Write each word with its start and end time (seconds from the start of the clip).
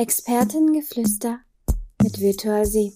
Expertengeflüster 0.00 1.40
mit 2.00 2.20
Virtual 2.20 2.64
Sie. 2.64 2.94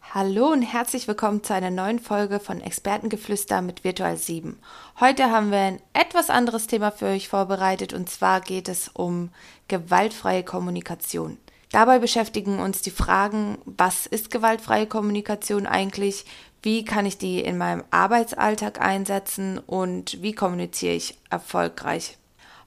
Hallo 0.00 0.46
und 0.50 0.62
herzlich 0.62 1.06
willkommen 1.06 1.44
zu 1.44 1.52
einer 1.52 1.70
neuen 1.70 1.98
Folge 1.98 2.40
von 2.40 2.62
Expertengeflüster 2.62 3.60
mit 3.60 3.84
Virtual 3.84 4.16
7. 4.16 4.58
Heute 5.00 5.30
haben 5.30 5.50
wir 5.50 5.58
ein 5.58 5.82
etwas 5.92 6.30
anderes 6.30 6.66
Thema 6.66 6.92
für 6.92 7.08
euch 7.08 7.28
vorbereitet 7.28 7.92
und 7.92 8.08
zwar 8.08 8.40
geht 8.40 8.70
es 8.70 8.88
um 8.88 9.28
gewaltfreie 9.68 10.42
Kommunikation. 10.42 11.36
Dabei 11.72 11.98
beschäftigen 11.98 12.58
uns 12.58 12.80
die 12.80 12.90
Fragen, 12.90 13.58
was 13.66 14.06
ist 14.06 14.30
gewaltfreie 14.30 14.86
Kommunikation 14.86 15.66
eigentlich, 15.66 16.24
wie 16.62 16.86
kann 16.86 17.04
ich 17.04 17.18
die 17.18 17.40
in 17.40 17.58
meinem 17.58 17.84
Arbeitsalltag 17.90 18.80
einsetzen 18.80 19.58
und 19.58 20.22
wie 20.22 20.32
kommuniziere 20.32 20.94
ich 20.94 21.18
erfolgreich. 21.28 22.16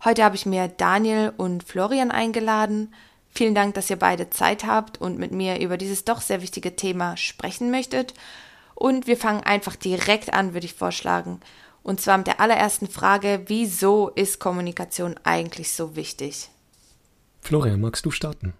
Heute 0.04 0.23
habe 0.23 0.36
ich 0.36 0.45
mir 0.45 0.68
Daniel 0.68 1.33
und 1.37 1.64
Florian 1.64 2.11
eingeladen. 2.11 2.93
Vielen 3.29 3.55
Dank, 3.55 3.74
dass 3.74 3.89
ihr 3.89 3.97
beide 3.97 4.29
Zeit 4.29 4.65
habt 4.65 5.00
und 5.00 5.18
mit 5.18 5.32
mir 5.32 5.60
über 5.60 5.78
dieses 5.78 6.05
doch 6.05 6.21
sehr 6.21 6.42
wichtige 6.42 6.75
Thema 6.75 7.18
sprechen 7.18 7.71
möchtet. 7.71 8.14
Und 8.75 9.07
wir 9.07 9.18
fangen 9.18 9.43
einfach 9.43 9.75
direkt 9.75 10.33
an, 10.33 10.54
würde 10.54 10.65
ich 10.65 10.74
vorschlagen. 10.74 11.39
Und 11.83 12.02
zwar 12.02 12.18
mit 12.18 12.28
der 12.28 12.39
allerersten 12.39 12.88
Frage, 12.88 13.43
wieso 13.47 14.10
ist 14.10 14.39
Kommunikation 14.39 15.15
eigentlich 15.24 15.71
so 15.71 15.96
wichtig? 15.96 16.50
Florian, 17.41 17.79
magst 17.79 18.05
du 18.05 18.11
starten? 18.11 18.54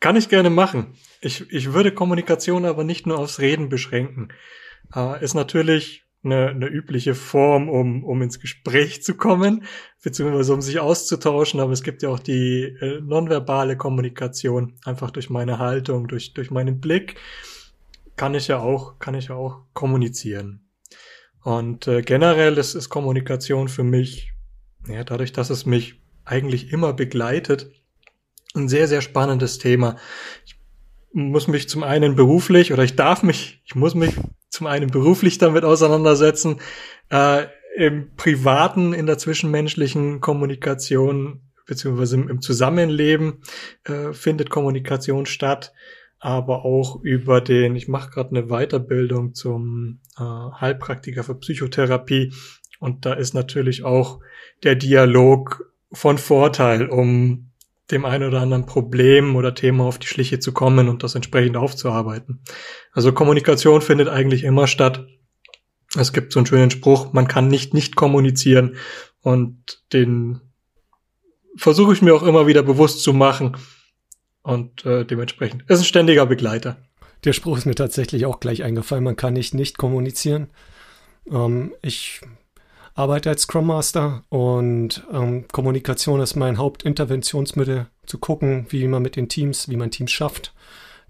Kann 0.00 0.16
ich 0.16 0.28
gerne 0.28 0.50
machen. 0.50 0.94
Ich, 1.20 1.50
ich 1.52 1.72
würde 1.72 1.92
Kommunikation 1.92 2.64
aber 2.64 2.84
nicht 2.84 3.06
nur 3.06 3.18
aufs 3.18 3.38
Reden 3.38 3.68
beschränken. 3.68 4.28
Äh, 4.94 5.22
ist 5.24 5.34
natürlich 5.34 6.03
eine, 6.24 6.48
eine 6.48 6.66
übliche 6.66 7.14
Form, 7.14 7.68
um, 7.68 8.04
um 8.04 8.22
ins 8.22 8.40
Gespräch 8.40 9.02
zu 9.02 9.14
kommen, 9.14 9.64
beziehungsweise 10.02 10.54
um 10.54 10.62
sich 10.62 10.80
auszutauschen. 10.80 11.60
Aber 11.60 11.72
es 11.72 11.82
gibt 11.82 12.02
ja 12.02 12.08
auch 12.08 12.18
die 12.18 12.62
äh, 12.62 13.00
nonverbale 13.00 13.76
Kommunikation, 13.76 14.74
einfach 14.84 15.10
durch 15.10 15.30
meine 15.30 15.58
Haltung, 15.58 16.08
durch, 16.08 16.34
durch 16.34 16.50
meinen 16.50 16.80
Blick, 16.80 17.16
kann 18.16 18.34
ich 18.34 18.48
ja 18.48 18.58
auch, 18.58 18.98
kann 18.98 19.14
ich 19.14 19.28
ja 19.28 19.34
auch 19.34 19.62
kommunizieren. 19.72 20.68
Und 21.42 21.86
äh, 21.88 22.02
generell 22.02 22.56
ist, 22.56 22.74
ist 22.74 22.88
Kommunikation 22.88 23.68
für 23.68 23.84
mich, 23.84 24.32
ja, 24.88 25.04
dadurch, 25.04 25.32
dass 25.32 25.50
es 25.50 25.66
mich 25.66 26.00
eigentlich 26.24 26.72
immer 26.72 26.92
begleitet, 26.92 27.70
ein 28.54 28.68
sehr, 28.68 28.88
sehr 28.88 29.02
spannendes 29.02 29.58
Thema. 29.58 29.96
Ich 30.46 30.56
muss 31.12 31.48
mich 31.48 31.68
zum 31.68 31.82
einen 31.82 32.16
beruflich 32.16 32.72
oder 32.72 32.82
ich 32.82 32.96
darf 32.96 33.22
mich, 33.22 33.62
ich 33.64 33.74
muss 33.74 33.94
mich 33.94 34.14
zum 34.54 34.66
einen 34.66 34.90
beruflich 34.90 35.38
damit 35.38 35.64
auseinandersetzen, 35.64 36.60
äh, 37.10 37.46
im 37.76 38.14
privaten, 38.16 38.92
in 38.92 39.06
der 39.06 39.18
zwischenmenschlichen 39.18 40.20
Kommunikation 40.20 41.40
beziehungsweise 41.66 42.16
im, 42.16 42.40
Zusammenleben 42.40 43.42
äh, 43.84 44.12
findet 44.12 44.50
Kommunikation 44.50 45.26
statt, 45.26 45.72
aber 46.20 46.64
auch 46.64 47.00
über 47.02 47.40
den, 47.40 47.74
ich 47.74 47.88
mache 47.88 48.10
gerade 48.10 48.30
eine 48.30 48.46
Weiterbildung 48.46 49.34
zum 49.34 50.00
äh, 50.18 50.22
Heilpraktiker 50.22 51.24
für 51.24 51.34
Psychotherapie. 51.34 52.32
Und 52.78 53.06
da 53.06 53.14
ist 53.14 53.34
natürlich 53.34 53.84
auch 53.84 54.20
der 54.62 54.76
Dialog 54.76 55.72
von 55.92 56.18
Vorteil, 56.18 56.88
um 56.88 57.50
dem 57.90 58.04
einen 58.04 58.28
oder 58.28 58.40
anderen 58.40 58.66
Problem 58.66 59.36
oder 59.36 59.54
Thema 59.54 59.84
auf 59.84 59.98
die 59.98 60.06
Schliche 60.06 60.38
zu 60.38 60.52
kommen 60.52 60.88
und 60.88 61.02
das 61.02 61.14
entsprechend 61.14 61.56
aufzuarbeiten. 61.56 62.42
Also 62.92 63.12
Kommunikation 63.12 63.82
findet 63.82 64.08
eigentlich 64.08 64.44
immer 64.44 64.66
statt. 64.66 65.06
Es 65.96 66.12
gibt 66.12 66.32
so 66.32 66.40
einen 66.40 66.46
schönen 66.46 66.70
Spruch, 66.70 67.12
man 67.12 67.28
kann 67.28 67.48
nicht 67.48 67.74
nicht 67.74 67.94
kommunizieren 67.94 68.76
und 69.20 69.82
den 69.92 70.40
versuche 71.56 71.92
ich 71.92 72.02
mir 72.02 72.14
auch 72.14 72.22
immer 72.22 72.46
wieder 72.46 72.62
bewusst 72.62 73.02
zu 73.02 73.12
machen 73.12 73.56
und 74.42 74.84
äh, 74.86 75.04
dementsprechend 75.04 75.64
ist 75.68 75.80
ein 75.80 75.84
ständiger 75.84 76.26
Begleiter. 76.26 76.78
Der 77.24 77.32
Spruch 77.32 77.58
ist 77.58 77.66
mir 77.66 77.74
tatsächlich 77.74 78.26
auch 78.26 78.40
gleich 78.40 78.64
eingefallen, 78.64 79.04
man 79.04 79.16
kann 79.16 79.34
nicht 79.34 79.54
nicht 79.54 79.78
kommunizieren. 79.78 80.50
Ähm, 81.30 81.74
ich 81.80 82.22
arbeite 82.94 83.30
als 83.30 83.42
Scrum 83.42 83.66
Master 83.66 84.22
und 84.28 85.04
ähm, 85.12 85.46
Kommunikation 85.50 86.20
ist 86.20 86.36
mein 86.36 86.58
Hauptinterventionsmittel, 86.58 87.86
zu 88.06 88.18
gucken, 88.18 88.66
wie 88.68 88.86
man 88.86 89.02
mit 89.02 89.16
den 89.16 89.28
Teams, 89.28 89.68
wie 89.68 89.76
man 89.76 89.90
Teams 89.90 90.12
schafft, 90.12 90.52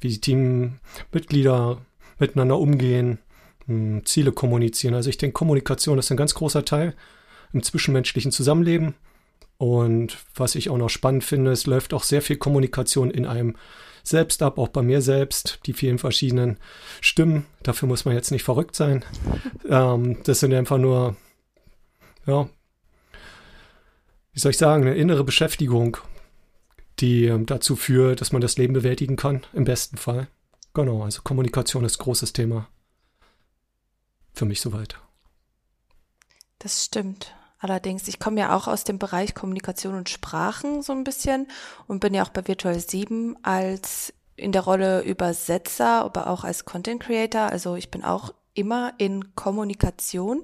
wie 0.00 0.08
die 0.08 0.20
Teammitglieder 0.20 1.78
miteinander 2.18 2.58
umgehen, 2.58 3.18
mh, 3.66 3.74
hm, 3.74 4.06
Ziele 4.06 4.32
kommunizieren. 4.32 4.94
Also 4.94 5.10
ich 5.10 5.18
denke, 5.18 5.34
Kommunikation 5.34 5.98
ist 5.98 6.10
ein 6.10 6.16
ganz 6.16 6.34
großer 6.34 6.64
Teil 6.64 6.94
im 7.52 7.62
zwischenmenschlichen 7.62 8.32
Zusammenleben. 8.32 8.94
Und 9.56 10.18
was 10.34 10.56
ich 10.56 10.70
auch 10.70 10.78
noch 10.78 10.90
spannend 10.90 11.24
finde, 11.24 11.52
es 11.52 11.66
läuft 11.66 11.94
auch 11.94 12.02
sehr 12.02 12.22
viel 12.22 12.36
Kommunikation 12.36 13.10
in 13.10 13.26
einem 13.26 13.56
selbst 14.02 14.42
ab, 14.42 14.58
auch 14.58 14.68
bei 14.68 14.82
mir 14.82 15.00
selbst, 15.00 15.60
die 15.66 15.72
vielen 15.72 15.98
verschiedenen 15.98 16.58
Stimmen. 17.00 17.46
Dafür 17.62 17.88
muss 17.88 18.04
man 18.04 18.14
jetzt 18.14 18.30
nicht 18.30 18.42
verrückt 18.42 18.76
sein. 18.76 19.04
Ähm, 19.68 20.18
das 20.24 20.40
sind 20.40 20.52
einfach 20.52 20.78
nur 20.78 21.16
ja, 22.26 22.48
wie 24.32 24.40
soll 24.40 24.50
ich 24.50 24.58
sagen, 24.58 24.82
eine 24.82 24.96
innere 24.96 25.24
Beschäftigung, 25.24 25.96
die 26.98 27.26
ähm, 27.26 27.46
dazu 27.46 27.76
führt, 27.76 28.20
dass 28.20 28.32
man 28.32 28.42
das 28.42 28.58
Leben 28.58 28.74
bewältigen 28.74 29.16
kann, 29.16 29.44
im 29.52 29.64
besten 29.64 29.96
Fall. 29.96 30.28
Genau, 30.74 31.04
also 31.04 31.22
Kommunikation 31.22 31.84
ist 31.84 31.98
großes 31.98 32.32
Thema. 32.32 32.68
Für 34.32 34.44
mich 34.44 34.60
soweit. 34.60 34.98
Das 36.58 36.84
stimmt. 36.84 37.34
Allerdings, 37.60 38.08
ich 38.08 38.18
komme 38.18 38.40
ja 38.40 38.56
auch 38.56 38.66
aus 38.66 38.84
dem 38.84 38.98
Bereich 38.98 39.34
Kommunikation 39.34 39.94
und 39.94 40.10
Sprachen 40.10 40.82
so 40.82 40.92
ein 40.92 41.04
bisschen 41.04 41.46
und 41.86 42.00
bin 42.00 42.12
ja 42.12 42.24
auch 42.24 42.30
bei 42.30 42.46
Virtual 42.46 42.78
7 42.78 43.36
als 43.42 44.12
in 44.36 44.50
der 44.50 44.62
Rolle 44.62 45.02
Übersetzer, 45.02 46.02
aber 46.02 46.26
auch 46.26 46.42
als 46.42 46.64
Content 46.64 47.02
Creator. 47.02 47.42
Also 47.42 47.76
ich 47.76 47.90
bin 47.90 48.04
auch 48.04 48.34
immer 48.54 48.92
in 48.98 49.34
Kommunikation 49.36 50.42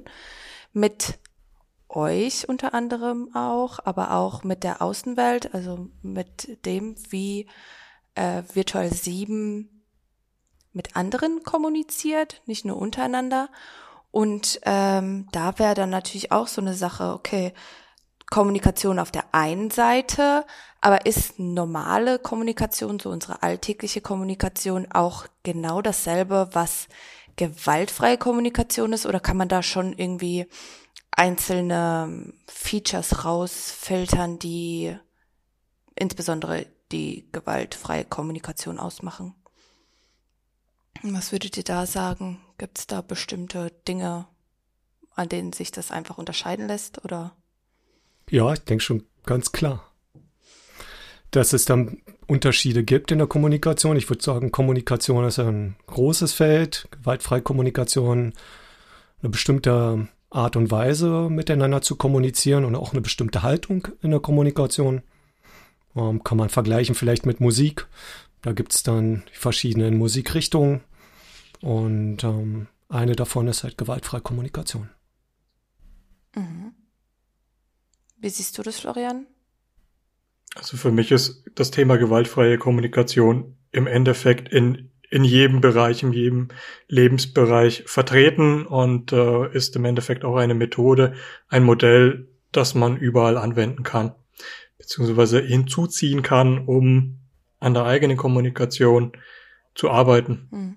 mit 0.72 1.19
euch 1.90 2.48
unter 2.48 2.74
anderem 2.74 3.34
auch, 3.34 3.80
aber 3.84 4.12
auch 4.12 4.44
mit 4.44 4.64
der 4.64 4.80
Außenwelt, 4.80 5.54
also 5.54 5.88
mit 6.02 6.64
dem, 6.64 6.96
wie 7.10 7.48
äh, 8.14 8.42
Virtual 8.52 8.92
7 8.92 9.68
mit 10.72 10.96
anderen 10.96 11.42
kommuniziert, 11.42 12.42
nicht 12.46 12.64
nur 12.64 12.76
untereinander. 12.76 13.48
Und 14.10 14.60
ähm, 14.64 15.28
da 15.32 15.58
wäre 15.58 15.74
dann 15.74 15.90
natürlich 15.90 16.32
auch 16.32 16.46
so 16.46 16.60
eine 16.60 16.74
Sache, 16.74 17.12
okay, 17.12 17.52
Kommunikation 18.30 18.98
auf 19.00 19.10
der 19.10 19.24
einen 19.32 19.70
Seite, 19.70 20.46
aber 20.80 21.04
ist 21.06 21.38
normale 21.38 22.18
Kommunikation, 22.18 23.00
so 23.00 23.10
unsere 23.10 23.42
alltägliche 23.42 24.00
Kommunikation 24.00 24.86
auch 24.92 25.26
genau 25.42 25.82
dasselbe, 25.82 26.48
was 26.52 26.86
gewaltfreie 27.36 28.18
Kommunikation 28.18 28.92
ist, 28.92 29.06
oder 29.06 29.18
kann 29.18 29.36
man 29.36 29.48
da 29.48 29.62
schon 29.62 29.92
irgendwie 29.92 30.46
einzelne 31.12 32.32
Features 32.47 33.25
rausfiltern, 33.25 34.38
die 34.38 34.97
insbesondere 35.94 36.66
die 36.93 37.28
gewaltfreie 37.32 38.04
Kommunikation 38.04 38.78
ausmachen. 38.78 39.34
Was 41.03 41.32
würdet 41.32 41.56
ihr 41.56 41.65
da 41.65 41.87
sagen? 41.87 42.41
Gibt 42.59 42.78
es 42.78 42.87
da 42.87 43.00
bestimmte 43.00 43.72
Dinge, 43.88 44.26
an 45.15 45.28
denen 45.28 45.53
sich 45.53 45.70
das 45.70 45.91
einfach 45.91 46.19
unterscheiden 46.19 46.66
lässt, 46.66 47.04
oder? 47.04 47.37
Ja, 48.28 48.53
ich 48.53 48.60
denke 48.60 48.84
schon 48.84 49.04
ganz 49.25 49.53
klar. 49.53 49.87
Dass 51.31 51.53
es 51.53 51.65
dann 51.65 52.03
Unterschiede 52.26 52.84
gibt 52.84 53.12
in 53.12 53.19
der 53.19 53.26
Kommunikation. 53.26 53.97
Ich 53.97 54.09
würde 54.09 54.22
sagen, 54.22 54.53
Kommunikation 54.53 55.25
ist 55.25 55.38
ein 55.38 55.76
großes 55.87 56.32
Feld, 56.32 56.88
gewaltfreie 56.91 57.43
Kommunikation, 57.43 58.34
eine 59.20 59.31
bestimmte 59.31 60.09
Art 60.30 60.56
und 60.56 60.70
Weise 60.70 61.28
miteinander 61.28 61.82
zu 61.82 61.96
kommunizieren 61.96 62.64
und 62.64 62.76
auch 62.76 62.93
eine 62.93 63.00
bestimmte 63.00 63.43
Haltung 63.43 63.88
in 64.00 64.12
der 64.12 64.20
Kommunikation. 64.20 65.02
Ähm, 65.96 66.22
kann 66.22 66.38
man 66.38 66.49
vergleichen 66.49 66.94
vielleicht 66.94 67.26
mit 67.26 67.40
Musik. 67.40 67.87
Da 68.43 68.52
gibt 68.52 68.72
es 68.72 68.82
dann 68.82 69.25
die 69.32 69.38
verschiedenen 69.38 69.99
Musikrichtungen 69.99 70.81
und 71.60 72.25
ähm, 72.25 72.69
eine 72.88 73.16
davon 73.16 73.49
ist 73.49 73.64
halt 73.64 73.76
gewaltfreie 73.76 74.20
Kommunikation. 74.20 74.88
Mhm. 76.34 76.72
Wie 78.19 78.28
siehst 78.28 78.56
du 78.56 78.62
das, 78.62 78.81
Florian? 78.81 79.26
Also 80.55 80.76
für 80.76 80.90
mich 80.90 81.10
ist 81.10 81.44
das 81.55 81.70
Thema 81.70 81.96
gewaltfreie 81.96 82.58
Kommunikation 82.58 83.56
im 83.72 83.87
Endeffekt 83.87 84.52
in 84.52 84.90
in 85.10 85.24
jedem 85.24 85.60
Bereich, 85.60 86.02
in 86.02 86.12
jedem 86.12 86.48
Lebensbereich 86.88 87.84
vertreten 87.86 88.66
und 88.66 89.12
äh, 89.12 89.52
ist 89.52 89.76
im 89.76 89.84
Endeffekt 89.84 90.24
auch 90.24 90.36
eine 90.36 90.54
Methode, 90.54 91.14
ein 91.48 91.64
Modell, 91.64 92.28
das 92.52 92.74
man 92.74 92.96
überall 92.96 93.36
anwenden 93.36 93.82
kann, 93.82 94.14
beziehungsweise 94.78 95.40
hinzuziehen 95.40 96.22
kann, 96.22 96.66
um 96.66 97.18
an 97.58 97.74
der 97.74 97.84
eigenen 97.84 98.16
Kommunikation 98.16 99.12
zu 99.74 99.90
arbeiten. 99.90 100.48
Hm. 100.50 100.76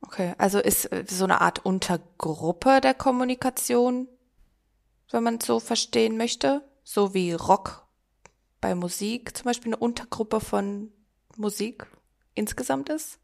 Okay, 0.00 0.34
also 0.38 0.58
ist 0.58 0.90
äh, 0.92 1.04
so 1.06 1.24
eine 1.24 1.40
Art 1.40 1.64
Untergruppe 1.64 2.80
der 2.80 2.94
Kommunikation 2.94 4.08
wenn 5.10 5.22
man 5.22 5.36
es 5.36 5.46
so 5.46 5.60
verstehen 5.60 6.16
möchte, 6.16 6.62
so 6.84 7.14
wie 7.14 7.32
Rock 7.32 7.86
bei 8.60 8.74
Musik 8.74 9.36
zum 9.36 9.44
Beispiel 9.44 9.72
eine 9.72 9.76
Untergruppe 9.76 10.40
von 10.40 10.92
Musik 11.38 11.86
insgesamt 12.34 12.88
ist? 12.88 13.18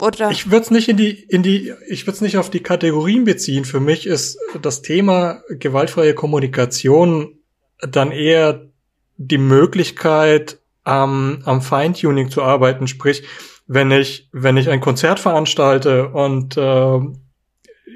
Oder? 0.00 0.30
Ich 0.30 0.50
würde 0.50 0.62
es 0.62 0.70
nicht 0.70 0.88
in 0.88 0.96
die, 0.96 1.10
in 1.10 1.42
die, 1.42 1.74
ich 1.88 2.06
würde 2.06 2.14
es 2.14 2.20
nicht 2.20 2.38
auf 2.38 2.50
die 2.50 2.62
Kategorien 2.62 3.24
beziehen. 3.24 3.64
Für 3.64 3.80
mich 3.80 4.06
ist 4.06 4.38
das 4.62 4.82
Thema 4.82 5.42
gewaltfreie 5.48 6.14
Kommunikation 6.14 7.38
dann 7.80 8.12
eher 8.12 8.66
die 9.16 9.38
Möglichkeit, 9.38 10.60
am, 10.84 11.42
am 11.44 11.60
Feintuning 11.60 12.30
zu 12.30 12.42
arbeiten. 12.42 12.86
Sprich, 12.86 13.24
wenn 13.66 13.90
ich, 13.90 14.28
wenn 14.32 14.56
ich 14.56 14.70
ein 14.70 14.80
Konzert 14.80 15.20
veranstalte 15.20 16.08
und 16.08 16.56
äh, 16.56 16.98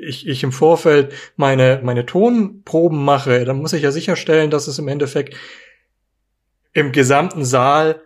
ich, 0.02 0.26
ich 0.26 0.42
im 0.42 0.52
Vorfeld 0.52 1.12
meine, 1.36 1.80
meine 1.82 2.04
Tonproben 2.04 3.02
mache, 3.04 3.44
dann 3.44 3.58
muss 3.58 3.72
ich 3.72 3.82
ja 3.82 3.92
sicherstellen, 3.92 4.50
dass 4.50 4.66
es 4.66 4.78
im 4.78 4.88
Endeffekt 4.88 5.36
im 6.72 6.92
gesamten 6.92 7.44
Saal 7.44 8.00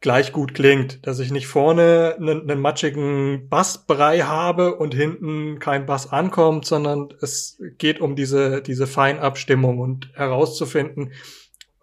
gleich 0.00 0.32
gut 0.32 0.54
klingt, 0.54 1.06
dass 1.06 1.18
ich 1.18 1.32
nicht 1.32 1.48
vorne 1.48 2.16
einen, 2.18 2.60
matschigen 2.60 3.48
Bassbrei 3.48 4.20
habe 4.20 4.76
und 4.76 4.94
hinten 4.94 5.58
kein 5.58 5.86
Bass 5.86 6.12
ankommt, 6.12 6.66
sondern 6.66 7.12
es 7.20 7.60
geht 7.78 8.00
um 8.00 8.14
diese, 8.14 8.62
diese 8.62 8.86
Feinabstimmung 8.86 9.78
und 9.78 10.10
herauszufinden, 10.14 11.12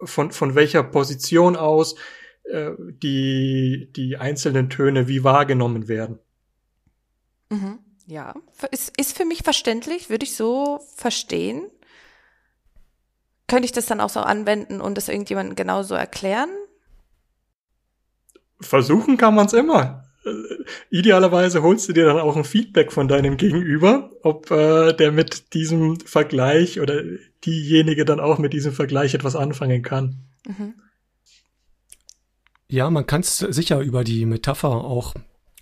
von, 0.00 0.30
von 0.30 0.54
welcher 0.54 0.82
Position 0.82 1.56
aus 1.56 1.96
äh, 2.44 2.70
die, 2.78 3.90
die 3.94 4.16
einzelnen 4.16 4.70
Töne 4.70 5.08
wie 5.08 5.24
wahrgenommen 5.24 5.88
werden. 5.88 6.18
Mhm. 7.50 7.78
Ja, 8.06 8.34
ist, 8.70 8.92
ist 8.98 9.16
für 9.16 9.24
mich 9.24 9.42
verständlich, 9.42 10.10
würde 10.10 10.24
ich 10.24 10.36
so 10.36 10.80
verstehen. 10.94 11.70
Könnte 13.48 13.66
ich 13.66 13.72
das 13.72 13.86
dann 13.86 14.00
auch 14.00 14.10
so 14.10 14.20
anwenden 14.20 14.80
und 14.80 14.96
das 14.96 15.08
irgendjemandem 15.08 15.56
genauso 15.56 15.94
erklären? 15.94 16.50
versuchen 18.60 19.16
kann 19.16 19.34
man 19.34 19.46
es 19.46 19.52
immer. 19.52 20.04
Idealerweise 20.90 21.62
holst 21.62 21.88
du 21.88 21.92
dir 21.92 22.04
dann 22.06 22.18
auch 22.18 22.36
ein 22.36 22.44
Feedback 22.44 22.90
von 22.90 23.06
deinem 23.06 23.36
Gegenüber, 23.36 24.10
ob 24.22 24.50
äh, 24.50 24.92
der 24.92 25.12
mit 25.12 25.54
diesem 25.54 26.00
Vergleich 26.00 26.80
oder 26.80 27.00
diejenige 27.44 28.04
dann 28.04 28.18
auch 28.18 28.38
mit 28.38 28.52
diesem 28.52 28.72
Vergleich 28.72 29.14
etwas 29.14 29.36
anfangen 29.36 29.82
kann. 29.82 30.24
Mhm. 30.46 30.74
Ja, 32.68 32.90
man 32.90 33.06
kann 33.06 33.20
es 33.20 33.38
sicher 33.38 33.78
über 33.80 34.02
die 34.02 34.26
Metapher 34.26 34.70
auch 34.70 35.14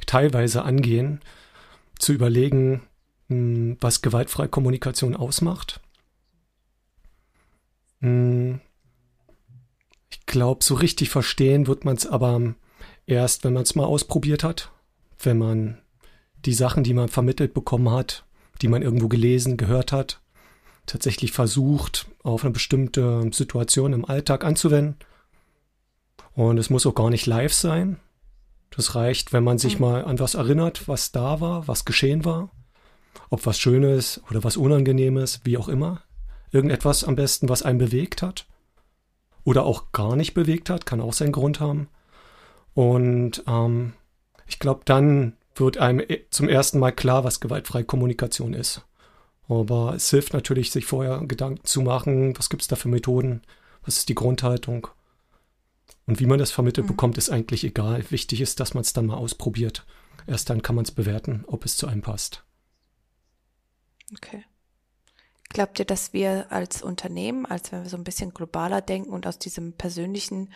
teilweise 0.06 0.62
angehen, 0.62 1.20
zu 1.98 2.14
überlegen, 2.14 2.82
hm, 3.28 3.76
was 3.80 4.00
gewaltfreie 4.00 4.48
Kommunikation 4.48 5.14
ausmacht. 5.14 5.80
Hm, 8.04 8.60
ich 10.10 10.26
glaube, 10.26 10.62
so 10.62 10.74
richtig 10.74 11.08
verstehen 11.08 11.66
wird 11.66 11.86
man 11.86 11.96
es 11.96 12.06
aber 12.06 12.54
erst, 13.06 13.44
wenn 13.44 13.54
man 13.54 13.62
es 13.62 13.74
mal 13.74 13.86
ausprobiert 13.86 14.44
hat, 14.44 14.70
wenn 15.18 15.38
man 15.38 15.78
die 16.44 16.52
Sachen, 16.52 16.84
die 16.84 16.92
man 16.92 17.08
vermittelt 17.08 17.54
bekommen 17.54 17.90
hat, 17.90 18.26
die 18.60 18.68
man 18.68 18.82
irgendwo 18.82 19.08
gelesen, 19.08 19.56
gehört 19.56 19.90
hat, 19.90 20.20
tatsächlich 20.84 21.32
versucht, 21.32 22.06
auf 22.22 22.44
eine 22.44 22.52
bestimmte 22.52 23.30
Situation 23.32 23.94
im 23.94 24.04
Alltag 24.04 24.44
anzuwenden. 24.44 24.96
Und 26.34 26.58
es 26.58 26.68
muss 26.68 26.84
auch 26.84 26.94
gar 26.94 27.08
nicht 27.08 27.24
live 27.24 27.54
sein. 27.54 27.98
Das 28.70 28.94
reicht, 28.94 29.32
wenn 29.32 29.44
man 29.44 29.56
sich 29.56 29.76
mhm. 29.76 29.86
mal 29.86 30.04
an 30.04 30.18
was 30.18 30.34
erinnert, 30.34 30.88
was 30.88 31.10
da 31.10 31.40
war, 31.40 31.68
was 31.68 31.86
geschehen 31.86 32.26
war. 32.26 32.50
Ob 33.30 33.46
was 33.46 33.58
Schönes 33.58 34.20
oder 34.28 34.44
was 34.44 34.58
Unangenehmes, 34.58 35.40
wie 35.44 35.56
auch 35.56 35.68
immer. 35.68 36.02
Irgendetwas 36.54 37.02
am 37.02 37.16
besten, 37.16 37.48
was 37.48 37.62
einen 37.62 37.78
bewegt 37.78 38.22
hat. 38.22 38.46
Oder 39.42 39.64
auch 39.64 39.90
gar 39.90 40.14
nicht 40.14 40.34
bewegt 40.34 40.70
hat, 40.70 40.86
kann 40.86 41.00
auch 41.00 41.12
seinen 41.12 41.32
Grund 41.32 41.58
haben. 41.58 41.88
Und 42.74 43.42
ähm, 43.48 43.94
ich 44.46 44.60
glaube, 44.60 44.82
dann 44.84 45.36
wird 45.56 45.78
einem 45.78 45.98
e, 45.98 46.26
zum 46.30 46.48
ersten 46.48 46.78
Mal 46.78 46.92
klar, 46.92 47.24
was 47.24 47.40
gewaltfreie 47.40 47.82
Kommunikation 47.82 48.54
ist. 48.54 48.82
Aber 49.48 49.94
es 49.96 50.08
hilft 50.10 50.32
natürlich, 50.32 50.70
sich 50.70 50.86
vorher 50.86 51.18
Gedanken 51.26 51.64
zu 51.64 51.82
machen, 51.82 52.38
was 52.38 52.48
gibt 52.48 52.62
es 52.62 52.68
da 52.68 52.76
für 52.76 52.88
Methoden, 52.88 53.42
was 53.82 53.96
ist 53.96 54.08
die 54.08 54.14
Grundhaltung. 54.14 54.86
Und 56.06 56.20
wie 56.20 56.26
man 56.26 56.38
das 56.38 56.52
vermittelt 56.52 56.86
mhm. 56.86 56.92
bekommt, 56.92 57.18
ist 57.18 57.30
eigentlich 57.30 57.64
egal. 57.64 58.08
Wichtig 58.12 58.40
ist, 58.40 58.60
dass 58.60 58.74
man 58.74 58.82
es 58.82 58.92
dann 58.92 59.06
mal 59.06 59.16
ausprobiert. 59.16 59.84
Erst 60.28 60.50
dann 60.50 60.62
kann 60.62 60.76
man 60.76 60.84
es 60.84 60.92
bewerten, 60.92 61.44
ob 61.48 61.64
es 61.64 61.76
zu 61.76 61.88
einem 61.88 62.02
passt. 62.02 62.44
Okay. 64.16 64.44
Glaubt 65.54 65.78
ihr, 65.78 65.84
dass 65.84 66.12
wir 66.12 66.50
als 66.50 66.82
Unternehmen, 66.82 67.46
als 67.46 67.70
wenn 67.70 67.84
wir 67.84 67.88
so 67.88 67.96
ein 67.96 68.02
bisschen 68.02 68.34
globaler 68.34 68.82
denken 68.82 69.10
und 69.10 69.24
aus 69.24 69.38
diesem 69.38 69.72
persönlichen 69.72 70.52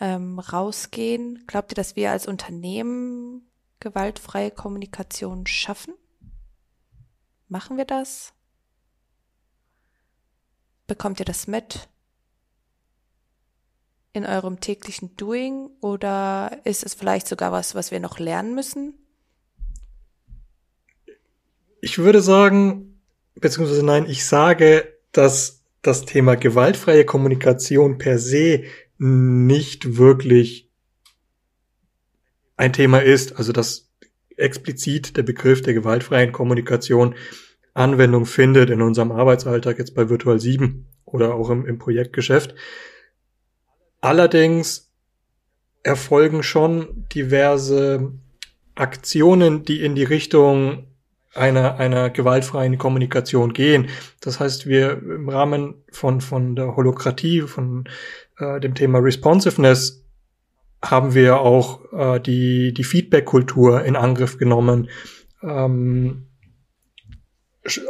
ähm, 0.00 0.38
rausgehen? 0.38 1.44
Glaubt 1.46 1.72
ihr, 1.72 1.74
dass 1.74 1.94
wir 1.94 2.10
als 2.10 2.26
Unternehmen 2.26 3.50
gewaltfreie 3.80 4.50
Kommunikation 4.50 5.46
schaffen? 5.46 5.92
Machen 7.48 7.76
wir 7.76 7.84
das? 7.84 8.32
Bekommt 10.86 11.20
ihr 11.20 11.26
das 11.26 11.46
mit 11.46 11.90
in 14.14 14.24
eurem 14.24 14.58
täglichen 14.60 15.16
Doing 15.16 15.68
oder 15.82 16.62
ist 16.64 16.82
es 16.82 16.94
vielleicht 16.94 17.28
sogar 17.28 17.52
was, 17.52 17.74
was 17.74 17.90
wir 17.90 18.00
noch 18.00 18.18
lernen 18.18 18.54
müssen? 18.54 18.94
Ich 21.82 21.98
würde 21.98 22.22
sagen, 22.22 22.91
beziehungsweise 23.42 23.84
nein, 23.84 24.06
ich 24.08 24.24
sage, 24.24 24.98
dass 25.12 25.62
das 25.82 26.06
Thema 26.06 26.36
gewaltfreie 26.36 27.04
Kommunikation 27.04 27.98
per 27.98 28.18
se 28.18 28.64
nicht 28.98 29.98
wirklich 29.98 30.70
ein 32.56 32.72
Thema 32.72 33.02
ist, 33.02 33.36
also 33.36 33.52
dass 33.52 33.90
explizit 34.36 35.16
der 35.16 35.24
Begriff 35.24 35.60
der 35.62 35.74
gewaltfreien 35.74 36.32
Kommunikation 36.32 37.14
Anwendung 37.74 38.26
findet 38.26 38.70
in 38.70 38.82
unserem 38.82 39.12
Arbeitsalltag 39.12 39.78
jetzt 39.78 39.94
bei 39.94 40.08
Virtual 40.08 40.38
7 40.38 40.86
oder 41.04 41.34
auch 41.34 41.50
im, 41.50 41.66
im 41.66 41.78
Projektgeschäft. 41.78 42.54
Allerdings 44.00 44.90
erfolgen 45.82 46.42
schon 46.42 47.06
diverse 47.14 48.12
Aktionen, 48.74 49.64
die 49.64 49.82
in 49.84 49.94
die 49.94 50.04
Richtung 50.04 50.91
einer, 51.34 51.76
einer 51.78 52.10
gewaltfreien 52.10 52.78
Kommunikation 52.78 53.52
gehen. 53.52 53.88
Das 54.20 54.40
heißt, 54.40 54.66
wir 54.66 54.98
im 54.98 55.28
Rahmen 55.28 55.74
von, 55.90 56.20
von 56.20 56.56
der 56.56 56.76
Holokratie, 56.76 57.42
von 57.42 57.88
äh, 58.38 58.60
dem 58.60 58.74
Thema 58.74 58.98
Responsiveness 58.98 60.04
haben 60.84 61.14
wir 61.14 61.40
auch 61.40 61.92
äh, 61.92 62.20
die, 62.20 62.74
die 62.74 62.84
Feedback-Kultur 62.84 63.84
in 63.84 63.96
Angriff 63.96 64.36
genommen. 64.36 64.90
Ähm, 65.42 66.26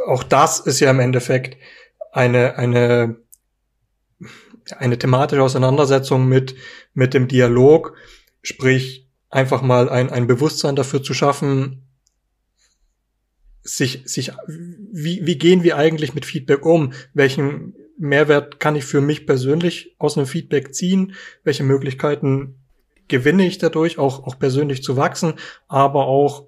auch 0.05 0.23
das 0.23 0.59
ist 0.59 0.79
ja 0.79 0.91
im 0.91 0.99
Endeffekt 0.99 1.57
eine, 2.11 2.57
eine, 2.57 3.17
eine 4.77 4.99
thematische 4.99 5.41
Auseinandersetzung 5.41 6.27
mit, 6.27 6.55
mit 6.93 7.13
dem 7.13 7.27
Dialog, 7.27 7.95
sprich 8.43 9.09
einfach 9.29 9.63
mal 9.63 9.89
ein, 9.89 10.11
ein 10.11 10.27
Bewusstsein 10.27 10.75
dafür 10.75 11.01
zu 11.01 11.15
schaffen, 11.15 11.87
sich, 13.63 14.01
sich, 14.05 14.31
wie, 14.47 15.25
wie 15.25 15.37
gehen 15.37 15.63
wir 15.63 15.77
eigentlich 15.77 16.13
mit 16.13 16.25
Feedback 16.25 16.65
um? 16.65 16.93
Welchen 17.13 17.73
Mehrwert 17.97 18.59
kann 18.59 18.75
ich 18.75 18.83
für 18.83 19.01
mich 19.01 19.25
persönlich 19.25 19.95
aus 19.97 20.17
einem 20.17 20.27
Feedback 20.27 20.75
ziehen? 20.75 21.13
Welche 21.43 21.63
Möglichkeiten 21.63 22.55
gewinne 23.07 23.45
ich 23.45 23.57
dadurch, 23.57 23.97
auch, 23.97 24.25
auch 24.25 24.37
persönlich 24.37 24.83
zu 24.83 24.97
wachsen? 24.97 25.35
Aber 25.67 26.07
auch, 26.07 26.47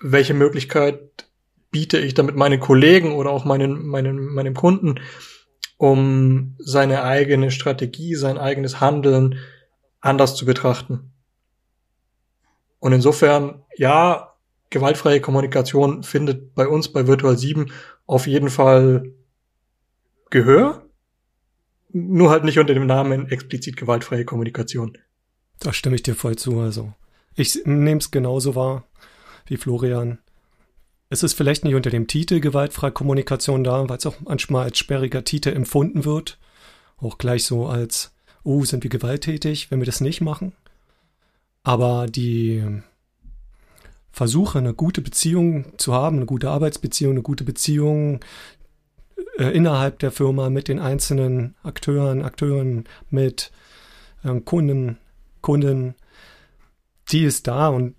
welche 0.00 0.34
Möglichkeit 0.34 1.26
biete 1.70 1.98
ich 1.98 2.14
damit 2.14 2.36
meinen 2.36 2.60
Kollegen 2.60 3.14
oder 3.14 3.30
auch 3.30 3.44
meinen, 3.44 3.84
meinen, 3.86 4.32
meinem 4.32 4.54
Kunden, 4.54 5.00
um 5.76 6.54
seine 6.58 7.02
eigene 7.02 7.50
Strategie, 7.50 8.14
sein 8.14 8.38
eigenes 8.38 8.80
Handeln 8.80 9.38
anders 10.00 10.36
zu 10.36 10.46
betrachten? 10.46 11.12
Und 12.78 12.92
insofern, 12.92 13.64
ja, 13.76 14.27
gewaltfreie 14.70 15.20
Kommunikation 15.20 16.02
findet 16.02 16.54
bei 16.54 16.66
uns 16.68 16.92
bei 16.92 17.06
Virtual 17.06 17.36
7 17.36 17.70
auf 18.06 18.26
jeden 18.26 18.50
Fall 18.50 19.12
Gehör, 20.30 20.82
nur 21.90 22.30
halt 22.30 22.44
nicht 22.44 22.58
unter 22.58 22.74
dem 22.74 22.86
Namen 22.86 23.28
explizit 23.28 23.76
gewaltfreie 23.76 24.24
Kommunikation. 24.24 24.98
Da 25.58 25.72
stimme 25.72 25.96
ich 25.96 26.02
dir 26.02 26.14
voll 26.14 26.36
zu. 26.36 26.60
Also 26.60 26.92
ich 27.34 27.62
nehme 27.64 27.98
es 27.98 28.10
genauso 28.10 28.54
wahr 28.54 28.84
wie 29.46 29.56
Florian. 29.56 30.18
Es 31.10 31.22
ist 31.22 31.32
vielleicht 31.32 31.64
nicht 31.64 31.74
unter 31.74 31.90
dem 31.90 32.06
Titel 32.06 32.40
gewaltfreie 32.40 32.92
Kommunikation 32.92 33.64
da, 33.64 33.88
weil 33.88 33.96
es 33.96 34.06
auch 34.06 34.20
manchmal 34.20 34.64
als 34.64 34.78
sperriger 34.78 35.24
Titel 35.24 35.50
empfunden 35.50 36.04
wird. 36.04 36.38
Auch 36.98 37.16
gleich 37.16 37.44
so 37.44 37.66
als, 37.66 38.12
oh, 38.42 38.64
sind 38.64 38.82
wir 38.82 38.90
gewalttätig, 38.90 39.70
wenn 39.70 39.80
wir 39.80 39.86
das 39.86 40.02
nicht 40.02 40.20
machen. 40.20 40.52
Aber 41.62 42.06
die 42.06 42.82
versuche, 44.18 44.58
eine 44.58 44.74
gute 44.74 45.00
Beziehung 45.00 45.78
zu 45.78 45.94
haben, 45.94 46.16
eine 46.16 46.26
gute 46.26 46.50
Arbeitsbeziehung, 46.50 47.12
eine 47.12 47.22
gute 47.22 47.44
Beziehung 47.44 48.18
äh, 49.38 49.56
innerhalb 49.56 50.00
der 50.00 50.10
Firma 50.10 50.50
mit 50.50 50.66
den 50.66 50.80
einzelnen 50.80 51.54
Akteuren, 51.62 52.22
Akteuren, 52.24 52.84
mit 53.10 53.52
äh, 54.24 54.40
Kunden, 54.40 54.98
Kunden, 55.40 55.94
die 57.10 57.22
ist 57.22 57.46
da 57.46 57.68
und 57.68 57.94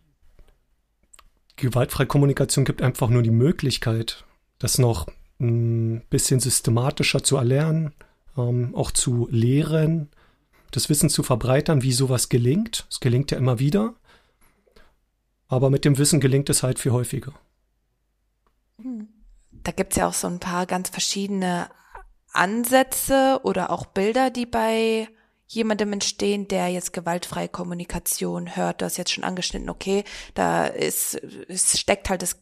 gewaltfreie 1.56 2.06
Kommunikation 2.06 2.66
gibt 2.66 2.82
einfach 2.82 3.08
nur 3.08 3.24
die 3.24 3.32
Möglichkeit, 3.32 4.26
das 4.60 4.78
noch 4.78 5.08
ein 5.40 6.02
bisschen 6.10 6.42
systematischer 6.42 7.24
zu 7.24 7.38
erlernen, 7.38 7.94
ähm, 8.38 8.76
auch 8.76 8.92
zu 8.92 9.30
lehren, 9.32 10.10
das 10.72 10.90
Wissen 10.90 11.10
zu 11.10 11.24
verbreitern, 11.24 11.82
wie 11.82 11.94
sowas 11.94 12.28
gelingt. 12.28 12.86
Es 12.90 13.00
gelingt 13.00 13.32
ja 13.32 13.38
immer 13.38 13.58
wieder, 13.60 13.94
aber 15.50 15.70
mit 15.70 15.84
dem 15.84 15.98
Wissen 15.98 16.22
gelingt 16.22 16.50
es 16.50 16.64
halt 16.64 16.80
viel 16.80 16.94
häufiger. 16.94 17.34
Da 19.52 19.72
gibt 19.72 19.92
es 19.92 19.98
ja 19.98 20.08
auch 20.08 20.14
so 20.14 20.28
ein 20.28 20.40
paar 20.40 20.66
ganz 20.66 20.90
verschiedene 20.90 21.70
Ansätze 22.32 23.42
oder 23.44 23.72
auch 23.72 23.88
Bilder, 23.88 24.30
die 24.30 24.46
bei 24.46 25.10
jemandem 25.48 25.94
entstehen, 25.94 26.48
der 26.48 26.68
jetzt 26.70 26.94
gewaltfreie 26.94 27.50
Kommunikation 27.50 28.56
hört. 28.56 28.82
Du 28.82 28.86
hast 28.86 28.98
jetzt 28.98 29.12
schon 29.12 29.24
angeschnitten, 29.24 29.70
okay, 29.70 30.04
da 30.36 30.68
ist, 30.68 31.16
es 31.16 31.78
steckt 31.78 32.10
halt 32.10 32.22
das 32.22 32.38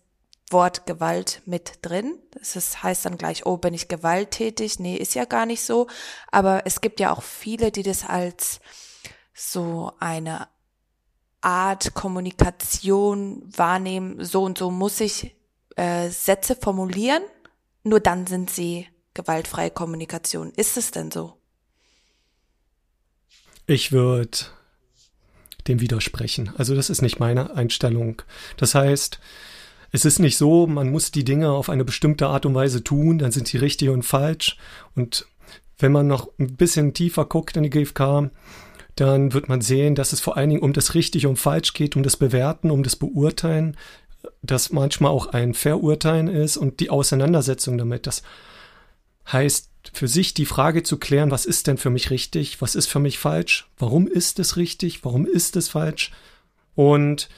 Wort 0.50 0.86
Gewalt 0.86 1.42
mit 1.46 1.80
drin. 1.82 2.20
Das 2.32 2.84
heißt 2.84 3.06
dann 3.06 3.18
gleich, 3.18 3.46
oh, 3.46 3.56
bin 3.58 3.74
ich 3.74 3.88
gewalttätig? 3.88 4.80
Nee, 4.80 4.98
ist 4.98 5.16
ja 5.16 5.24
gar 5.24 5.46
nicht 5.46 5.62
so. 5.62 5.88
Aber 6.30 6.64
es 6.66 6.82
gibt 6.82 7.00
ja 7.00 7.14
auch 7.14 7.24
viele, 7.24 7.72
die 7.72 7.84
das 7.84 8.06
als 8.06 8.60
so 9.34 9.94
eine 10.00 10.48
Art 11.48 11.94
Kommunikation 11.94 13.42
wahrnehmen, 13.56 14.22
so 14.22 14.44
und 14.44 14.58
so 14.58 14.70
muss 14.70 15.00
ich 15.00 15.34
äh, 15.78 16.10
Sätze 16.10 16.58
formulieren, 16.58 17.24
nur 17.86 18.02
dann 18.02 18.28
sind 18.28 18.50
sie 18.50 18.86
gewaltfreie 19.14 19.72
Kommunikation. 19.72 20.52
Ist 20.58 20.76
es 20.76 20.92
denn 20.92 21.10
so? 21.10 21.38
Ich 23.66 23.94
würde 23.94 24.38
dem 25.70 25.80
widersprechen. 25.80 26.52
Also 26.58 26.76
das 26.76 26.90
ist 26.90 27.02
nicht 27.02 27.18
meine 27.22 27.56
Einstellung. 27.56 28.22
Das 28.58 28.76
heißt, 28.76 29.18
es 29.94 30.04
ist 30.04 30.20
nicht 30.20 30.36
so, 30.36 30.68
man 30.68 30.92
muss 30.92 31.12
die 31.12 31.24
Dinge 31.24 31.52
auf 31.52 31.70
eine 31.70 31.86
bestimmte 31.86 32.28
Art 32.28 32.46
und 32.46 32.56
Weise 32.56 32.84
tun, 32.84 33.20
dann 33.20 33.32
sind 33.32 33.48
sie 33.48 33.58
richtig 33.58 33.88
und 33.88 34.04
falsch. 34.04 34.58
Und 34.96 35.26
wenn 35.80 35.94
man 35.94 36.08
noch 36.08 36.28
ein 36.40 36.58
bisschen 36.58 36.94
tiefer 36.94 37.24
guckt 37.24 37.56
in 37.56 37.64
die 37.64 37.70
GfK, 37.70 38.32
dann 38.98 39.34
wird 39.34 39.48
man 39.48 39.62
sehen, 39.62 39.96
dass 39.96 40.12
es 40.12 40.20
vor 40.20 40.38
allen 40.38 40.50
Dingen 40.50 40.62
um 40.62 40.74
das 40.74 40.96
richtig 40.96 41.26
und 41.26 41.38
falsch 41.38 41.74
geht, 41.74 41.96
um 41.96 42.04
das 42.04 42.18
Bewerten, 42.18 42.72
um 42.72 42.84
das 42.84 42.96
Beurteilen, 42.96 43.78
das 44.42 44.72
manchmal 44.72 45.12
auch 45.12 45.28
ein 45.28 45.54
Verurteilen 45.54 46.28
ist 46.28 46.58
und 46.58 46.80
die 46.80 46.90
Auseinandersetzung 46.90 47.78
damit. 47.78 48.08
Das 48.08 48.24
heißt, 49.32 49.72
für 49.94 50.08
sich 50.08 50.34
die 50.34 50.46
Frage 50.46 50.84
zu 50.84 50.98
klären, 50.98 51.32
was 51.32 51.46
ist 51.46 51.68
denn 51.68 51.78
für 51.78 51.90
mich 51.90 52.10
richtig, 52.10 52.60
was 52.62 52.76
ist 52.76 52.88
für 52.88 53.00
mich 53.00 53.20
falsch, 53.20 53.70
warum 53.78 54.08
ist 54.08 54.40
es 54.40 54.58
richtig, 54.58 55.06
warum 55.06 55.26
ist 55.26 55.56
es 55.56 55.70
falsch 55.70 56.12
und 56.76 57.30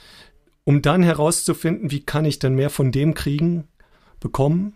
um 0.64 0.82
dann 0.82 1.04
herauszufinden, 1.04 1.92
wie 1.92 2.02
kann 2.02 2.26
ich 2.26 2.40
denn 2.40 2.54
mehr 2.56 2.70
von 2.70 2.92
dem 2.92 3.14
kriegen, 3.14 3.68
bekommen, 4.20 4.76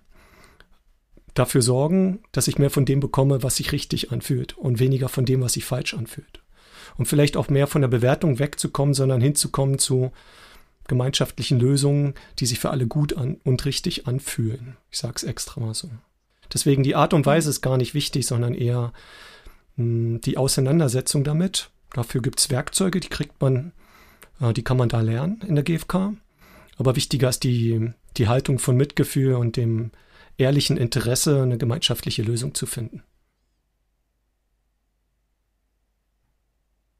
dafür 1.34 1.62
sorgen, 1.62 2.24
dass 2.32 2.48
ich 2.48 2.58
mehr 2.58 2.70
von 2.70 2.86
dem 2.86 3.00
bekomme, 3.00 3.44
was 3.44 3.58
sich 3.58 3.72
richtig 3.72 4.12
anfühlt 4.12 4.58
und 4.58 4.80
weniger 4.80 5.10
von 5.10 5.25
dem, 5.25 5.42
was 5.42 5.54
sich 5.54 5.66
falsch 5.66 5.94
anfühlt. 5.94 6.43
Und 6.98 7.08
vielleicht 7.08 7.38
auch 7.38 7.50
mehr 7.50 7.68
von 7.68 7.82
der 7.82 7.88
Bewertung 7.88 8.40
wegzukommen, 8.40 8.94
sondern 8.94 9.22
hinzukommen 9.22 9.80
zu 9.80 10.12
gemeinschaftlichen 10.88 11.60
Lösungen, 11.60 12.14
die 12.40 12.46
sich 12.46 12.60
für 12.60 12.70
alle 12.70 12.88
gut 12.88 13.16
an 13.18 13.38
und 13.44 13.66
richtig 13.66 14.06
anfühlen. 14.08 14.78
Ich 14.92 15.00
sage 15.00 15.14
es 15.16 15.24
extra 15.24 15.62
mal 15.62 15.74
so. 15.74 15.90
Deswegen 16.54 16.84
die 16.84 16.96
Art 16.96 17.14
und 17.14 17.26
Weise 17.26 17.50
ist 17.50 17.62
gar 17.62 17.78
nicht 17.78 17.94
wichtig, 17.94 18.28
sondern 18.28 18.54
eher 18.54 18.94
mh, 19.78 19.84
hm, 19.84 20.22
die 20.22 20.38
Auseinandersetzung 20.38 21.24
damit. 21.24 21.70
Dafür 21.94 22.22
gibt 22.22 22.40
es 22.40 22.50
Werkzeuge, 22.50 23.00
die 23.00 23.10
kriegt 23.10 23.42
man 23.42 23.72
äh, 24.44 24.54
die 24.54 24.64
kann 24.64 24.78
man 24.78 24.90
da 24.90 25.02
lernen 25.02 25.42
in 25.48 25.56
der 25.56 25.64
GfK. 25.64 26.14
Aber 26.78 26.96
wichtiger 26.96 27.30
ist 27.30 27.44
die, 27.44 27.92
die 28.18 28.28
Haltung 28.28 28.60
von 28.60 28.76
Mitgefühl 28.76 29.36
und 29.36 29.58
dem 29.58 29.92
ehrlichen 30.38 30.78
Interesse, 30.78 31.44
eine 31.44 31.58
gemeinschaftliche 31.58 32.24
Lösung 32.24 32.56
zu 32.56 32.66
finden. 32.66 33.04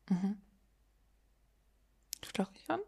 Mhm. 0.10 0.38
Florian? 2.34 2.80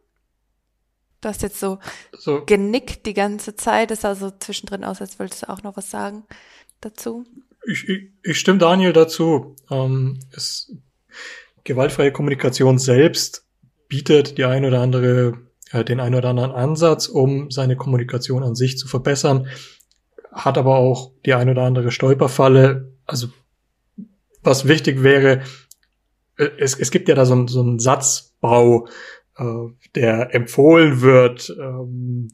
Du 1.22 1.30
hast 1.30 1.42
jetzt 1.42 1.60
so, 1.60 1.80
so 2.18 2.46
genickt 2.46 3.06
die 3.06 3.14
ganze 3.14 3.56
Zeit. 3.56 3.92
Es 3.92 4.02
sah 4.02 4.16
so 4.16 4.32
zwischendrin 4.32 4.84
aus, 4.84 5.02
als 5.02 5.20
wolltest 5.20 5.44
du 5.44 5.50
auch 5.50 5.64
noch 5.64 5.78
was 5.78 5.90
sagen 5.90 6.24
dazu. 6.82 7.26
Ich, 7.68 7.90
ich, 7.90 8.12
ich 8.24 8.40
stimme 8.40 8.60
Daniel 8.60 8.94
dazu. 8.94 9.56
Ähm, 9.72 10.20
es, 10.32 10.72
gewaltfreie 11.64 12.12
Kommunikation 12.12 12.78
selbst 12.78 13.46
bietet 13.88 14.38
die 14.38 14.46
ein 14.46 14.66
oder 14.66 14.82
andere, 14.82 15.40
äh, 15.72 15.84
den 15.84 16.00
ein 16.00 16.16
oder 16.16 16.30
anderen 16.30 16.52
Ansatz, 16.52 17.08
um 17.08 17.52
seine 17.52 17.76
Kommunikation 17.76 18.44
an 18.44 18.56
sich 18.56 18.78
zu 18.78 18.88
verbessern, 18.88 19.48
hat 20.32 20.58
aber 20.58 20.78
auch 20.78 21.12
die 21.26 21.34
ein 21.34 21.50
oder 21.50 21.64
andere 21.64 21.92
Stolperfalle. 21.92 22.94
Also 23.06 23.30
was 24.42 24.68
wichtig 24.68 25.02
wäre, 25.02 25.42
es, 26.38 26.78
es 26.78 26.92
gibt 26.92 27.08
ja 27.08 27.16
da 27.16 27.26
so, 27.26 27.48
so 27.48 27.62
einen 27.62 27.80
Satzbau, 27.80 28.88
äh, 29.38 29.44
der 29.96 30.34
empfohlen 30.34 31.02
wird. 31.02 31.56
Ähm, 31.60 32.30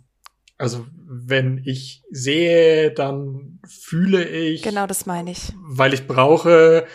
also 0.58 0.86
wenn 1.08 1.62
ich 1.66 2.04
sehe, 2.12 2.92
dann 2.92 3.60
fühle 3.68 4.28
ich. 4.28 4.62
Genau, 4.62 4.88
das 4.88 5.06
meine 5.06 5.32
ich. 5.32 5.54
Weil 5.60 5.94
ich 5.94 6.08
brauche 6.08 6.86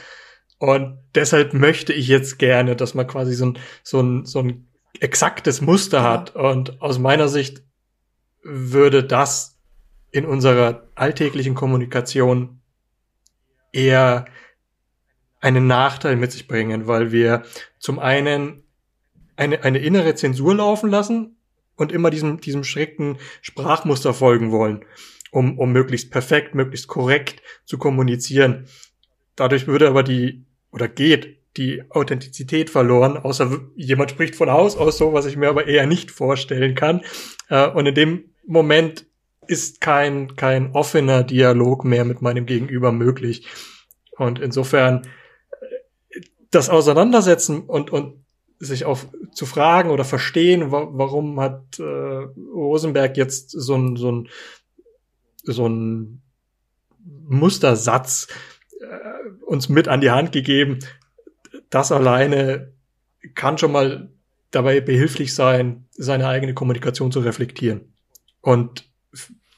und 0.59 0.99
deshalb 1.15 1.53
möchte 1.53 1.93
ich 1.93 2.09
jetzt 2.09 2.39
gerne, 2.39 2.77
dass 2.77 2.95
man 2.95 3.07
quasi 3.07 3.35
so 3.35 3.47
ein, 3.47 3.59
so 3.83 4.01
ein, 4.01 4.25
so 4.25 4.41
ein 4.41 4.69
exaktes 5.01 5.61
Muster 5.61 6.03
hat. 6.03 6.35
Und 6.35 6.81
aus 6.81 6.99
meiner 6.99 7.29
Sicht 7.29 7.63
würde 8.43 9.05
das 9.05 9.59
in 10.11 10.25
unserer 10.25 10.89
alltäglichen 10.95 11.55
Kommunikation 11.55 12.61
eher 13.73 14.25
einen 15.41 15.67
Nachteil 15.67 16.17
mit 16.17 16.33
sich 16.33 16.49
bringen, 16.49 16.87
weil 16.87 17.13
wir 17.13 17.43
zum 17.79 17.99
einen 17.99 18.63
eine, 19.37 19.63
eine 19.65 19.79
innere 19.79 20.15
Zensur 20.15 20.55
laufen 20.55 20.91
lassen 20.91 21.37
und 21.77 21.93
immer 21.93 22.11
diesem, 22.11 22.41
diesem 22.41 22.65
strikten 22.65 23.19
Sprachmuster 23.43 24.15
folgen 24.15 24.51
wollen, 24.51 24.85
um, 25.31 25.59
um 25.59 25.73
möglichst 25.73 26.11
perfekt, 26.11 26.55
möglichst 26.55 26.89
korrekt 26.89 27.43
zu 27.65 27.79
kommunizieren. 27.79 28.67
Dadurch 29.37 29.67
würde 29.67 29.89
aber 29.89 30.03
die 30.03 30.45
oder 30.73 30.89
geht 30.89 31.37
die 31.57 31.83
Authentizität 31.91 32.69
verloren, 32.69 33.17
außer 33.17 33.51
jemand 33.77 34.11
spricht 34.11 34.37
von 34.37 34.51
Haus 34.51 34.77
aus 34.77 34.99
so, 34.99 35.13
was 35.13 35.27
ich 35.27 35.37
mir 35.37 35.49
aber 35.49 35.67
eher 35.67 35.87
nicht 35.87 36.11
vorstellen 36.11 36.75
kann. 36.75 37.03
Äh, 37.49 37.69
und 37.69 37.87
in 37.87 37.95
dem 37.95 38.25
Moment 38.47 39.07
ist 39.47 39.81
kein, 39.81 40.37
kein 40.37 40.73
offener 40.73 41.23
Dialog 41.23 41.85
mehr 41.85 42.05
mit 42.05 42.21
meinem 42.21 42.47
Gegenüber 42.47 42.93
möglich. 42.93 43.47
Und 44.17 44.39
insofern 44.39 45.07
das 46.51 46.71
Auseinandersetzen 46.71 47.61
und, 47.61 47.91
und 47.91 48.25
sich 48.59 48.85
auch 48.85 49.01
zu 49.33 49.47
fragen 49.47 49.91
oder 49.91 50.05
verstehen, 50.05 50.73
wa 50.73 50.89
warum 50.91 51.39
hat 51.41 51.79
äh, 51.79 51.83
Rosenberg 51.83 53.17
jetzt 53.17 53.51
so 53.51 53.75
ein, 53.75 53.97
so 53.97 54.13
ein, 54.13 54.29
so 55.43 55.69
ein 55.69 56.23
Mustersatz 57.29 58.29
äh, 58.81 59.45
uns 59.45 59.69
mit 59.69 59.89
an 59.89 60.01
die 60.01 60.11
Hand 60.11 60.33
gegeben. 60.33 60.79
Das 61.71 61.93
alleine 61.93 62.73
kann 63.35 63.59
schon 63.59 63.73
mal 63.73 64.11
dabei 64.51 64.81
behilflich 64.81 65.35
sein, 65.35 65.87
seine 65.91 66.29
eigene 66.29 66.55
Kommunikation 66.55 67.13
zu 67.13 67.21
reflektieren. 67.21 67.93
Und 68.41 68.89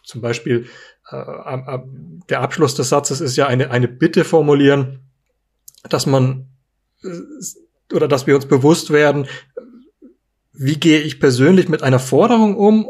zum 0.04 0.20
Beispiel 0.20 0.66
äh, 1.10 1.78
der 2.28 2.40
Abschluss 2.40 2.74
des 2.74 2.88
Satzes 2.88 3.20
ist 3.20 3.36
ja 3.36 3.46
eine, 3.46 3.70
eine 3.70 3.88
Bitte 3.88 4.24
formulieren, 4.24 5.00
dass 5.88 6.06
man 6.06 6.47
oder 7.92 8.08
dass 8.08 8.26
wir 8.26 8.34
uns 8.34 8.46
bewusst 8.46 8.90
werden, 8.90 9.26
wie 10.52 10.78
gehe 10.78 11.00
ich 11.00 11.20
persönlich 11.20 11.68
mit 11.68 11.82
einer 11.82 12.00
Forderung 12.00 12.56
um? 12.56 12.88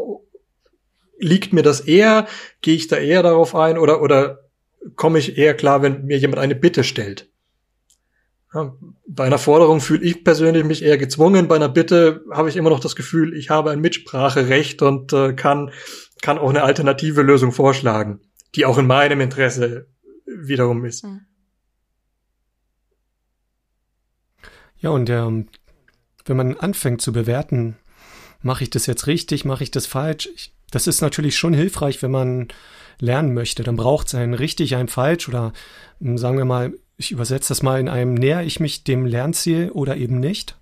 Liegt 1.18 1.52
mir 1.52 1.62
das 1.62 1.80
eher? 1.80 2.26
Gehe 2.62 2.76
ich 2.76 2.88
da 2.88 2.96
eher 2.96 3.22
darauf 3.22 3.54
ein? 3.54 3.76
Oder, 3.76 4.00
oder 4.02 4.48
komme 4.96 5.18
ich 5.18 5.36
eher 5.36 5.54
klar, 5.54 5.82
wenn 5.82 6.04
mir 6.04 6.18
jemand 6.18 6.38
eine 6.38 6.54
Bitte 6.54 6.84
stellt. 6.84 7.30
Ja, 8.54 8.74
bei 9.06 9.24
einer 9.24 9.38
Forderung 9.38 9.80
fühle 9.80 10.04
ich 10.04 10.24
persönlich 10.24 10.64
mich 10.64 10.82
eher 10.82 10.96
gezwungen. 10.96 11.48
Bei 11.48 11.56
einer 11.56 11.68
Bitte 11.68 12.24
habe 12.30 12.48
ich 12.48 12.56
immer 12.56 12.70
noch 12.70 12.80
das 12.80 12.96
Gefühl, 12.96 13.34
ich 13.36 13.50
habe 13.50 13.70
ein 13.70 13.80
Mitspracherecht 13.80 14.80
und 14.80 15.12
äh, 15.12 15.34
kann, 15.34 15.70
kann 16.22 16.38
auch 16.38 16.48
eine 16.48 16.62
alternative 16.62 17.22
Lösung 17.22 17.52
vorschlagen, 17.52 18.20
die 18.54 18.64
auch 18.64 18.78
in 18.78 18.86
meinem 18.86 19.20
Interesse 19.20 19.88
wiederum 20.24 20.84
ist. 20.86 21.02
Hm. 21.02 21.20
Ja, 24.80 24.90
und 24.90 25.10
ähm, 25.10 25.48
wenn 26.24 26.36
man 26.36 26.56
anfängt 26.56 27.00
zu 27.00 27.12
bewerten, 27.12 27.76
mache 28.42 28.64
ich 28.64 28.70
das 28.70 28.86
jetzt 28.86 29.06
richtig, 29.06 29.44
mache 29.44 29.64
ich 29.64 29.70
das 29.70 29.86
falsch? 29.86 30.28
Ich, 30.34 30.52
das 30.70 30.86
ist 30.86 31.00
natürlich 31.00 31.36
schon 31.36 31.54
hilfreich, 31.54 32.02
wenn 32.02 32.10
man 32.10 32.48
lernen 33.00 33.34
möchte. 33.34 33.62
Dann 33.62 33.76
braucht 33.76 34.08
es 34.08 34.14
ein 34.14 34.34
richtig, 34.34 34.76
ein 34.76 34.88
falsch 34.88 35.28
oder 35.28 35.52
hm, 36.00 36.18
sagen 36.18 36.38
wir 36.38 36.44
mal, 36.44 36.74
ich 36.96 37.12
übersetze 37.12 37.48
das 37.48 37.62
mal 37.62 37.80
in 37.80 37.88
einem, 37.88 38.14
näher 38.14 38.42
ich 38.42 38.60
mich 38.60 38.84
dem 38.84 39.06
Lernziel 39.06 39.70
oder 39.70 39.96
eben 39.96 40.20
nicht. 40.20 40.56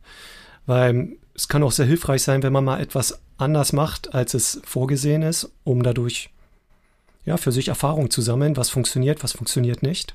Weil 0.67 1.17
es 1.35 1.49
kann 1.49 1.63
auch 1.63 1.73
sehr 1.73 1.87
hilfreich 1.87 2.23
sein, 2.23 2.43
wenn 2.43 2.53
man 2.53 2.65
mal 2.65 2.81
etwas 2.81 3.21
anders 3.39 3.73
macht, 3.73 4.15
als 4.15 4.35
es 4.35 4.61
vorgesehen 4.65 5.23
ist, 5.23 5.51
um 5.65 5.83
dadurch 5.83 6.31
ja, 7.25 7.37
für 7.37 7.53
sich 7.53 7.69
Erfahrung 7.69 8.11
zu 8.11 8.23
sammeln, 8.23 8.57
was 8.57 8.71
funktioniert, 8.71 9.23
was 9.23 9.33
funktioniert 9.33 9.83
nicht. 9.83 10.15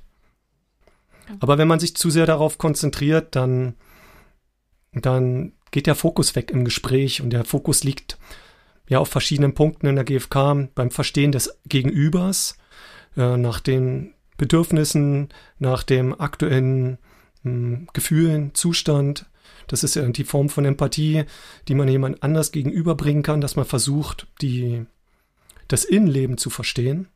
Aber 1.39 1.57
wenn 1.57 1.67
man 1.67 1.79
sich 1.79 1.95
zu 1.95 2.09
sehr 2.09 2.25
darauf 2.25 2.57
konzentriert, 2.57 3.35
dann, 3.35 3.75
dann 4.93 5.53
geht 5.71 5.87
der 5.87 5.95
Fokus 5.95 6.35
weg 6.35 6.51
im 6.51 6.65
Gespräch 6.65 7.21
und 7.21 7.29
der 7.31 7.45
Fokus 7.45 7.83
liegt 7.83 8.17
ja 8.89 8.99
auf 8.99 9.07
verschiedenen 9.07 9.53
Punkten 9.53 9.87
in 9.87 9.95
der 9.95 10.03
GfK 10.03 10.67
beim 10.75 10.91
Verstehen 10.91 11.31
des 11.31 11.57
Gegenübers, 11.65 12.57
äh, 13.15 13.37
nach 13.37 13.61
den 13.61 14.13
Bedürfnissen, 14.37 15.29
nach 15.59 15.83
dem 15.83 16.19
aktuellen 16.19 16.97
mh, 17.43 17.87
Gefühlen, 17.93 18.53
Zustand. 18.53 19.27
Das 19.67 19.83
ist 19.83 19.95
ja 19.95 20.05
die 20.07 20.25
Form 20.25 20.49
von 20.49 20.65
Empathie, 20.65 21.23
die 21.67 21.75
man 21.75 21.87
jemand 21.87 22.21
anders 22.21 22.51
gegenüberbringen 22.51 23.23
kann, 23.23 23.39
dass 23.39 23.55
man 23.55 23.65
versucht, 23.65 24.27
die, 24.41 24.85
das 25.69 25.85
Innenleben 25.85 26.37
zu 26.37 26.49
verstehen 26.49 27.07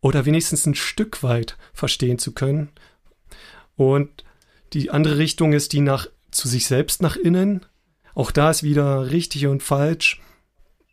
oder 0.00 0.26
wenigstens 0.26 0.66
ein 0.66 0.74
Stück 0.74 1.22
weit 1.22 1.56
verstehen 1.72 2.18
zu 2.18 2.32
können. 2.32 2.68
Und 3.76 4.24
die 4.72 4.90
andere 4.90 5.18
Richtung 5.18 5.52
ist 5.52 5.72
die 5.72 5.80
nach 5.80 6.08
zu 6.38 6.48
sich 6.48 6.66
selbst 6.66 7.02
nach 7.02 7.16
innen. 7.16 7.66
Auch 8.14 8.30
da 8.30 8.50
ist 8.50 8.62
wieder 8.62 9.10
richtig 9.10 9.46
und 9.46 9.62
falsch. 9.62 10.20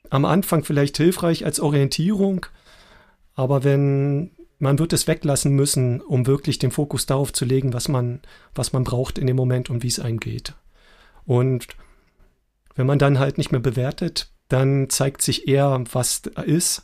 Am 0.09 0.25
Anfang 0.25 0.63
vielleicht 0.63 0.97
hilfreich 0.97 1.45
als 1.45 1.59
Orientierung, 1.59 2.45
aber 3.33 3.63
wenn 3.63 4.31
man 4.59 4.79
wird 4.79 4.93
es 4.93 5.07
weglassen 5.07 5.53
müssen, 5.53 6.01
um 6.01 6.27
wirklich 6.27 6.59
den 6.59 6.71
Fokus 6.71 7.05
darauf 7.05 7.33
zu 7.33 7.43
legen, 7.45 7.73
was 7.73 7.87
man, 7.87 8.21
was 8.53 8.71
man 8.73 8.83
braucht 8.83 9.17
in 9.17 9.27
dem 9.27 9.35
Moment 9.35 9.69
und 9.69 9.83
wie 9.83 9.87
es 9.87 9.99
einem 9.99 10.19
geht. 10.19 10.53
Und 11.25 11.67
wenn 12.75 12.85
man 12.85 12.99
dann 12.99 13.19
halt 13.19 13.37
nicht 13.37 13.51
mehr 13.51 13.61
bewertet, 13.61 14.31
dann 14.47 14.89
zeigt 14.89 15.21
sich 15.21 15.47
eher, 15.47 15.83
was 15.91 16.21
ist 16.45 16.83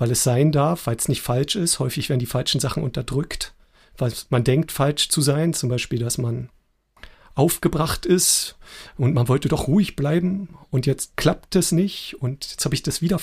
weil 0.00 0.10
es 0.10 0.24
sein 0.24 0.50
darf, 0.50 0.86
weil 0.86 0.96
es 0.96 1.08
nicht 1.08 1.20
falsch 1.20 1.56
ist. 1.56 1.78
Häufig 1.78 2.08
werden 2.08 2.20
die 2.20 2.26
falschen 2.26 2.58
Sachen 2.58 2.82
unterdrückt, 2.82 3.52
weil 3.98 4.10
man 4.30 4.44
denkt, 4.44 4.72
falsch 4.72 5.10
zu 5.10 5.20
sein. 5.20 5.52
Zum 5.52 5.68
Beispiel, 5.68 5.98
dass 5.98 6.16
man 6.16 6.48
aufgebracht 7.34 8.06
ist 8.06 8.56
und 8.96 9.14
man 9.14 9.28
wollte 9.28 9.48
doch 9.48 9.68
ruhig 9.68 9.96
bleiben 9.96 10.56
und 10.70 10.86
jetzt 10.86 11.16
klappt 11.16 11.56
es 11.56 11.72
nicht 11.72 12.16
und 12.20 12.50
jetzt 12.50 12.64
habe 12.64 12.74
ich 12.74 12.82
das 12.82 13.02
wieder 13.02 13.18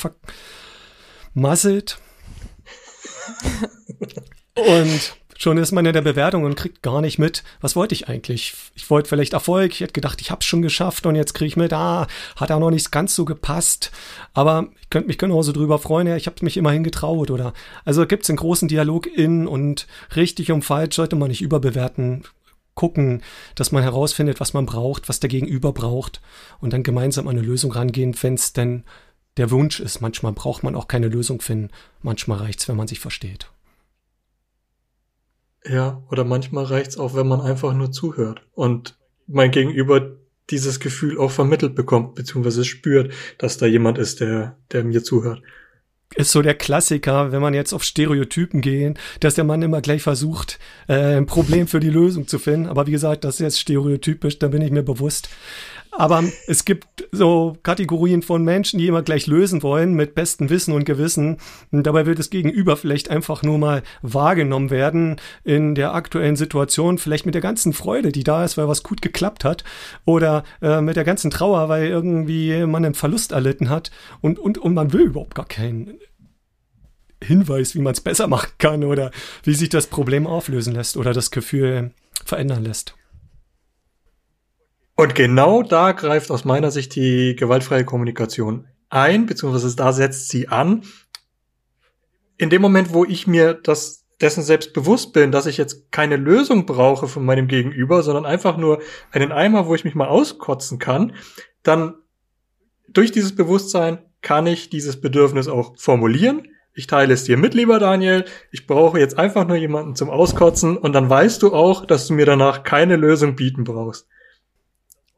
vermasselt. 1.34 2.00
und 4.56 5.18
Schon 5.40 5.58
ist 5.60 5.72
man 5.72 5.86
in 5.86 5.94
der 5.94 6.02
Bewertung 6.02 6.46
und 6.46 6.56
kriegt 6.56 6.82
gar 6.82 7.00
nicht 7.00 7.20
mit, 7.20 7.44
was 7.62 7.76
wollte 7.76 7.94
ich 7.94 8.10
eigentlich? 8.10 8.56
Ich 8.74 8.90
wollte 8.90 9.08
vielleicht 9.08 9.34
Erfolg, 9.34 9.72
ich 9.72 9.82
hätte 9.82 9.94
gedacht, 9.94 10.20
ich 10.20 10.32
habe 10.32 10.40
es 10.40 10.48
schon 10.48 10.64
geschafft 10.64 11.06
und 11.06 11.16
jetzt 11.16 11.36
kriege 11.36 11.48
ich 11.48 11.56
mit, 11.56 11.74
ah, 11.74 12.08
hat 12.36 12.52
auch 12.52 12.60
noch 12.60 12.72
nicht 12.72 12.92
ganz 12.92 13.14
so 13.14 13.24
gepasst. 13.24 13.92
Aber 14.34 14.68
ich 14.82 14.90
könnte 14.90 15.08
mich 15.08 15.20
genauso 15.20 15.52
drüber 15.52 15.78
freuen, 15.78 16.08
ja, 16.08 16.16
ich 16.16 16.26
habe 16.26 16.44
mich 16.44 16.58
immerhin 16.58 16.84
getraut, 16.84 17.30
oder? 17.30 17.54
Also 17.86 18.08
gibt 18.08 18.24
es 18.24 18.32
einen 18.32 18.38
großen 18.38 18.68
Dialog 18.68 19.06
in 19.06 19.48
und 19.48 19.86
richtig 20.16 20.52
und 20.52 20.64
falsch 20.64 20.96
sollte 20.96 21.16
man 21.16 21.28
nicht 21.28 21.44
überbewerten. 21.44 22.24
Gucken, 22.78 23.24
dass 23.56 23.72
man 23.72 23.82
herausfindet, 23.82 24.40
was 24.40 24.54
man 24.54 24.68
braucht, 24.68 25.10
was 25.10 25.20
der 25.20 25.30
Gegenüber 25.30 25.74
braucht 25.74 26.22
und 26.62 26.72
dann 26.72 26.84
gemeinsam 26.84 27.28
an 27.28 27.38
eine 27.38 27.46
Lösung 27.46 27.72
rangehen, 27.72 28.16
wenn 28.22 28.36
es 28.36 28.54
denn 28.54 28.84
der 29.36 29.50
Wunsch 29.50 29.80
ist. 29.80 30.00
Manchmal 30.00 30.32
braucht 30.32 30.64
man 30.64 30.76
auch 30.76 30.88
keine 30.88 31.08
Lösung 31.08 31.42
finden. 31.42 31.72
Manchmal 32.04 32.38
reicht's, 32.38 32.70
wenn 32.70 32.76
man 32.76 32.88
sich 32.88 33.00
versteht. 33.00 33.52
Ja, 35.66 36.04
oder 36.12 36.24
manchmal 36.24 36.66
reicht's 36.66 36.98
auch, 36.98 37.16
wenn 37.16 37.28
man 37.28 37.42
einfach 37.42 37.74
nur 37.74 37.92
zuhört 37.92 38.44
und 38.54 38.96
mein 39.26 39.50
Gegenüber 39.50 40.16
dieses 40.52 40.80
Gefühl 40.80 41.18
auch 41.18 41.32
vermittelt 41.32 41.74
bekommt, 41.74 42.14
beziehungsweise 42.14 42.64
spürt, 42.64 43.12
dass 43.40 43.58
da 43.58 43.66
jemand 43.66 43.98
ist, 43.98 44.20
der, 44.20 44.56
der 44.72 44.84
mir 44.84 45.04
zuhört. 45.04 45.42
Ist 46.16 46.32
so 46.32 46.42
der 46.42 46.56
Klassiker, 46.56 47.32
wenn 47.32 47.42
man 47.42 47.54
jetzt 47.54 47.74
auf 47.74 47.84
Stereotypen 47.84 48.62
gehen, 48.62 48.98
dass 49.20 49.36
der 49.36 49.44
Mann 49.44 49.62
immer 49.62 49.82
gleich 49.82 50.02
versucht, 50.02 50.58
äh, 50.88 51.18
ein 51.18 51.26
Problem 51.26 51.68
für 51.68 51.80
die 51.80 51.90
Lösung 51.90 52.28
zu 52.28 52.40
finden. 52.40 52.68
Aber 52.68 52.88
wie 52.88 52.92
gesagt, 52.92 53.24
das 53.24 53.36
ist 53.36 53.42
jetzt 53.42 53.60
stereotypisch, 53.60 54.40
da 54.40 54.48
bin 54.48 54.62
ich 54.62 54.72
mir 54.72 54.84
bewusst. 54.84 55.30
Aber 55.98 56.24
es 56.46 56.64
gibt 56.64 57.08
so 57.12 57.58
Kategorien 57.64 58.22
von 58.22 58.44
Menschen, 58.44 58.78
die 58.78 58.86
immer 58.86 59.02
gleich 59.02 59.26
lösen 59.26 59.64
wollen 59.64 59.96
mit 59.96 60.14
bestem 60.14 60.52
Wissen 60.52 60.76
und 60.76 60.86
Gewissen. 60.86 61.38
Und 61.72 61.88
dabei 61.88 62.06
wird 62.06 62.20
das 62.20 62.30
Gegenüber 62.30 62.78
vielleicht 62.78 63.10
einfach 63.10 63.42
nur 63.42 63.58
mal 63.58 63.82
wahrgenommen 64.04 64.70
werden 64.70 65.16
in 65.44 65.74
der 65.74 65.96
aktuellen 65.96 66.36
Situation, 66.36 67.00
vielleicht 67.00 67.26
mit 67.26 67.34
der 67.34 67.42
ganzen 67.42 67.74
Freude, 67.74 68.12
die 68.12 68.24
da 68.24 68.46
ist, 68.46 68.60
weil 68.60 68.68
was 68.68 68.84
gut 68.84 69.02
geklappt 69.02 69.44
hat, 69.44 69.64
oder 70.06 70.44
äh, 70.62 70.82
mit 70.82 70.98
der 70.98 71.04
ganzen 71.04 71.32
Trauer, 71.32 71.68
weil 71.68 71.88
irgendwie 71.88 72.64
man 72.68 72.86
einen 72.86 72.94
Verlust 72.94 73.32
erlitten 73.32 73.72
hat 73.72 73.90
und, 74.22 74.38
und, 74.38 74.60
und 74.60 74.76
man 74.76 74.94
will 74.94 75.02
überhaupt 75.02 75.34
gar 75.34 75.48
keinen 75.48 75.98
Hinweis, 77.24 77.74
wie 77.74 77.80
man 77.80 77.94
es 77.94 78.02
besser 78.02 78.28
machen 78.28 78.52
kann 78.60 78.84
oder 78.84 79.10
wie 79.42 79.56
sich 79.56 79.70
das 79.70 79.88
Problem 79.88 80.28
auflösen 80.28 80.76
lässt 80.76 80.96
oder 80.96 81.14
das 81.14 81.32
Gefühl 81.32 81.90
verändern 82.24 82.64
lässt. 82.64 82.94
Und 84.98 85.14
genau 85.14 85.62
da 85.62 85.92
greift 85.92 86.32
aus 86.32 86.44
meiner 86.44 86.72
Sicht 86.72 86.96
die 86.96 87.36
gewaltfreie 87.36 87.86
Kommunikation 87.86 88.68
ein, 88.90 89.28
beziehungsweise 89.28 89.76
da 89.76 89.94
setzt 89.94 90.30
sie 90.30 90.48
an. 90.48 90.82
In 92.38 92.50
dem 92.50 92.64
Moment, 92.64 92.94
wo 92.94 93.06
ich 93.06 93.28
mir 93.28 93.54
das 93.54 94.06
dessen 94.20 94.42
selbst 94.42 94.74
bewusst 94.74 95.14
bin, 95.14 95.32
dass 95.32 95.46
ich 95.46 95.58
jetzt 95.58 95.92
keine 95.92 96.16
Lösung 96.16 96.66
brauche 96.66 97.08
von 97.08 97.24
meinem 97.24 97.48
Gegenüber, 97.48 98.02
sondern 98.02 98.26
einfach 98.26 98.58
nur 98.58 98.82
einen 99.12 99.32
Eimer, 99.32 99.68
wo 99.68 99.76
ich 99.76 99.84
mich 99.84 99.94
mal 99.94 100.08
auskotzen 100.08 100.80
kann, 100.80 101.14
dann 101.62 101.94
durch 102.88 103.12
dieses 103.12 103.36
Bewusstsein 103.36 104.00
kann 104.24 104.48
ich 104.48 104.72
dieses 104.72 105.00
Bedürfnis 105.00 105.48
auch 105.48 105.78
formulieren. 105.78 106.48
Ich 106.74 106.88
teile 106.88 107.14
es 107.14 107.24
dir 107.24 107.38
mit, 107.38 107.54
lieber 107.54 107.78
Daniel. 107.78 108.26
Ich 108.50 108.66
brauche 108.66 109.00
jetzt 109.00 109.20
einfach 109.20 109.48
nur 109.48 109.58
jemanden 109.58 109.96
zum 109.96 110.10
Auskotzen 110.10 110.76
und 110.76 110.94
dann 110.94 111.08
weißt 111.08 111.44
du 111.44 111.54
auch, 111.54 111.86
dass 111.86 112.08
du 112.08 112.16
mir 112.16 112.26
danach 112.26 112.64
keine 112.64 112.96
Lösung 112.96 113.36
bieten 113.36 113.64
brauchst. 113.64 114.08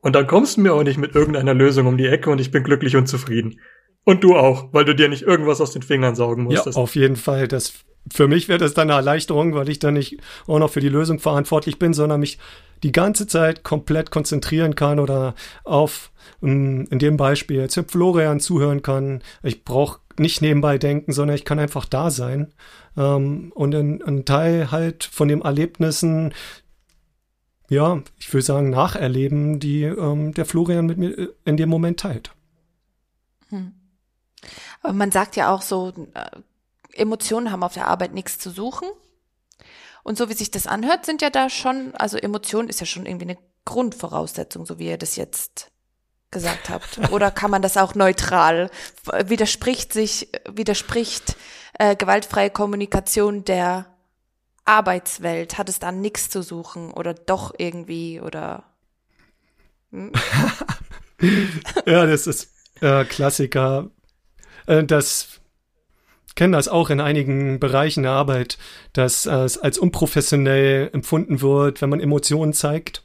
Und 0.02 0.16
dann 0.16 0.28
kommst 0.28 0.58
du 0.58 0.62
mir 0.62 0.74
auch 0.74 0.84
nicht 0.84 0.98
mit 0.98 1.16
irgendeiner 1.16 1.54
Lösung 1.54 1.88
um 1.88 1.98
die 1.98 2.08
Ecke 2.08 2.30
und 2.30 2.40
ich 2.40 2.52
bin 2.52 2.64
glücklich 2.64 2.96
und 2.96 3.08
zufrieden. 3.08 3.60
Und 4.06 4.24
du 4.24 4.36
auch, 4.36 4.70
weil 4.72 4.86
du 4.86 4.96
dir 4.96 5.10
nicht 5.10 5.24
irgendwas 5.24 5.60
aus 5.62 5.74
den 5.74 5.82
Fingern 5.82 6.16
saugen 6.16 6.44
musstest. 6.44 6.78
Ja, 6.78 6.82
auf 6.82 6.96
jeden 6.96 7.18
Fall. 7.18 7.48
Das, 7.48 7.74
für 8.12 8.28
mich 8.28 8.48
wäre 8.48 8.60
das 8.60 8.74
dann 8.74 8.90
eine 8.90 8.98
Erleichterung, 8.98 9.54
weil 9.54 9.70
ich 9.70 9.80
dann 9.80 9.96
nicht 9.96 10.18
auch 10.48 10.60
noch 10.60 10.70
für 10.70 10.80
die 10.80 10.90
Lösung 10.90 11.20
verantwortlich 11.20 11.80
bin, 11.80 11.94
sondern 11.94 12.22
mich 12.22 12.40
die 12.82 12.94
ganze 12.94 13.28
Zeit 13.28 13.64
komplett 13.64 14.10
konzentrieren 14.10 14.74
kann 14.74 15.00
oder 15.00 15.36
auf, 15.66 16.12
mm, 16.40 16.86
in 16.90 17.00
dem 17.00 17.18
Beispiel 17.18 17.58
jetzt 17.58 17.80
Florian 17.90 18.40
zuhören 18.40 18.82
kann. 18.82 19.22
Ich 19.44 19.66
brauche 19.66 20.00
nicht 20.18 20.42
nebenbei 20.42 20.78
denken, 20.78 21.12
sondern 21.12 21.36
ich 21.36 21.46
kann 21.46 21.60
einfach 21.60 21.86
da 21.86 22.10
sein 22.10 22.54
ähm, 22.98 23.52
und 23.54 23.74
ein 23.76 24.26
Teil 24.26 24.72
halt 24.72 25.04
von 25.04 25.28
den 25.28 25.42
Erlebnissen, 25.42 26.34
ja, 27.70 28.02
ich 28.18 28.34
will 28.34 28.42
sagen, 28.42 28.72
nacherleben, 28.72 29.60
die 29.60 29.84
ähm, 29.84 30.34
der 30.34 30.46
Florian 30.46 30.88
mit 30.88 30.98
mir 30.98 31.18
äh, 31.18 31.28
in 31.46 31.56
dem 31.56 31.70
Moment 31.70 32.00
teilt. 32.00 32.32
Hm. 33.50 33.74
Aber 34.82 34.94
man 34.94 35.12
sagt 35.12 35.36
ja 35.36 35.54
auch 35.54 35.62
so, 35.62 35.94
äh, 36.14 36.30
Emotionen 36.94 37.52
haben 37.52 37.64
auf 37.64 37.74
der 37.74 37.88
Arbeit 37.88 38.14
nichts 38.14 38.40
zu 38.40 38.50
suchen. 38.50 38.88
Und 40.04 40.18
so 40.18 40.30
wie 40.30 40.34
sich 40.34 40.50
das 40.50 40.66
anhört, 40.66 41.06
sind 41.06 41.22
ja 41.22 41.30
da 41.30 41.50
schon, 41.50 41.94
also 41.96 42.18
Emotionen 42.18 42.70
ist 42.70 42.80
ja 42.80 42.86
schon 42.86 43.06
irgendwie 43.06 43.26
eine 43.26 43.38
Grundvoraussetzung, 43.66 44.66
so 44.66 44.80
wie 44.80 44.88
ihr 44.88 44.98
das 44.98 45.16
jetzt 45.16 45.72
gesagt 46.32 46.70
habt. 46.70 46.98
Oder 47.12 47.30
kann 47.30 47.52
man 47.52 47.62
das 47.62 47.78
auch 47.78 47.94
neutral? 47.94 48.72
Widerspricht 49.26 49.94
sich, 49.94 50.30
widerspricht 50.50 51.36
äh, 51.78 51.96
gewaltfreie 51.96 52.50
Kommunikation 52.50 53.46
der 53.46 53.86
Arbeitswelt 54.65 55.58
hat 55.58 55.69
es 55.69 55.80
da 55.80 55.91
nichts 55.91 56.30
zu 56.30 56.41
suchen 56.41 56.91
oder 56.91 57.13
doch 57.13 57.54
irgendwie 57.58 58.22
oder. 58.22 58.63
Hm? 59.91 60.12
ja, 61.86 62.06
das 62.06 62.28
ist 62.28 62.52
äh, 62.82 63.06
Klassiker. 63.06 63.89
Äh, 64.67 64.84
das 64.84 65.39
kenne 66.39 66.56
das 66.56 66.69
auch 66.69 66.89
in 66.89 67.02
einigen 67.02 67.60
Bereichen 67.60 68.04
der 68.04 68.13
Arbeit, 68.13 68.58
dass 68.93 69.26
äh, 69.26 69.36
es 69.39 69.58
als 69.58 69.78
unprofessionell 69.78 70.89
empfunden 70.93 71.41
wird, 71.41 71.82
wenn 71.82 71.89
man 71.89 72.00
Emotionen 72.00 72.54
zeigt. 72.54 73.04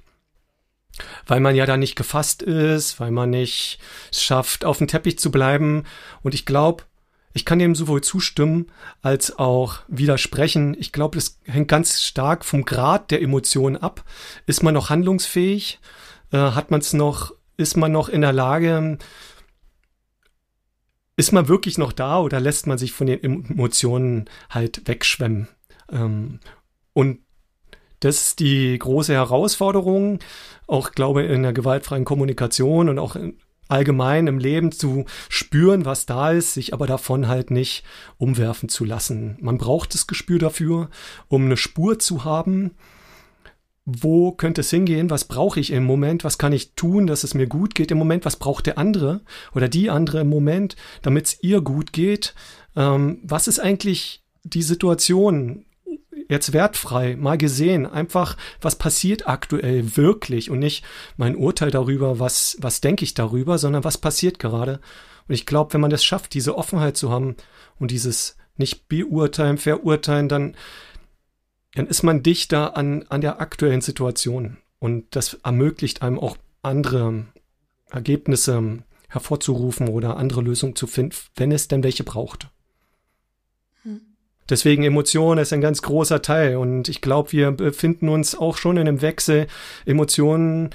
Weil 1.27 1.41
man 1.41 1.57
ja 1.57 1.67
da 1.67 1.77
nicht 1.77 1.97
gefasst 1.97 2.43
ist, 2.43 3.01
weil 3.01 3.11
man 3.11 3.31
nicht 3.31 3.81
es 4.13 4.23
schafft, 4.23 4.65
auf 4.65 4.79
dem 4.79 4.87
Teppich 4.87 5.19
zu 5.19 5.33
bleiben. 5.33 5.83
Und 6.23 6.35
ich 6.35 6.47
glaube, 6.47 6.85
ich 7.35 7.45
kann 7.45 7.59
dem 7.59 7.75
sowohl 7.75 8.01
zustimmen 8.01 8.69
als 9.03 9.39
auch 9.39 9.81
widersprechen. 9.89 10.75
Ich 10.79 10.93
glaube, 10.93 11.17
das 11.19 11.39
hängt 11.45 11.69
ganz 11.69 12.01
stark 12.01 12.45
vom 12.45 12.65
Grad 12.65 13.11
der 13.11 13.21
Emotionen 13.21 13.77
ab. 13.77 14.05
Ist 14.47 14.63
man 14.63 14.73
noch 14.73 14.89
handlungsfähig? 14.89 15.81
Äh, 16.33 16.39
hat 16.39 16.71
man 16.71 16.81
es 16.81 16.95
noch 16.95 17.35
ist 17.57 17.77
man 17.77 17.93
noch 17.93 18.09
in 18.09 18.21
der 18.21 18.33
Lage, 18.33 18.99
ist 21.17 21.33
man 21.33 21.49
wirklich 21.49 21.79
noch 21.79 21.93
da 21.93 22.21
oder 22.21 22.41
lässt 22.41 22.67
man 22.67 22.79
sich 22.79 22.93
von 22.93 23.07
den 23.07 23.23
Emotionen 23.23 24.25
halt 24.51 24.87
wegschwemmen? 24.87 25.49
Ähm, 25.91 26.41
und 26.93 27.21
das 28.01 28.29
ist 28.29 28.41
die 28.41 28.79
große 28.79 29.13
Herausforderung, 29.13 30.19
auch 30.67 30.93
glaube 30.93 31.23
in 31.23 31.43
der 31.43 31.53
gewaltfreien 31.53 32.05
Kommunikation 32.05 32.89
und 32.89 32.99
auch 32.99 33.17
allgemein 33.69 34.27
im 34.27 34.39
Leben 34.39 34.73
zu 34.73 35.05
spüren, 35.29 35.85
was 35.85 36.07
da 36.07 36.31
ist, 36.33 36.55
sich 36.55 36.73
aber 36.75 36.87
davon 36.87 37.29
halt 37.29 37.51
nicht 37.51 37.85
umwerfen 38.19 38.69
zu 38.69 38.85
lassen. 38.85 39.37
Man 39.41 39.59
braucht 39.59 39.95
das 39.95 40.07
Gespür 40.07 40.39
dafür, 40.39 40.91
um 41.29 41.45
eine 41.45 41.57
Spur 41.57 41.99
zu 41.99 42.25
haben, 42.25 42.73
wo 43.87 44.33
könnte 44.33 44.63
es 44.63 44.71
hingehen, 44.71 45.11
was 45.11 45.25
brauche 45.25 45.61
ich 45.61 45.71
im 45.71 45.85
Moment, 45.85 46.25
was 46.25 46.39
kann 46.39 46.53
ich 46.53 46.73
tun, 46.75 47.07
dass 47.07 47.23
es 47.23 47.35
mir 47.35 47.47
gut 47.47 47.75
geht 47.75 47.91
im 47.91 47.99
Moment, 47.99 48.25
was 48.25 48.37
braucht 48.37 48.67
der 48.67 48.79
andere 48.79 49.21
oder 49.55 49.69
die 49.69 49.91
andere 49.91 50.21
im 50.21 50.29
Moment, 50.29 50.77
damit 51.03 51.27
es 51.27 51.43
ihr 51.43 51.61
gut 51.61 51.93
geht, 51.93 52.35
ähm, 52.77 53.19
was 53.23 53.47
ist 53.47 53.59
eigentlich 53.59 54.23
die 54.43 54.63
Situation 54.63 55.67
jetzt 56.29 56.53
wertfrei, 56.53 57.17
mal 57.17 57.39
gesehen, 57.39 57.87
einfach, 57.87 58.37
was 58.61 58.77
passiert 58.77 59.29
aktuell 59.29 59.97
wirklich 59.97 60.51
und 60.51 60.59
nicht 60.59 60.85
mein 61.17 61.37
Urteil 61.37 61.71
darüber, 61.71 62.19
was, 62.19 62.57
was 62.61 62.81
denke 62.81 63.05
ich 63.05 63.15
darüber, 63.15 63.59
sondern 63.59 63.85
was 63.85 63.99
passiert 63.99 64.39
gerade. 64.39 64.81
Und 65.29 65.35
ich 65.35 65.47
glaube, 65.47 65.75
wenn 65.75 65.81
man 65.81 65.91
das 65.91 66.05
schafft, 66.05 66.35
diese 66.35 66.57
Offenheit 66.57 66.97
zu 66.97 67.11
haben 67.11 67.37
und 67.79 67.91
dieses 67.91 68.37
nicht 68.57 68.89
beurteilen, 68.89 69.59
verurteilen, 69.59 70.29
dann 70.29 70.57
dann 71.75 71.87
ist 71.89 72.03
man 72.03 72.23
dichter 72.23 72.77
an, 72.77 73.05
an 73.09 73.21
der 73.21 73.41
aktuellen 73.41 73.81
Situation. 73.81 74.59
Und 74.79 75.17
das 75.17 75.35
ermöglicht 75.43 76.03
einem 76.03 76.19
auch 76.19 76.37
andere 76.63 77.27
Ergebnisse 77.91 78.85
hervorzurufen 79.09 79.89
oder 79.89 80.17
andere 80.17 80.41
Lösungen 80.41 80.77
zu 80.77 80.87
finden, 80.87 81.17
wenn 81.37 81.53
es 81.53 81.69
denn 81.69 81.83
welche 81.83 82.05
braucht. 82.05 82.49
Deswegen 84.51 84.83
Emotionen 84.85 85.41
ist 85.41 85.53
ein 85.53 85.61
ganz 85.61 85.83
großer 85.83 86.23
Teil 86.23 86.57
und 86.57 86.89
ich 86.89 87.01
glaube, 87.01 87.33
wir 87.33 87.51
befinden 87.51 88.09
uns 88.09 88.35
auch 88.35 88.57
schon 88.57 88.77
in 88.77 88.87
einem 88.87 89.03
Wechsel. 89.03 89.47
Emotionen, 89.87 90.71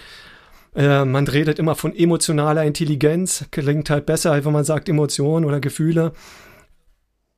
äh, 0.75 1.05
man 1.05 1.27
redet 1.27 1.60
immer 1.60 1.75
von 1.75 1.95
emotionaler 1.95 2.63
Intelligenz, 2.63 3.45
klingt 3.51 3.89
halt 3.89 4.05
besser, 4.05 4.43
wenn 4.43 4.53
man 4.53 4.63
sagt 4.63 4.89
Emotionen 4.89 5.45
oder 5.45 5.60
Gefühle 5.60 6.13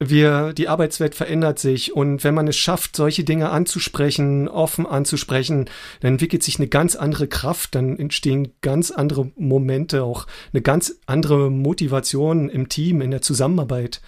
wir, 0.04 0.54
die 0.54 0.68
Arbeitswelt 0.68 1.14
verändert 1.14 1.60
sich 1.60 1.96
und 1.96 2.24
wenn 2.24 2.34
man 2.34 2.48
es 2.48 2.58
schafft, 2.58 2.96
solche 2.96 3.24
Dinge 3.24 3.52
anzusprechen, 3.52 4.48
offen 4.48 4.88
anzusprechen, 4.88 5.70
dann 6.00 6.14
entwickelt 6.14 6.42
sich 6.42 6.58
eine 6.58 6.68
ganz 6.68 6.96
andere 6.96 7.28
Kraft, 7.28 7.76
dann 7.76 8.00
entstehen 8.00 8.54
ganz 8.62 8.90
andere 8.90 9.32
Momente, 9.36 10.04
auch 10.04 10.26
eine 10.54 10.64
ganz 10.64 10.96
andere 11.06 11.52
Motivation 11.52 12.50
im 12.50 12.68
Team, 12.68 13.02
in 13.02 13.12
der 13.12 13.22
Zusammenarbeit. 13.22 14.02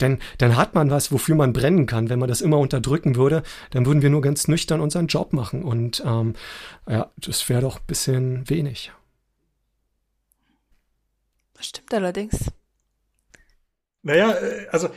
Denn 0.00 0.18
dann 0.38 0.56
hat 0.56 0.74
man 0.74 0.90
was, 0.90 1.12
wofür 1.12 1.34
man 1.34 1.52
brennen 1.52 1.86
kann. 1.86 2.08
Wenn 2.08 2.18
man 2.18 2.28
das 2.28 2.40
immer 2.40 2.58
unterdrücken 2.58 3.16
würde, 3.16 3.42
dann 3.70 3.86
würden 3.86 4.02
wir 4.02 4.10
nur 4.10 4.22
ganz 4.22 4.48
nüchtern 4.48 4.80
unseren 4.80 5.06
Job 5.06 5.32
machen. 5.32 5.62
Und 5.62 6.02
ähm, 6.04 6.34
ja, 6.88 7.10
das 7.16 7.48
wäre 7.48 7.62
doch 7.62 7.78
ein 7.78 7.86
bisschen 7.86 8.48
wenig. 8.48 8.92
Das 11.54 11.66
stimmt 11.66 11.92
allerdings. 11.92 12.50
Naja, 14.02 14.32
äh, 14.32 14.66
also 14.70 14.88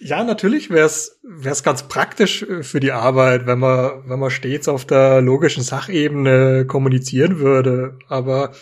ja, 0.00 0.22
natürlich 0.24 0.70
wäre 0.70 0.86
es 0.86 1.62
ganz 1.62 1.84
praktisch 1.88 2.42
äh, 2.42 2.62
für 2.62 2.80
die 2.80 2.92
Arbeit, 2.92 3.46
wenn 3.46 3.58
man, 3.58 4.08
wenn 4.08 4.18
man 4.18 4.30
stets 4.30 4.68
auf 4.68 4.84
der 4.84 5.20
logischen 5.20 5.62
Sachebene 5.62 6.66
kommunizieren 6.66 7.38
würde. 7.38 7.98
Aber 8.08 8.52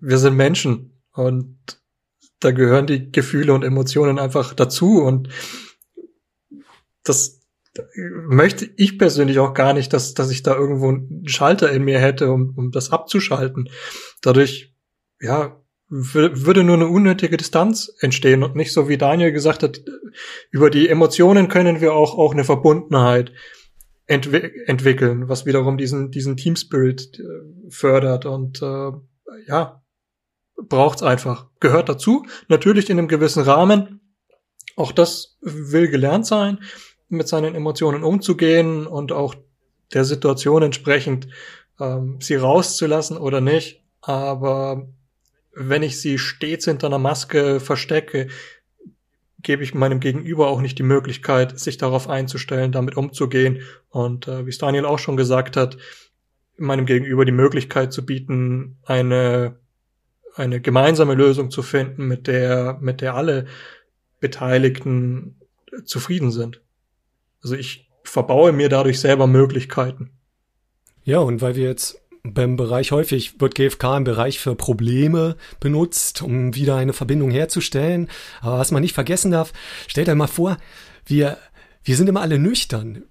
wir 0.00 0.18
sind 0.18 0.36
Menschen 0.36 1.02
und 1.12 1.77
da 2.40 2.50
gehören 2.50 2.86
die 2.86 3.10
Gefühle 3.10 3.52
und 3.52 3.64
Emotionen 3.64 4.18
einfach 4.18 4.54
dazu. 4.54 5.02
Und 5.02 5.28
das 7.04 7.40
möchte 8.26 8.68
ich 8.76 8.98
persönlich 8.98 9.38
auch 9.38 9.54
gar 9.54 9.72
nicht, 9.72 9.92
dass, 9.92 10.14
dass 10.14 10.30
ich 10.30 10.42
da 10.42 10.54
irgendwo 10.54 10.88
einen 10.88 11.28
Schalter 11.28 11.70
in 11.70 11.84
mir 11.84 11.98
hätte, 11.98 12.30
um, 12.30 12.54
um 12.56 12.70
das 12.70 12.90
abzuschalten. 12.90 13.68
Dadurch, 14.22 14.74
ja, 15.20 15.60
würde 15.90 16.64
nur 16.64 16.76
eine 16.76 16.88
unnötige 16.88 17.38
Distanz 17.38 17.90
entstehen 18.00 18.42
und 18.42 18.54
nicht 18.54 18.72
so 18.72 18.88
wie 18.88 18.98
Daniel 18.98 19.32
gesagt 19.32 19.62
hat, 19.62 19.80
über 20.50 20.68
die 20.68 20.88
Emotionen 20.88 21.48
können 21.48 21.80
wir 21.80 21.94
auch, 21.94 22.18
auch 22.18 22.34
eine 22.34 22.44
Verbundenheit 22.44 23.32
entwi 24.06 24.50
entwickeln, 24.66 25.28
was 25.28 25.46
wiederum 25.46 25.78
diesen, 25.78 26.10
diesen 26.10 26.36
Team 26.36 26.56
Spirit 26.56 27.18
äh, 27.18 27.70
fördert 27.70 28.26
und 28.26 28.60
äh, 28.60 28.92
ja, 29.46 29.82
braucht's 30.60 31.02
einfach. 31.02 31.46
Gehört 31.60 31.88
dazu, 31.88 32.26
natürlich 32.48 32.90
in 32.90 32.98
einem 32.98 33.08
gewissen 33.08 33.42
Rahmen. 33.42 34.00
Auch 34.76 34.92
das 34.92 35.38
will 35.40 35.88
gelernt 35.88 36.26
sein, 36.26 36.58
mit 37.08 37.28
seinen 37.28 37.54
Emotionen 37.54 38.04
umzugehen 38.04 38.86
und 38.86 39.12
auch 39.12 39.34
der 39.92 40.04
Situation 40.04 40.62
entsprechend 40.62 41.28
ähm, 41.80 42.18
sie 42.20 42.36
rauszulassen 42.36 43.16
oder 43.16 43.40
nicht. 43.40 43.82
Aber 44.00 44.88
wenn 45.54 45.82
ich 45.82 46.00
sie 46.00 46.18
stets 46.18 46.66
hinter 46.66 46.86
einer 46.86 46.98
Maske 46.98 47.60
verstecke, 47.60 48.28
gebe 49.42 49.62
ich 49.62 49.74
meinem 49.74 50.00
Gegenüber 50.00 50.48
auch 50.48 50.60
nicht 50.60 50.78
die 50.78 50.84
Möglichkeit, 50.84 51.58
sich 51.58 51.78
darauf 51.78 52.08
einzustellen, 52.08 52.72
damit 52.72 52.96
umzugehen. 52.96 53.62
Und 53.88 54.28
äh, 54.28 54.46
wie 54.46 54.50
es 54.50 54.58
Daniel 54.58 54.84
auch 54.84 54.98
schon 54.98 55.16
gesagt 55.16 55.56
hat, 55.56 55.76
meinem 56.56 56.86
Gegenüber 56.86 57.24
die 57.24 57.32
Möglichkeit 57.32 57.92
zu 57.92 58.04
bieten, 58.04 58.78
eine, 58.84 59.58
eine 60.38 60.60
gemeinsame 60.60 61.14
Lösung 61.14 61.50
zu 61.50 61.62
finden, 61.62 62.06
mit 62.06 62.26
der, 62.26 62.78
mit 62.80 63.00
der 63.00 63.14
alle 63.14 63.46
Beteiligten 64.20 65.40
zufrieden 65.84 66.30
sind. 66.30 66.62
Also 67.42 67.54
ich 67.54 67.90
verbaue 68.04 68.52
mir 68.52 68.68
dadurch 68.68 69.00
selber 69.00 69.26
Möglichkeiten. 69.26 70.10
Ja, 71.04 71.18
und 71.20 71.40
weil 71.40 71.56
wir 71.56 71.64
jetzt 71.64 72.00
beim 72.22 72.56
Bereich 72.56 72.92
häufig 72.92 73.40
wird 73.40 73.54
GFK 73.54 73.98
im 73.98 74.04
Bereich 74.04 74.38
für 74.38 74.54
Probleme 74.54 75.36
benutzt, 75.60 76.22
um 76.22 76.54
wieder 76.54 76.76
eine 76.76 76.92
Verbindung 76.92 77.30
herzustellen. 77.30 78.08
Aber 78.40 78.58
was 78.58 78.70
man 78.70 78.82
nicht 78.82 78.94
vergessen 78.94 79.30
darf, 79.30 79.52
stellt 79.86 80.08
euch 80.08 80.14
mal 80.14 80.26
vor, 80.26 80.58
wir, 81.06 81.38
wir 81.84 81.96
sind 81.96 82.08
immer 82.08 82.20
alle 82.20 82.38
nüchtern 82.38 83.04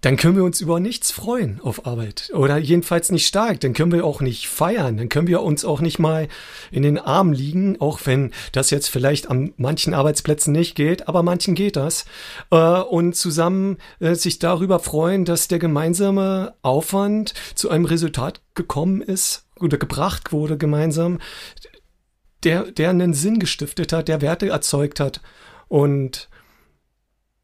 dann 0.00 0.16
können 0.16 0.36
wir 0.36 0.44
uns 0.44 0.60
über 0.60 0.80
nichts 0.80 1.10
freuen 1.10 1.60
auf 1.62 1.86
Arbeit. 1.86 2.30
Oder 2.34 2.56
jedenfalls 2.56 3.12
nicht 3.12 3.26
stark. 3.26 3.60
Dann 3.60 3.74
können 3.74 3.92
wir 3.92 4.04
auch 4.04 4.20
nicht 4.20 4.48
feiern. 4.48 4.96
Dann 4.96 5.10
können 5.10 5.26
wir 5.26 5.42
uns 5.42 5.64
auch 5.64 5.80
nicht 5.80 5.98
mal 5.98 6.28
in 6.70 6.82
den 6.82 6.98
Armen 6.98 7.34
liegen, 7.34 7.80
auch 7.80 8.00
wenn 8.04 8.32
das 8.52 8.70
jetzt 8.70 8.88
vielleicht 8.88 9.28
an 9.28 9.52
manchen 9.58 9.92
Arbeitsplätzen 9.92 10.52
nicht 10.52 10.74
geht, 10.74 11.06
aber 11.06 11.22
manchen 11.22 11.54
geht 11.54 11.76
das. 11.76 12.06
Äh, 12.50 12.56
und 12.56 13.14
zusammen 13.14 13.76
äh, 13.98 14.14
sich 14.14 14.38
darüber 14.38 14.78
freuen, 14.78 15.24
dass 15.26 15.48
der 15.48 15.58
gemeinsame 15.58 16.54
Aufwand 16.62 17.34
zu 17.54 17.68
einem 17.68 17.84
Resultat 17.84 18.40
gekommen 18.54 19.02
ist 19.02 19.46
oder 19.58 19.76
gebracht 19.76 20.32
wurde 20.32 20.56
gemeinsam, 20.56 21.18
der, 22.42 22.70
der 22.72 22.88
einen 22.88 23.12
Sinn 23.12 23.38
gestiftet 23.38 23.92
hat, 23.92 24.08
der 24.08 24.22
Werte 24.22 24.48
erzeugt 24.48 24.98
hat. 24.98 25.20
Und 25.68 26.30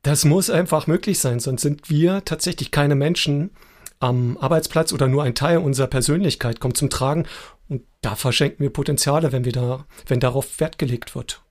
das 0.07 0.25
muss 0.25 0.51
einfach 0.51 0.87
möglich 0.87 1.19
sein, 1.19 1.41
sonst 1.41 1.63
sind 1.63 1.91
wir 1.91 2.25
tatsächlich 2.25 2.71
keine 2.71 2.95
Menschen 2.95 3.51
am 3.99 4.39
Arbeitsplatz 4.39 4.93
oder 4.93 5.09
nur 5.09 5.25
ein 5.25 5.35
Teil 5.35 5.59
unserer 5.59 5.89
Persönlichkeit 5.89 6.61
kommt 6.61 6.77
zum 6.77 6.91
Tragen 6.91 7.27
und 7.69 7.83
da 8.03 8.15
verschenken 8.15 8.63
wir 8.63 8.71
Potenziale, 8.73 9.33
wenn 9.33 9.45
wir 9.45 9.51
da, 9.51 9.85
wenn 10.07 10.21
darauf 10.21 10.61
Wert 10.61 10.79
gelegt 10.79 11.17
wird. 11.17 11.43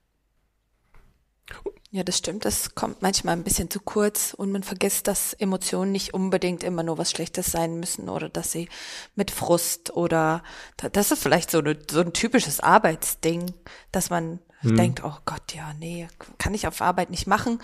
Ja, 1.91 2.03
das 2.03 2.17
stimmt. 2.17 2.45
Das 2.45 2.75
kommt 2.75 3.01
manchmal 3.01 3.35
ein 3.35 3.43
bisschen 3.43 3.69
zu 3.69 3.79
kurz 3.79 4.33
und 4.33 4.51
man 4.51 4.63
vergisst, 4.63 5.07
dass 5.07 5.33
Emotionen 5.33 5.91
nicht 5.91 6.13
unbedingt 6.13 6.63
immer 6.63 6.83
nur 6.83 6.97
was 6.97 7.11
Schlechtes 7.11 7.51
sein 7.51 7.79
müssen 7.79 8.07
oder 8.07 8.29
dass 8.29 8.53
sie 8.53 8.69
mit 9.15 9.31
Frust 9.31 9.91
oder 9.95 10.43
das 10.77 11.11
ist 11.11 11.21
vielleicht 11.21 11.51
so, 11.51 11.59
eine, 11.59 11.77
so 11.89 11.99
ein 11.99 12.13
typisches 12.13 12.61
Arbeitsding, 12.61 13.53
dass 13.91 14.09
man 14.09 14.39
hm. 14.59 14.77
denkt, 14.77 15.03
oh 15.03 15.15
Gott, 15.25 15.53
ja, 15.53 15.73
nee, 15.79 16.07
kann 16.37 16.53
ich 16.53 16.67
auf 16.67 16.81
Arbeit 16.81 17.09
nicht 17.11 17.27
machen. 17.27 17.59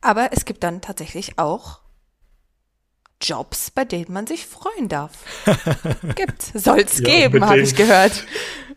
Aber 0.00 0.30
es 0.32 0.44
gibt 0.44 0.62
dann 0.62 0.80
tatsächlich 0.80 1.38
auch 1.38 1.80
Jobs, 3.20 3.70
bei 3.70 3.84
denen 3.84 4.12
man 4.12 4.26
sich 4.26 4.46
freuen 4.46 4.88
darf. 4.88 5.12
Gibt, 6.16 6.42
soll's 6.54 6.98
ja, 6.98 7.04
geben, 7.04 7.44
habe 7.44 7.60
ich 7.60 7.74
gehört. 7.74 8.24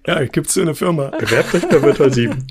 Ja, 0.08 0.24
gibt's 0.26 0.54
so 0.54 0.62
eine 0.62 0.76
Firma. 0.76 1.10
Bewerbt 1.10 1.54
euch 1.54 1.68
bei 1.68 1.82
Virtual 1.82 2.14
7. 2.14 2.48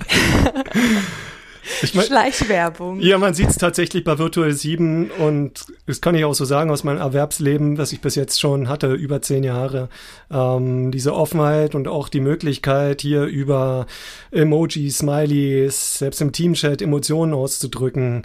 Ich 1.82 1.94
mein, 1.94 2.06
Schleichwerbung. 2.06 3.00
Ja, 3.00 3.18
man 3.18 3.34
sieht 3.34 3.48
es 3.48 3.56
tatsächlich 3.56 4.04
bei 4.04 4.18
Virtual 4.18 4.52
7 4.52 5.10
und 5.10 5.66
das 5.86 6.00
kann 6.00 6.14
ich 6.14 6.24
auch 6.24 6.34
so 6.34 6.44
sagen 6.44 6.70
aus 6.70 6.84
meinem 6.84 6.98
Erwerbsleben, 6.98 7.76
das 7.76 7.92
ich 7.92 8.00
bis 8.00 8.14
jetzt 8.14 8.40
schon 8.40 8.68
hatte, 8.68 8.92
über 8.94 9.22
zehn 9.22 9.44
Jahre. 9.44 9.88
Ähm, 10.30 10.90
diese 10.90 11.14
Offenheit 11.14 11.74
und 11.74 11.88
auch 11.88 12.08
die 12.08 12.20
Möglichkeit, 12.20 13.00
hier 13.00 13.24
über 13.24 13.86
Emojis, 14.30 14.98
Smileys, 14.98 15.98
selbst 15.98 16.20
im 16.20 16.32
Teamchat 16.32 16.82
Emotionen 16.82 17.34
auszudrücken. 17.34 18.22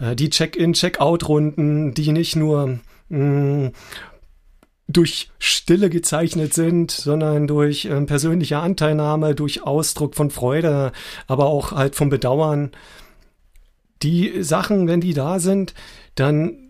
Äh, 0.00 0.16
die 0.16 0.30
Check-in, 0.30 0.72
Check-out-Runden, 0.72 1.94
die 1.94 2.12
nicht 2.12 2.36
nur 2.36 2.78
mh, 3.08 3.18
mm, 3.18 3.72
durch 4.88 5.30
Stille 5.38 5.90
gezeichnet 5.90 6.54
sind, 6.54 6.90
sondern 6.90 7.46
durch 7.46 7.86
äh, 7.86 8.00
persönliche 8.02 8.58
Anteilnahme, 8.58 9.34
durch 9.34 9.62
Ausdruck 9.62 10.14
von 10.14 10.30
Freude, 10.30 10.92
aber 11.26 11.46
auch 11.46 11.72
halt 11.72 11.96
vom 11.96 12.08
Bedauern. 12.08 12.70
Die 14.02 14.42
Sachen, 14.42 14.86
wenn 14.86 15.00
die 15.00 15.14
da 15.14 15.40
sind, 15.40 15.74
dann 16.14 16.66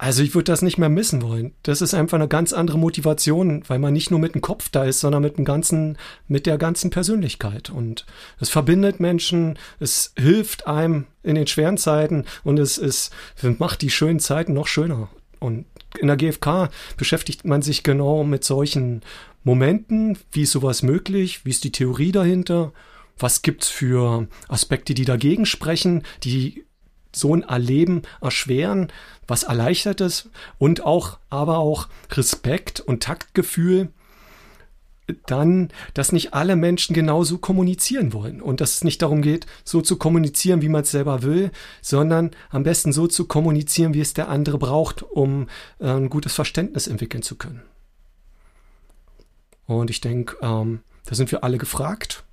also 0.00 0.22
ich 0.22 0.32
würde 0.36 0.44
das 0.44 0.62
nicht 0.62 0.78
mehr 0.78 0.88
missen 0.88 1.22
wollen. 1.22 1.54
Das 1.64 1.82
ist 1.82 1.92
einfach 1.92 2.16
eine 2.16 2.28
ganz 2.28 2.52
andere 2.52 2.78
Motivation, 2.78 3.64
weil 3.66 3.80
man 3.80 3.92
nicht 3.92 4.12
nur 4.12 4.20
mit 4.20 4.32
dem 4.36 4.40
Kopf 4.40 4.68
da 4.68 4.84
ist, 4.84 5.00
sondern 5.00 5.22
mit 5.22 5.38
dem 5.38 5.44
ganzen, 5.44 5.98
mit 6.28 6.46
der 6.46 6.56
ganzen 6.56 6.90
Persönlichkeit. 6.90 7.68
Und 7.68 8.06
es 8.38 8.48
verbindet 8.48 9.00
Menschen, 9.00 9.58
es 9.80 10.12
hilft 10.16 10.68
einem 10.68 11.06
in 11.24 11.34
den 11.34 11.48
schweren 11.48 11.78
Zeiten 11.78 12.26
und 12.44 12.60
es 12.60 12.78
ist, 12.78 13.12
macht 13.58 13.82
die 13.82 13.90
schönen 13.90 14.20
Zeiten 14.20 14.52
noch 14.52 14.68
schöner. 14.68 15.08
Und 15.40 15.66
in 15.98 16.06
der 16.06 16.16
GfK 16.16 16.70
beschäftigt 16.96 17.44
man 17.44 17.62
sich 17.62 17.82
genau 17.82 18.24
mit 18.24 18.44
solchen 18.44 19.02
Momenten. 19.44 20.18
Wie 20.32 20.42
ist 20.42 20.52
sowas 20.52 20.82
möglich? 20.82 21.44
Wie 21.44 21.50
ist 21.50 21.64
die 21.64 21.72
Theorie 21.72 22.12
dahinter? 22.12 22.72
Was 23.18 23.42
gibt's 23.42 23.68
für 23.68 24.28
Aspekte, 24.48 24.94
die 24.94 25.04
dagegen 25.04 25.46
sprechen, 25.46 26.04
die 26.22 26.64
so 27.14 27.34
ein 27.34 27.42
Erleben 27.42 28.02
erschweren, 28.20 28.92
was 29.26 29.42
erleichtert 29.42 30.00
es 30.00 30.28
und 30.58 30.84
auch, 30.84 31.18
aber 31.30 31.58
auch 31.58 31.88
Respekt 32.12 32.80
und 32.80 33.02
Taktgefühl, 33.02 33.88
dann, 35.26 35.68
dass 35.94 36.12
nicht 36.12 36.34
alle 36.34 36.56
Menschen 36.56 36.94
genauso 36.94 37.38
kommunizieren 37.38 38.12
wollen 38.12 38.40
und 38.40 38.60
dass 38.60 38.74
es 38.74 38.84
nicht 38.84 39.02
darum 39.02 39.22
geht, 39.22 39.46
so 39.64 39.80
zu 39.80 39.96
kommunizieren, 39.96 40.62
wie 40.62 40.68
man 40.68 40.82
es 40.82 40.90
selber 40.90 41.22
will, 41.22 41.50
sondern 41.80 42.30
am 42.50 42.62
besten 42.62 42.92
so 42.92 43.06
zu 43.06 43.26
kommunizieren, 43.26 43.94
wie 43.94 44.00
es 44.00 44.14
der 44.14 44.28
andere 44.28 44.58
braucht, 44.58 45.02
um 45.02 45.48
äh, 45.80 45.88
ein 45.88 46.10
gutes 46.10 46.34
Verständnis 46.34 46.86
entwickeln 46.86 47.22
zu 47.22 47.36
können. 47.36 47.62
Und 49.66 49.90
ich 49.90 50.00
denke, 50.00 50.36
ähm, 50.42 50.80
da 51.04 51.14
sind 51.14 51.30
wir 51.30 51.44
alle 51.44 51.58
gefragt 51.58 52.24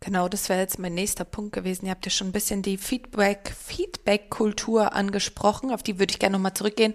Genau, 0.00 0.28
das 0.28 0.48
wäre 0.48 0.60
jetzt 0.60 0.78
mein 0.78 0.94
nächster 0.94 1.24
Punkt 1.24 1.52
gewesen. 1.52 1.86
Ihr 1.86 1.90
habt 1.90 2.04
ja 2.04 2.10
schon 2.10 2.28
ein 2.28 2.32
bisschen 2.32 2.62
die 2.62 2.76
Feedback, 2.76 3.52
Feedback-Kultur 3.58 4.94
angesprochen, 4.94 5.72
auf 5.72 5.82
die 5.82 5.98
würde 5.98 6.12
ich 6.12 6.20
gerne 6.20 6.34
nochmal 6.34 6.54
zurückgehen. 6.54 6.94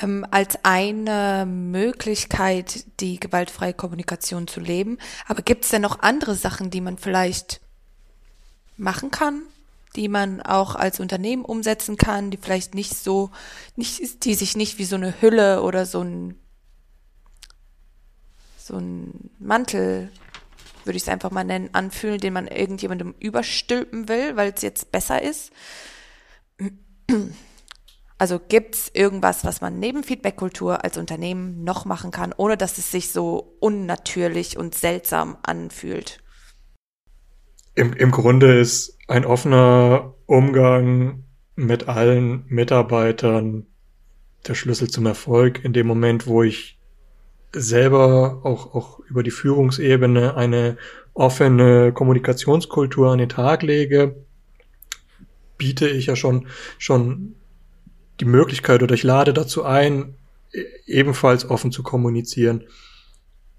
Ähm, 0.00 0.26
als 0.30 0.58
eine 0.62 1.44
Möglichkeit, 1.46 2.86
die 3.00 3.20
gewaltfreie 3.20 3.74
Kommunikation 3.74 4.48
zu 4.48 4.60
leben. 4.60 4.98
Aber 5.26 5.42
gibt 5.42 5.64
es 5.64 5.70
denn 5.70 5.82
noch 5.82 6.00
andere 6.00 6.34
Sachen, 6.34 6.70
die 6.70 6.80
man 6.80 6.96
vielleicht 6.96 7.60
machen 8.78 9.10
kann, 9.10 9.42
die 9.94 10.08
man 10.08 10.40
auch 10.40 10.74
als 10.74 11.00
Unternehmen 11.00 11.44
umsetzen 11.44 11.98
kann, 11.98 12.30
die 12.30 12.38
vielleicht 12.38 12.74
nicht 12.74 12.96
so, 12.96 13.30
nicht, 13.76 14.24
die 14.24 14.34
sich 14.34 14.56
nicht 14.56 14.78
wie 14.78 14.86
so 14.86 14.96
eine 14.96 15.20
Hülle 15.20 15.62
oder 15.62 15.84
so 15.84 16.00
ein, 16.00 16.38
so 18.56 18.78
ein 18.78 19.30
Mantel 19.38 20.10
würde 20.84 20.96
ich 20.96 21.02
es 21.02 21.08
einfach 21.08 21.30
mal 21.30 21.44
nennen, 21.44 21.70
anfühlen, 21.72 22.20
den 22.20 22.32
man 22.32 22.46
irgendjemandem 22.46 23.14
überstülpen 23.18 24.08
will, 24.08 24.36
weil 24.36 24.52
es 24.54 24.62
jetzt 24.62 24.92
besser 24.92 25.20
ist. 25.20 25.52
Also 28.24 28.40
gibt 28.40 28.74
es 28.74 28.90
irgendwas, 28.94 29.44
was 29.44 29.60
man 29.60 29.78
neben 29.78 30.02
Feedback-Kultur 30.02 30.82
als 30.82 30.96
Unternehmen 30.96 31.62
noch 31.62 31.84
machen 31.84 32.10
kann, 32.10 32.32
ohne 32.34 32.56
dass 32.56 32.78
es 32.78 32.90
sich 32.90 33.10
so 33.12 33.54
unnatürlich 33.60 34.56
und 34.56 34.74
seltsam 34.74 35.36
anfühlt? 35.42 36.24
Im, 37.74 37.92
Im 37.92 38.10
Grunde 38.10 38.58
ist 38.58 38.96
ein 39.08 39.26
offener 39.26 40.14
Umgang 40.24 41.24
mit 41.54 41.86
allen 41.86 42.46
Mitarbeitern 42.46 43.66
der 44.48 44.54
Schlüssel 44.54 44.88
zum 44.88 45.04
Erfolg 45.04 45.62
in 45.62 45.74
dem 45.74 45.86
Moment, 45.86 46.26
wo 46.26 46.42
ich 46.42 46.78
selber 47.52 48.40
auch, 48.42 48.74
auch 48.74 49.00
über 49.00 49.22
die 49.22 49.32
Führungsebene 49.32 50.34
eine 50.34 50.78
offene 51.12 51.92
Kommunikationskultur 51.92 53.12
an 53.12 53.18
den 53.18 53.28
Tag 53.28 53.62
lege, 53.62 54.24
biete 55.58 55.86
ich 55.86 56.06
ja 56.06 56.16
schon, 56.16 56.46
schon 56.78 57.34
die 58.20 58.24
Möglichkeit 58.24 58.82
oder 58.82 58.94
ich 58.94 59.02
lade 59.02 59.32
dazu 59.32 59.64
ein, 59.64 60.14
e-, 60.52 60.64
ebenfalls 60.86 61.48
offen 61.48 61.72
zu 61.72 61.82
kommunizieren. 61.82 62.64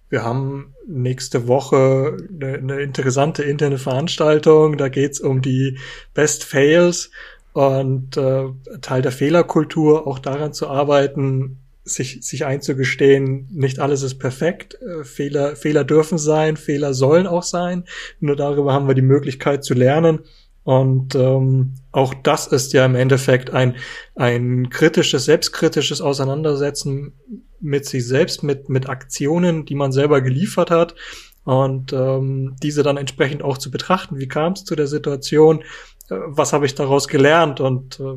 Wir 0.10 0.24
haben 0.24 0.74
nächste 0.88 1.48
Woche 1.48 2.18
eine, 2.30 2.54
eine 2.54 2.82
interessante 2.82 3.44
interne 3.44 3.80
Veranstaltung. 3.80 4.78
Da 4.78 4.88
geht's 4.88 5.20
um 5.20 5.42
die 5.42 5.80
Best 6.14 6.44
Fails 6.44 7.12
und 7.54 8.18
äh, 8.18 8.46
Teil 8.82 9.02
der 9.02 9.12
Fehlerkultur, 9.12 10.08
auch 10.08 10.20
daran 10.20 10.54
zu 10.54 10.68
arbeiten, 10.68 11.60
sich, 11.86 12.26
sich 12.26 12.46
einzugestehen, 12.46 13.48
nicht 13.52 13.80
alles 13.80 14.02
ist 14.02 14.18
perfekt, 14.18 14.78
äh, 14.82 15.04
Fehler, 15.04 15.56
Fehler 15.56 15.84
dürfen 15.84 16.18
sein, 16.18 16.58
Fehler 16.58 16.94
sollen 16.94 17.28
auch 17.28 17.44
sein. 17.44 17.86
Nur 18.20 18.36
darüber 18.36 18.74
haben 18.74 18.88
wir 18.88 18.96
die 18.96 19.02
Möglichkeit 19.02 19.64
zu 19.64 19.74
lernen. 19.74 20.20
Und 20.66 21.14
ähm, 21.14 21.76
auch 21.92 22.16
das 22.16 22.48
ist 22.48 22.74
ja 22.74 22.84
im 22.86 22.96
Endeffekt 22.96 23.52
ein, 23.52 23.76
ein 24.16 24.72
kritisches, 24.72 25.26
selbstkritisches 25.26 26.02
Auseinandersetzen 26.02 27.14
mit 27.60 27.86
sich 27.86 28.08
selbst, 28.08 28.42
mit, 28.42 28.68
mit 28.68 28.90
Aktionen, 28.90 29.66
die 29.66 29.76
man 29.76 29.92
selber 29.92 30.22
geliefert 30.22 30.72
hat. 30.72 30.96
Und 31.44 31.94
ähm, 31.94 32.56
diese 32.64 32.82
dann 32.82 32.98
entsprechend 32.98 33.44
auch 33.44 33.60
zu 33.60 33.70
betrachten. 33.70 34.18
Wie 34.18 34.28
kam 34.28 34.54
es 34.54 34.66
zu 34.66 34.76
der 34.76 34.88
Situation? 34.88 35.62
Äh, 36.10 36.16
was 36.26 36.52
habe 36.52 36.66
ich 36.66 36.74
daraus 36.74 37.08
gelernt? 37.08 37.60
Und 37.60 38.00
äh, 38.00 38.16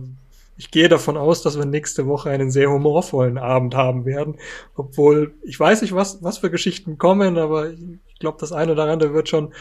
ich 0.56 0.70
gehe 0.70 0.88
davon 0.88 1.18
aus, 1.18 1.42
dass 1.42 1.58
wir 1.58 1.66
nächste 1.66 2.06
Woche 2.06 2.30
einen 2.30 2.50
sehr 2.50 2.70
humorvollen 2.70 3.36
Abend 3.36 3.74
haben 3.74 4.06
werden. 4.06 4.38
Obwohl, 4.74 5.34
ich 5.42 5.60
weiß 5.60 5.82
nicht, 5.82 5.94
was, 5.94 6.22
was 6.22 6.38
für 6.38 6.50
Geschichten 6.50 6.96
kommen, 6.96 7.36
aber 7.36 7.68
ich 7.70 8.18
glaube, 8.18 8.38
das 8.40 8.52
eine 8.52 8.72
oder 8.72 8.84
andere 8.84 9.12
wird 9.12 9.28
schon 9.28 9.52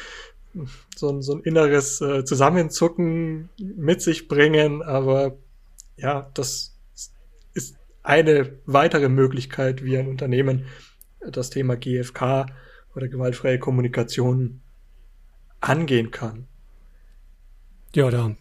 so 0.96 1.10
ein, 1.10 1.22
so 1.22 1.36
ein 1.36 1.42
inneres 1.42 2.02
äh, 2.02 2.24
Zusammenzucken 2.26 3.50
mit 3.60 4.02
sich 4.02 4.28
bringen. 4.28 4.82
Aber 4.82 5.38
ja, 5.98 6.30
das 6.34 6.78
ist 7.54 7.76
eine 8.04 8.58
weitere 8.66 9.10
Möglichkeit, 9.10 9.84
wie 9.84 9.98
ein 9.98 10.08
Unternehmen 10.08 10.66
das 11.20 11.50
Thema 11.50 11.76
GFK 11.76 12.46
oder 12.96 13.08
gewaltfreie 13.08 13.60
Kommunikation 13.60 14.62
angehen 15.60 16.12
kann. 16.12 16.48
Ja, 17.94 18.10
da 18.10 18.36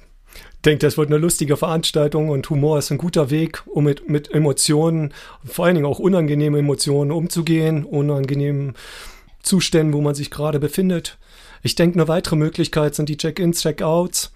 denke, 0.66 0.84
das 0.84 0.98
wird 0.98 1.08
eine 1.08 1.18
lustige 1.18 1.56
Veranstaltung 1.56 2.28
und 2.28 2.50
Humor 2.50 2.78
ist 2.78 2.90
ein 2.90 2.98
guter 2.98 3.30
Weg, 3.30 3.62
um 3.66 3.84
mit, 3.84 4.08
mit 4.10 4.30
Emotionen, 4.30 5.14
vor 5.44 5.64
allen 5.64 5.76
Dingen 5.76 5.86
auch 5.86 6.00
unangenehmen 6.00 6.60
Emotionen 6.60 7.12
umzugehen, 7.12 7.84
unangenehmen 7.84 8.74
Zuständen, 9.42 9.94
wo 9.94 10.00
man 10.00 10.14
sich 10.14 10.30
gerade 10.30 10.58
befindet. 10.58 11.18
Ich 11.62 11.74
denke, 11.74 11.98
eine 11.98 12.08
weitere 12.08 12.36
Möglichkeit 12.36 12.94
sind 12.94 13.08
die 13.08 13.16
Check-ins, 13.16 13.62
Check-outs. 13.62 14.32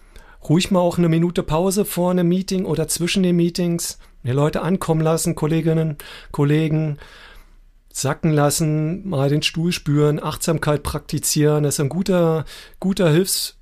Ruhig 0.49 0.71
mal 0.71 0.81
auch 0.81 0.99
eine 0.99 1.09
Minute 1.09 1.43
Pause 1.43 1.85
vor 1.85 2.11
einem 2.11 2.29
Meeting 2.29 2.65
oder 2.65 2.89
zwischen 2.89 3.23
den 3.23 3.37
Meetings, 3.37 3.99
die 4.23 4.31
Leute 4.31 4.63
ankommen 4.63 5.03
lassen, 5.03 5.35
Kolleginnen, 5.35 5.99
Kollegen, 6.33 6.99
sacken 7.93 8.31
lassen, 8.31 9.09
mal 9.09 9.29
den 9.29 9.43
Stuhl 9.43 9.73
spüren, 9.73 10.23
Achtsamkeit 10.23 10.83
praktizieren. 10.83 11.65
Das 11.65 11.75
ist 11.75 11.81
ein 11.81 11.89
guter, 11.89 12.45
guter 12.79 13.11
Hilfs 13.11 13.61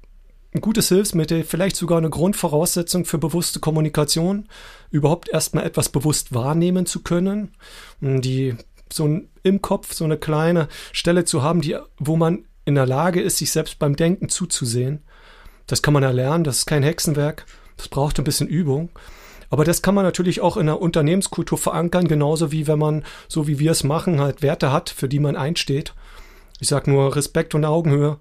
ein 0.54 0.60
gutes 0.60 0.88
Hilfsmittel, 0.88 1.44
vielleicht 1.44 1.76
sogar 1.76 1.98
eine 1.98 2.10
Grundvoraussetzung 2.10 3.04
für 3.04 3.18
bewusste 3.18 3.60
Kommunikation, 3.60 4.48
überhaupt 4.90 5.28
erstmal 5.28 5.66
etwas 5.66 5.90
bewusst 5.90 6.34
wahrnehmen 6.34 6.86
zu 6.86 7.02
können, 7.02 7.54
die 8.00 8.56
so 8.90 9.06
ein, 9.06 9.28
im 9.42 9.60
Kopf 9.60 9.92
so 9.92 10.04
eine 10.04 10.16
kleine 10.16 10.68
Stelle 10.92 11.24
zu 11.26 11.42
haben, 11.42 11.60
die, 11.60 11.76
wo 11.98 12.16
man 12.16 12.46
in 12.68 12.74
der 12.74 12.86
Lage 12.86 13.22
ist, 13.22 13.38
sich 13.38 13.50
selbst 13.50 13.78
beim 13.78 13.96
Denken 13.96 14.28
zuzusehen. 14.28 15.02
Das 15.66 15.80
kann 15.80 15.94
man 15.94 16.02
erlernen, 16.02 16.44
das 16.44 16.58
ist 16.58 16.66
kein 16.66 16.82
Hexenwerk, 16.82 17.46
das 17.78 17.88
braucht 17.88 18.18
ein 18.18 18.24
bisschen 18.24 18.46
Übung. 18.46 18.90
Aber 19.48 19.64
das 19.64 19.80
kann 19.80 19.94
man 19.94 20.04
natürlich 20.04 20.42
auch 20.42 20.58
in 20.58 20.66
der 20.66 20.80
Unternehmenskultur 20.80 21.56
verankern, 21.56 22.06
genauso 22.08 22.52
wie 22.52 22.66
wenn 22.66 22.78
man, 22.78 23.04
so 23.26 23.48
wie 23.48 23.58
wir 23.58 23.70
es 23.70 23.84
machen, 23.84 24.20
halt 24.20 24.42
Werte 24.42 24.70
hat, 24.70 24.90
für 24.90 25.08
die 25.08 25.18
man 25.18 25.34
einsteht. 25.34 25.94
Ich 26.60 26.68
sag 26.68 26.86
nur 26.86 27.16
Respekt 27.16 27.54
und 27.54 27.64
Augenhöhe. 27.64 28.18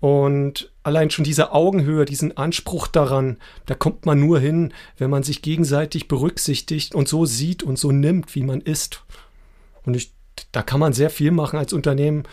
Und 0.00 0.72
allein 0.82 1.10
schon 1.10 1.24
diese 1.24 1.52
Augenhöhe, 1.52 2.04
diesen 2.04 2.36
Anspruch 2.36 2.88
daran, 2.88 3.38
da 3.66 3.74
kommt 3.74 4.04
man 4.04 4.18
nur 4.18 4.40
hin, 4.40 4.74
wenn 4.98 5.10
man 5.10 5.22
sich 5.22 5.42
gegenseitig 5.42 6.08
berücksichtigt 6.08 6.94
und 6.94 7.06
so 7.06 7.24
sieht 7.24 7.62
und 7.62 7.78
so 7.78 7.92
nimmt, 7.92 8.34
wie 8.34 8.42
man 8.42 8.60
ist. 8.60 9.04
Und 9.84 9.94
ich, 9.94 10.12
da 10.50 10.62
kann 10.62 10.80
man 10.80 10.92
sehr 10.92 11.10
viel 11.10 11.30
machen 11.30 11.58
als 11.58 11.72
Unternehmen. 11.72 12.24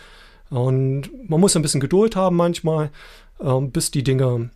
Und 0.54 1.10
man 1.28 1.40
muss 1.40 1.56
ein 1.56 1.62
bisschen 1.62 1.80
Geduld 1.80 2.14
haben 2.14 2.36
manchmal, 2.36 2.90
äh, 3.40 3.60
bis 3.60 3.90
die 3.90 4.04
Dinge 4.04 4.50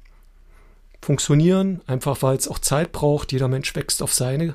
funktionieren, 1.02 1.80
einfach 1.88 2.22
weil 2.22 2.36
es 2.36 2.46
auch 2.46 2.60
Zeit 2.60 2.92
braucht. 2.92 3.32
Jeder 3.32 3.48
Mensch 3.48 3.74
wächst 3.74 4.00
auf 4.00 4.14
seine 4.14 4.54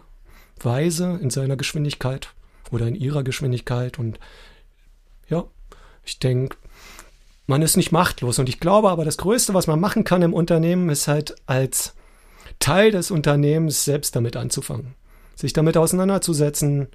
Weise, 0.62 1.20
in 1.22 1.30
seiner 1.30 1.58
Geschwindigkeit 1.58 2.30
oder 2.72 2.88
in 2.88 2.96
ihrer 2.96 3.24
Geschwindigkeit. 3.24 4.00
Und 4.00 4.22
ja, 5.28 5.44
ich 6.06 6.18
denke, 6.20 6.56
man 7.46 7.62
ist 7.62 7.76
nicht 7.76 7.92
machtlos. 7.92 8.40
Und 8.40 8.48
ich 8.48 8.62
glaube 8.62 8.90
aber, 8.90 9.04
das 9.04 9.18
Größte, 9.18 9.54
was 9.54 9.68
man 9.68 9.82
machen 9.82 10.06
kann 10.06 10.22
im 10.22 10.34
Unternehmen, 10.34 10.88
ist 10.88 11.10
halt 11.10 11.36
als 11.46 11.94
Teil 12.60 12.92
des 12.92 13.12
Unternehmens 13.12 13.84
selbst 13.84 14.16
damit 14.16 14.38
anzufangen. 14.38 14.96
sich 15.36 15.52
damit 15.52 15.76
auseinanderzusetzen, 15.76 16.88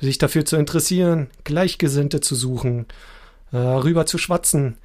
sich 0.00 0.18
dafür 0.18 0.44
zu 0.44 0.54
interessieren, 0.54 1.30
Gleichgesinnte 1.42 2.20
zu 2.20 2.36
suchen, 2.36 2.86
rüber 3.56 4.06
zu 4.06 4.18
schwatzen, 4.18 4.76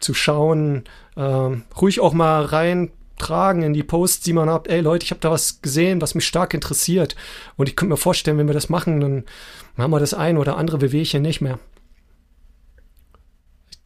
zu 0.00 0.14
schauen, 0.14 0.84
äh, 1.16 1.22
ruhig 1.22 2.00
auch 2.00 2.12
mal 2.12 2.44
reintragen 2.44 3.62
in 3.62 3.72
die 3.72 3.82
Posts, 3.82 4.20
die 4.20 4.32
man 4.32 4.50
hat. 4.50 4.68
Ey 4.68 4.80
Leute, 4.80 5.04
ich 5.04 5.10
habe 5.10 5.20
da 5.20 5.30
was 5.30 5.62
gesehen, 5.62 6.00
was 6.00 6.14
mich 6.14 6.26
stark 6.26 6.54
interessiert. 6.54 7.16
Und 7.56 7.68
ich 7.68 7.76
könnte 7.76 7.90
mir 7.90 7.98
vorstellen, 7.98 8.38
wenn 8.38 8.48
wir 8.48 8.54
das 8.54 8.68
machen, 8.68 9.00
dann 9.00 9.24
haben 9.76 9.90
wir 9.90 10.00
das 10.00 10.14
ein 10.14 10.38
oder 10.38 10.56
andere 10.56 10.80
Wehwehchen 10.80 11.22
nicht 11.22 11.40
mehr. 11.40 11.58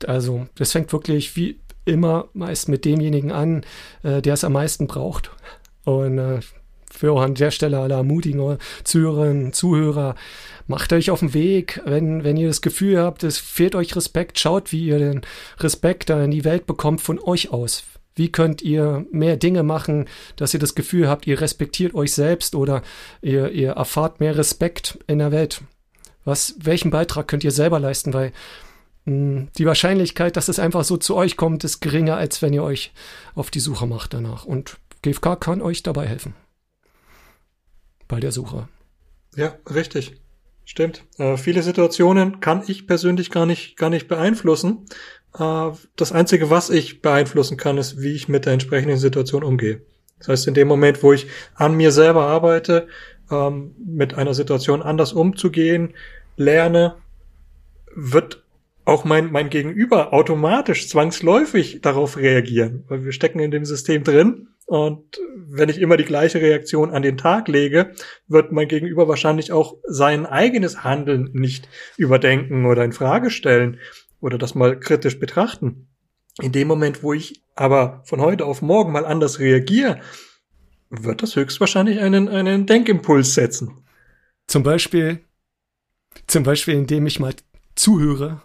Also, 0.07 0.47
das 0.57 0.73
fängt 0.73 0.93
wirklich 0.93 1.37
wie 1.37 1.61
immer 1.85 2.29
meist 2.33 2.69
mit 2.69 2.85
demjenigen 2.85 3.33
an, 3.33 3.65
äh, 4.03 4.23
der 4.23 4.35
es 4.35 4.45
am 4.45 4.53
meisten 4.53 4.87
braucht. 4.87 5.31
Und 5.85 6.19
äh, 6.19 6.41
für 6.97 7.13
auch 7.13 7.23
an 7.23 7.35
der 7.35 7.51
Stelle 7.51 7.79
alle 7.79 7.95
ermutigen 7.95 8.59
Zuhörerinnen, 8.85 9.53
Zuhörer, 9.53 10.15
macht 10.67 10.93
euch 10.93 11.11
auf 11.11 11.21
den 11.21 11.35
Weg, 11.35 11.81
wenn, 11.85 12.25
wenn 12.25 12.37
ihr 12.37 12.49
das 12.49 12.63
Gefühl 12.63 12.99
habt, 12.99 13.23
es 13.23 13.39
fehlt 13.39 13.75
euch 13.75 13.95
Respekt, 13.97 14.39
schaut, 14.39 14.73
wie 14.73 14.87
ihr 14.87 14.99
den 14.99 15.23
Respekt 15.59 16.11
da 16.11 16.23
in 16.23 16.31
die 16.31 16.45
Welt 16.45 16.67
bekommt 16.67 17.01
von 17.01 17.19
euch 17.19 17.51
aus. 17.51 17.85
Wie 18.17 18.31
könnt 18.31 18.63
ihr 18.63 19.05
mehr 19.11 19.37
Dinge 19.37 19.65
machen, 19.65 20.07
dass 20.37 20.55
ihr 20.55 20.61
das 20.61 20.77
Gefühl 20.77 21.09
habt, 21.09 21.27
ihr 21.27 21.41
respektiert 21.41 21.95
euch 21.95 22.13
selbst 22.13 22.55
oder 22.55 22.83
ihr, 23.23 23.51
ihr 23.51 23.73
erfahrt 23.73 24.21
mehr 24.21 24.37
Respekt 24.37 24.99
in 25.09 25.19
der 25.19 25.33
Welt? 25.33 25.63
Was, 26.25 26.55
welchen 26.59 26.91
Beitrag 26.91 27.27
könnt 27.27 27.45
ihr 27.45 27.51
selber 27.51 27.81
leisten? 27.81 28.15
Weil 28.15 28.33
mh, 29.05 29.13
hm, 29.13 29.49
die 29.59 29.67
Wahrscheinlichkeit, 29.67 30.37
dass 30.37 30.49
es 30.49 30.61
einfach 30.61 30.85
so 30.85 30.97
zu 30.97 31.17
euch 31.17 31.37
kommt, 31.37 31.65
ist 31.65 31.81
geringer, 31.81 32.17
als 32.17 32.41
wenn 32.41 32.53
ihr 32.53 32.63
euch 32.63 32.93
auf 33.35 33.51
die 33.51 33.61
Suche 33.61 33.87
macht 33.87 34.15
danach. 34.15 34.45
Und 34.45 34.79
GFK 35.03 35.37
kann 35.37 35.61
euch 35.61 35.83
dabei 35.83 36.07
helfen. 36.07 36.35
Bei 38.09 38.21
der 38.21 38.33
Suche. 38.33 38.69
Ja, 39.37 39.55
richtig. 39.73 40.21
Stimmt. 40.65 41.05
Äh, 41.19 41.37
viele 41.37 41.63
Situationen 41.63 42.41
kann 42.41 42.63
ich 42.67 42.87
persönlich 42.87 43.31
gar 43.31 43.47
nicht, 43.47 43.77
gar 43.77 43.91
nicht 43.91 44.09
beeinflussen. 44.09 44.87
Äh, 45.39 45.71
das 45.97 46.13
Einzige, 46.13 46.51
was 46.51 46.71
ich 46.71 47.03
beeinflussen 47.03 47.57
kann, 47.57 47.77
ist, 47.77 48.01
wie 48.01 48.13
ich 48.13 48.29
mit 48.29 48.47
der 48.47 48.55
entsprechenden 48.55 48.97
Situation 48.97 49.45
umgehe. 49.45 49.83
Das 50.19 50.29
heißt, 50.29 50.49
in 50.49 50.55
dem 50.55 50.69
Moment, 50.69 51.03
wo 51.03 51.13
ich 51.13 51.27
an 51.55 51.77
mir 51.77 51.93
selber 51.93 52.27
arbeite, 52.27 52.89
ähm, 53.31 53.75
mit 53.85 54.15
einer 54.15 54.33
Situation 54.33 54.81
anders 54.83 55.13
umzugehen, 55.13 55.95
lerne, 56.37 56.97
wird 57.95 58.43
auch 58.87 59.05
mein, 59.05 59.33
mein 59.33 59.51
Gegenüber 59.51 60.13
automatisch 60.13 60.89
zwangsläufig 60.89 61.81
darauf 61.83 62.17
reagieren, 62.17 62.85
weil 62.89 63.05
wir 63.05 63.13
stecken 63.13 63.39
in 63.39 63.51
dem 63.51 63.65
System 63.65 64.05
drin 64.05 64.49
und 64.67 65.21
wenn 65.37 65.69
ich 65.69 65.79
immer 65.79 65.97
die 65.97 66.05
gleiche 66.05 66.41
Reaktion 66.41 66.91
an 66.91 67.03
den 67.03 67.19
Tag 67.19 67.49
lege, 67.49 67.93
wird 68.27 68.53
mein 68.53 68.69
Gegenüber 68.69 69.09
wahrscheinlich 69.09 69.53
auch 69.53 69.77
sein 69.85 70.27
eigenes 70.27 70.85
Handeln 70.85 71.31
nicht 71.33 71.69
überdenken 71.97 72.65
oder 72.65 72.85
in 72.85 72.93
Frage 72.93 73.31
stellen 73.31 73.79
oder 74.21 74.39
das 74.39 74.55
mal 74.55 74.79
kritisch 74.79 75.19
betrachten. 75.19 75.89
In 76.41 76.53
dem 76.53 76.67
Moment, 76.67 77.03
wo 77.03 77.13
ich 77.13 77.43
aber 77.55 78.03
von 78.07 78.21
heute 78.21 78.47
auf 78.47 78.63
morgen 78.63 78.93
mal 78.93 79.07
anders 79.07 79.39
reagiere, 79.39 80.01
wird 80.91 81.23
das 81.23 81.37
höchstwahrscheinlich 81.37 82.01
einen, 82.01 82.29
einen 82.29 82.67
Denkimpuls 82.67 83.35
setzen. 83.35 83.85
Zum 84.47 84.63
Beispiel, 84.63 85.21
zum 86.27 86.43
Beispiel, 86.43 86.75
indem 86.75 87.07
ich 87.07 87.21
mal 87.21 87.35
zuhöre. 87.75 88.43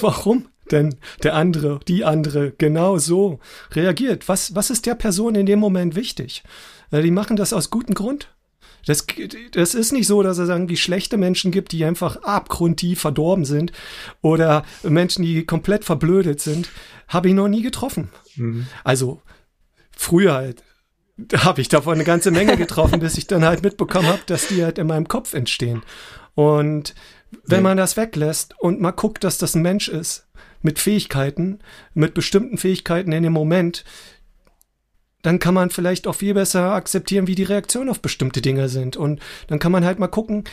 Warum? 0.00 0.48
Denn 0.70 0.96
der 1.22 1.34
andere, 1.34 1.80
die 1.86 2.04
andere 2.04 2.52
genau 2.52 2.98
so 2.98 3.38
reagiert. 3.72 4.28
Was, 4.28 4.54
was 4.54 4.70
ist 4.70 4.86
der 4.86 4.94
Person 4.94 5.34
in 5.34 5.46
dem 5.46 5.58
Moment 5.58 5.94
wichtig? 5.94 6.42
Äh, 6.90 7.02
die 7.02 7.10
machen 7.10 7.36
das 7.36 7.52
aus 7.52 7.70
gutem 7.70 7.94
Grund. 7.94 8.28
Das, 8.86 9.06
das 9.52 9.74
ist 9.74 9.92
nicht 9.92 10.06
so, 10.06 10.22
dass 10.22 10.38
es 10.38 10.48
irgendwie 10.48 10.76
schlechte 10.76 11.16
Menschen 11.16 11.50
gibt, 11.50 11.72
die 11.72 11.84
einfach 11.84 12.16
abgrundtief 12.22 13.00
verdorben 13.00 13.46
sind 13.46 13.72
oder 14.20 14.64
Menschen, 14.82 15.24
die 15.24 15.46
komplett 15.46 15.84
verblödet 15.84 16.40
sind. 16.40 16.68
Habe 17.08 17.28
ich 17.28 17.34
noch 17.34 17.48
nie 17.48 17.62
getroffen. 17.62 18.10
Mhm. 18.36 18.66
Also 18.82 19.22
früher 19.96 20.34
halt 20.34 20.62
habe 21.36 21.60
ich 21.60 21.68
davon 21.68 21.94
eine 21.94 22.04
ganze 22.04 22.30
Menge 22.30 22.56
getroffen, 22.56 23.00
bis 23.00 23.16
ich 23.16 23.26
dann 23.26 23.44
halt 23.44 23.62
mitbekommen 23.62 24.08
habe, 24.08 24.22
dass 24.26 24.48
die 24.48 24.64
halt 24.64 24.78
in 24.78 24.88
meinem 24.88 25.08
Kopf 25.08 25.32
entstehen. 25.32 25.82
Und 26.34 26.94
wenn 27.44 27.62
man 27.62 27.76
das 27.76 27.96
weglässt 27.96 28.58
und 28.58 28.80
mal 28.80 28.90
guckt, 28.90 29.24
dass 29.24 29.38
das 29.38 29.54
ein 29.54 29.62
Mensch 29.62 29.88
ist, 29.88 30.26
mit 30.64 30.78
Fähigkeiten, 30.78 31.60
mit 31.92 32.14
bestimmten 32.14 32.58
Fähigkeiten 32.58 33.12
in 33.12 33.22
dem 33.22 33.32
Moment, 33.32 33.84
dann 35.22 35.38
kann 35.38 35.54
man 35.54 35.70
vielleicht 35.70 36.06
auch 36.06 36.14
viel 36.14 36.34
besser 36.34 36.72
akzeptieren, 36.72 37.26
wie 37.26 37.34
die 37.34 37.44
Reaktionen 37.44 37.88
auf 37.88 38.00
bestimmte 38.00 38.42
Dinge 38.42 38.68
sind. 38.68 38.96
Und 38.96 39.20
dann 39.46 39.58
kann 39.58 39.72
man 39.72 39.84
halt 39.84 39.98
mal 39.98 40.08
gucken, 40.08 40.44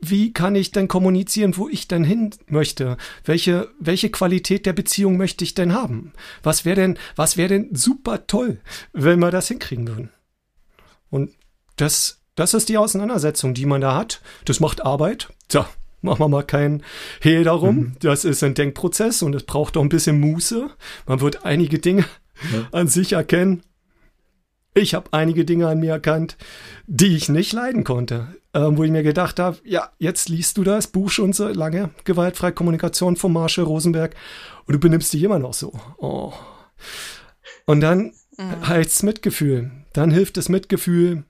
wie 0.00 0.32
kann 0.32 0.56
ich 0.56 0.72
denn 0.72 0.88
kommunizieren, 0.88 1.56
wo 1.56 1.68
ich 1.68 1.86
denn 1.86 2.02
hin 2.02 2.30
möchte? 2.48 2.96
Welche, 3.24 3.68
welche 3.78 4.10
Qualität 4.10 4.66
der 4.66 4.72
Beziehung 4.72 5.16
möchte 5.16 5.44
ich 5.44 5.54
denn 5.54 5.72
haben? 5.72 6.12
Was 6.42 6.64
wäre 6.64 6.76
denn, 6.76 6.98
was 7.14 7.36
wäre 7.36 7.50
denn 7.50 7.68
super 7.72 8.26
toll, 8.26 8.60
wenn 8.92 9.20
wir 9.20 9.30
das 9.30 9.46
hinkriegen 9.46 9.86
würden? 9.86 10.10
Und 11.08 11.30
das, 11.76 12.22
das 12.34 12.52
ist 12.52 12.68
die 12.68 12.78
Auseinandersetzung, 12.78 13.54
die 13.54 13.66
man 13.66 13.80
da 13.80 13.94
hat. 13.94 14.22
Das 14.44 14.58
macht 14.58 14.84
Arbeit. 14.84 15.28
Tja, 15.48 15.68
machen 16.06 16.20
wir 16.20 16.28
mal 16.28 16.42
keinen 16.42 16.82
Hehl 17.20 17.44
darum. 17.44 17.76
Mhm. 17.76 17.92
Das 18.00 18.24
ist 18.24 18.42
ein 18.42 18.54
Denkprozess 18.54 19.22
und 19.22 19.34
es 19.34 19.42
braucht 19.42 19.76
auch 19.76 19.82
ein 19.82 19.88
bisschen 19.88 20.18
Muße. 20.20 20.70
Man 21.06 21.20
wird 21.20 21.44
einige 21.44 21.78
Dinge 21.78 22.06
ja. 22.52 22.68
an 22.72 22.88
sich 22.88 23.12
erkennen. 23.12 23.62
Ich 24.74 24.94
habe 24.94 25.12
einige 25.12 25.44
Dinge 25.44 25.68
an 25.68 25.80
mir 25.80 25.92
erkannt, 25.92 26.36
die 26.86 27.16
ich 27.16 27.28
nicht 27.28 27.52
leiden 27.52 27.84
konnte. 27.84 28.28
Ähm, 28.56 28.78
wo 28.78 28.84
ich 28.84 28.90
mir 28.90 29.02
gedacht 29.02 29.38
habe, 29.38 29.58
ja, 29.64 29.90
jetzt 29.98 30.30
liest 30.30 30.56
du 30.56 30.64
das 30.64 30.86
Buch 30.86 31.10
schon 31.10 31.34
so 31.34 31.46
lange, 31.48 31.90
Gewaltfreie 32.04 32.52
Kommunikation 32.52 33.16
von 33.16 33.30
Marshall 33.30 33.66
Rosenberg, 33.66 34.14
und 34.64 34.72
du 34.72 34.78
benimmst 34.78 35.12
dich 35.12 35.22
immer 35.22 35.38
noch 35.38 35.52
so. 35.52 35.72
Oh. 35.98 36.32
Und 37.66 37.82
dann 37.82 38.12
mhm. 38.38 38.66
heißt 38.66 38.90
es 38.90 39.02
Mitgefühl. 39.02 39.70
Dann 39.92 40.10
hilft 40.10 40.38
es 40.38 40.48
Mitgefühl, 40.48 41.24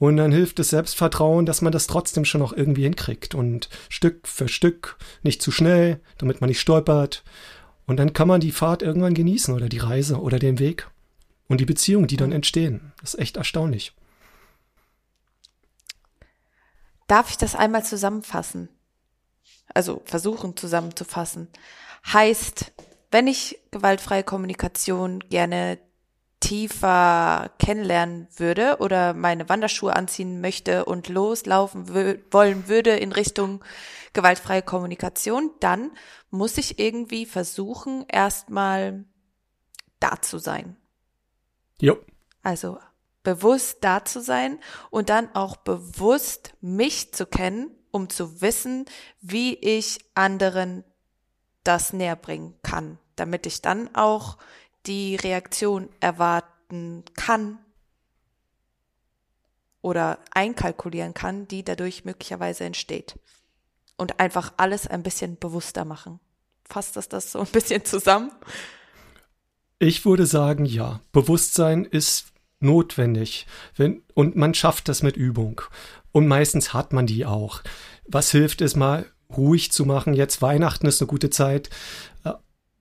und 0.00 0.16
dann 0.16 0.32
hilft 0.32 0.58
das 0.58 0.70
Selbstvertrauen, 0.70 1.44
dass 1.44 1.60
man 1.60 1.72
das 1.72 1.86
trotzdem 1.86 2.24
schon 2.24 2.40
noch 2.40 2.54
irgendwie 2.54 2.84
hinkriegt. 2.84 3.34
Und 3.34 3.68
Stück 3.90 4.26
für 4.26 4.48
Stück, 4.48 4.96
nicht 5.22 5.42
zu 5.42 5.52
schnell, 5.52 6.00
damit 6.16 6.40
man 6.40 6.48
nicht 6.48 6.58
stolpert. 6.58 7.22
Und 7.86 7.98
dann 7.98 8.14
kann 8.14 8.26
man 8.26 8.40
die 8.40 8.50
Fahrt 8.50 8.80
irgendwann 8.80 9.12
genießen 9.12 9.54
oder 9.54 9.68
die 9.68 9.76
Reise 9.76 10.18
oder 10.18 10.38
den 10.38 10.58
Weg. 10.58 10.88
Und 11.48 11.60
die 11.60 11.66
Beziehungen, 11.66 12.06
die 12.06 12.16
dann 12.16 12.32
entstehen. 12.32 12.92
Das 13.02 13.12
ist 13.12 13.20
echt 13.20 13.36
erstaunlich. 13.36 13.92
Darf 17.06 17.28
ich 17.28 17.36
das 17.36 17.54
einmal 17.54 17.84
zusammenfassen? 17.84 18.70
Also 19.74 20.00
versuchen 20.06 20.56
zusammenzufassen. 20.56 21.48
Heißt, 22.10 22.72
wenn 23.10 23.26
ich 23.26 23.58
gewaltfreie 23.70 24.24
Kommunikation 24.24 25.20
gerne 25.28 25.78
tiefer 26.40 27.50
kennenlernen 27.58 28.26
würde 28.36 28.78
oder 28.80 29.14
meine 29.14 29.48
Wanderschuhe 29.48 29.94
anziehen 29.94 30.40
möchte 30.40 30.86
und 30.86 31.08
loslaufen 31.08 31.88
wollen 32.30 32.68
würde 32.68 32.96
in 32.96 33.12
Richtung 33.12 33.62
gewaltfreie 34.12 34.62
Kommunikation, 34.62 35.50
dann 35.60 35.92
muss 36.30 36.58
ich 36.58 36.78
irgendwie 36.78 37.26
versuchen, 37.26 38.04
erstmal 38.08 39.04
da 40.00 40.20
zu 40.20 40.38
sein. 40.38 40.76
Jo. 41.80 41.98
Also 42.42 42.78
bewusst 43.22 43.78
da 43.82 44.04
zu 44.04 44.20
sein 44.20 44.58
und 44.90 45.10
dann 45.10 45.34
auch 45.34 45.56
bewusst 45.56 46.54
mich 46.60 47.12
zu 47.12 47.26
kennen, 47.26 47.70
um 47.90 48.08
zu 48.08 48.40
wissen, 48.40 48.86
wie 49.20 49.54
ich 49.54 49.98
anderen 50.14 50.84
das 51.64 51.92
näher 51.92 52.16
bringen 52.16 52.58
kann, 52.62 52.98
damit 53.16 53.46
ich 53.46 53.60
dann 53.60 53.94
auch 53.94 54.38
die 54.86 55.16
Reaktion 55.16 55.88
erwarten 56.00 57.04
kann 57.14 57.58
oder 59.82 60.18
einkalkulieren 60.30 61.14
kann, 61.14 61.48
die 61.48 61.64
dadurch 61.64 62.04
möglicherweise 62.04 62.64
entsteht. 62.64 63.18
Und 63.96 64.18
einfach 64.18 64.54
alles 64.56 64.86
ein 64.86 65.02
bisschen 65.02 65.38
bewusster 65.38 65.84
machen. 65.84 66.20
Fasst 66.64 66.96
das 66.96 67.08
das 67.08 67.32
so 67.32 67.40
ein 67.40 67.46
bisschen 67.46 67.84
zusammen? 67.84 68.30
Ich 69.78 70.04
würde 70.04 70.26
sagen, 70.26 70.64
ja. 70.64 71.00
Bewusstsein 71.12 71.84
ist 71.84 72.32
notwendig. 72.60 73.46
Wenn, 73.76 74.02
und 74.14 74.36
man 74.36 74.54
schafft 74.54 74.88
das 74.88 75.02
mit 75.02 75.16
Übung. 75.16 75.60
Und 76.12 76.26
meistens 76.28 76.72
hat 76.72 76.92
man 76.92 77.06
die 77.06 77.26
auch. 77.26 77.62
Was 78.06 78.30
hilft 78.30 78.60
es 78.60 78.76
mal 78.76 79.06
ruhig 79.34 79.72
zu 79.72 79.84
machen? 79.84 80.14
Jetzt 80.14 80.42
Weihnachten 80.42 80.86
ist 80.86 81.00
eine 81.00 81.08
gute 81.08 81.30
Zeit. 81.30 81.70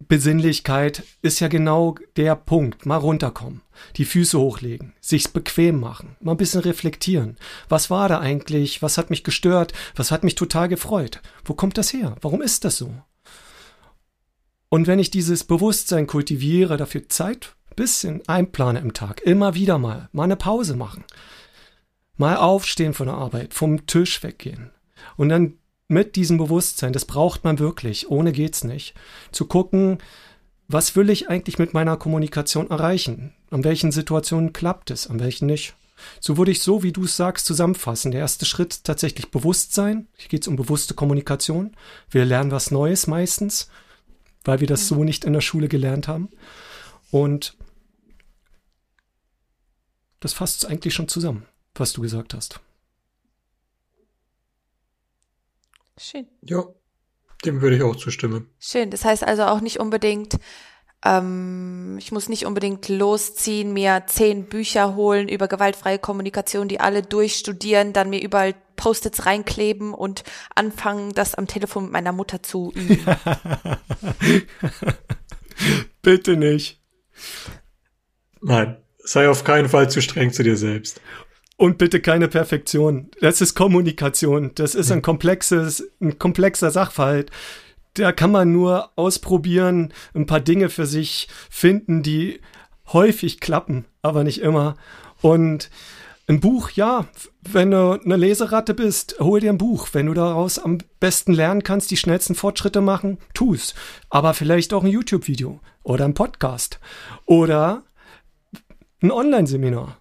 Besinnlichkeit 0.08 1.04
ist 1.22 1.40
ja 1.40 1.48
genau 1.48 1.96
der 2.16 2.36
Punkt. 2.36 2.86
Mal 2.86 2.98
runterkommen, 2.98 3.62
die 3.98 4.06
Füße 4.06 4.40
hochlegen, 4.40 4.94
sich's 5.02 5.28
bequem 5.28 5.80
machen, 5.80 6.16
mal 6.22 6.32
ein 6.32 6.38
bisschen 6.38 6.62
reflektieren. 6.62 7.38
Was 7.68 7.90
war 7.90 8.10
da 8.10 8.20
eigentlich? 8.20 8.82
Was 8.82 8.98
hat 8.98 9.10
mich 9.10 9.24
gestört? 9.24 9.74
Was 9.96 10.12
hat 10.12 10.24
mich 10.24 10.36
total 10.36 10.68
gefreut? 10.68 11.22
Wo 11.44 11.54
kommt 11.54 11.78
das 11.78 11.94
her? 11.94 12.16
Warum 12.22 12.42
ist 12.42 12.66
das 12.66 12.78
so? 12.78 12.94
Und 14.70 14.88
wenn 14.88 15.00
ich 15.00 15.12
dieses 15.12 15.44
Bewusstsein 15.44 16.08
kultiviere, 16.08 16.78
dafür 16.78 17.10
Zeit 17.10 17.56
bisschen 17.76 18.28
einplane 18.28 18.80
im 18.80 18.94
Tag, 18.94 19.22
immer 19.22 19.56
wieder 19.56 19.78
mal, 19.78 20.10
mal 20.12 20.26
eine 20.26 20.36
Pause 20.36 20.76
machen, 20.76 21.06
Mal 22.20 22.36
aufstehen 22.36 22.94
von 22.94 23.08
der 23.08 23.16
Arbeit, 23.16 23.54
vom 23.54 23.88
Tisch 23.88 24.22
weggehen. 24.24 24.72
Und 25.16 25.30
dann 25.30 25.54
mit 25.90 26.16
diesem 26.16 26.38
Bewusstsein, 26.38 26.94
das 26.94 27.04
braucht 27.04 27.44
man 27.44 27.60
wirklich, 27.60 28.10
ohne 28.10 28.32
geht's 28.32 28.64
nicht, 28.64 28.94
zu 29.32 29.46
gucken, 29.46 29.98
was 30.68 30.96
will 30.96 31.10
ich 31.10 31.30
eigentlich 31.30 31.58
mit 31.58 31.74
meiner 31.74 31.98
Kommunikation 31.98 32.70
erreichen? 32.70 33.34
An 33.50 33.64
welchen 33.64 33.92
Situationen 33.92 34.54
klappt 34.54 34.92
es, 34.92 35.08
an 35.08 35.20
welchen 35.20 35.48
nicht? 35.48 35.74
So 36.20 36.38
würde 36.38 36.52
ich 36.52 36.62
so, 36.62 36.84
wie 36.84 36.92
du 36.92 37.06
es 37.06 37.18
sagst, 37.18 37.48
zusammenfassen. 37.48 38.12
Der 38.12 38.22
erste 38.22 38.46
Schritt 38.46 38.84
tatsächlich 38.84 39.32
Bewusstsein. 39.32 40.08
Hier 40.16 40.30
geht 40.30 40.44
es 40.44 40.48
um 40.48 40.56
bewusste 40.56 40.94
Kommunikation. 40.94 41.76
Wir 42.10 42.24
lernen 42.24 42.52
was 42.52 42.70
Neues 42.70 43.08
meistens, 43.08 43.68
weil 44.44 44.60
wir 44.60 44.68
das 44.68 44.88
so 44.88 45.04
nicht 45.04 45.26
in 45.26 45.34
der 45.34 45.42
Schule 45.42 45.68
gelernt 45.68 46.08
haben. 46.08 46.30
Und 47.10 47.58
das 50.20 50.34
fasst 50.34 50.64
es 50.64 50.70
eigentlich 50.70 50.94
schon 50.94 51.08
zusammen, 51.08 51.48
was 51.74 51.94
du 51.94 52.02
gesagt 52.02 52.36
hast. 52.36 52.62
Schön. 56.00 56.28
Ja, 56.42 56.64
dem 57.46 57.62
würde 57.62 57.76
ich 57.76 57.84
auch 57.84 57.96
zustimmen. 57.96 58.50
Schön. 58.60 58.90
Das 58.90 59.06
heißt 59.06 59.24
also 59.24 59.44
auch 59.44 59.62
nicht 59.62 59.80
unbedingt, 59.80 60.40
ähm, 61.04 61.98
ich 62.00 62.12
muss 62.12 62.30
nicht 62.30 62.46
unbedingt 62.46 62.90
losziehen, 62.90 63.74
mir 63.74 64.04
zehn 64.08 64.46
Bücher 64.46 64.96
holen 64.96 65.30
über 65.30 65.48
gewaltfreie 65.48 66.00
Kommunikation, 66.00 66.68
die 66.68 66.80
alle 66.80 67.02
durchstudieren, 67.02 67.94
dann 67.94 68.10
mir 68.10 68.22
überall 68.22 68.56
Post-its 68.76 69.26
reinkleben 69.26 69.94
und 69.94 70.24
anfangen, 70.56 71.14
das 71.14 71.36
am 71.36 71.48
Telefon 71.48 71.86
mit 71.86 71.94
meiner 71.94 72.14
Mutter 72.14 72.42
zu 72.42 72.72
üben. 72.74 73.06
Bitte 76.02 76.38
nicht. 76.38 76.82
Nein, 78.42 78.78
sei 79.00 79.30
auf 79.30 79.44
keinen 79.44 79.68
Fall 79.68 79.90
zu 79.90 80.02
streng 80.02 80.32
zu 80.32 80.44
dir 80.44 80.56
selbst. 80.56 81.02
Und 81.60 81.78
bitte 81.78 82.00
keine 82.00 82.30
Perfektion. 82.30 83.10
Das 83.20 83.42
ist 83.42 83.54
Kommunikation. 83.54 84.52
Das 84.56 84.76
ist 84.76 84.94
ein 84.94 85.02
komplexes, 85.02 85.92
ein 86.00 86.18
komplexer 86.18 86.72
Sachverhalt. 86.72 87.32
Da 87.96 88.14
kann 88.14 88.32
man 88.32 88.54
nur 88.54 88.92
ausprobieren, 88.96 89.94
ein 90.14 90.26
paar 90.26 90.40
Dinge 90.40 90.70
für 90.70 90.86
sich 90.86 91.28
finden, 91.50 92.02
die 92.02 92.40
häufig 92.94 93.42
klappen, 93.42 93.84
aber 94.02 94.24
nicht 94.24 94.40
immer. 94.40 94.78
Und 95.22 95.70
ein 96.30 96.40
Buch, 96.40 96.70
ja, 96.72 97.10
wenn 97.42 97.72
du 97.72 98.00
eine 98.06 98.16
Leseratte 98.16 98.74
bist, 98.74 99.18
hol 99.20 99.42
dir 99.42 99.52
ein 99.52 99.58
Buch. 99.58 99.90
Wenn 99.92 100.06
du 100.06 100.14
daraus 100.14 100.60
am 100.60 100.78
besten 101.02 101.34
lernen 101.34 101.64
kannst, 101.64 101.92
die 101.92 101.98
schnellsten 101.98 102.36
Fortschritte 102.36 102.80
machen, 102.80 103.18
tu's. 103.34 103.76
Aber 104.10 104.34
vielleicht 104.34 104.74
auch 104.74 104.86
ein 104.86 104.92
YouTube-Video 104.92 105.60
oder 105.84 106.06
ein 106.06 106.14
Podcast 106.14 106.80
oder 107.26 107.84
ein 109.02 109.12
Online-Seminar. 109.12 109.98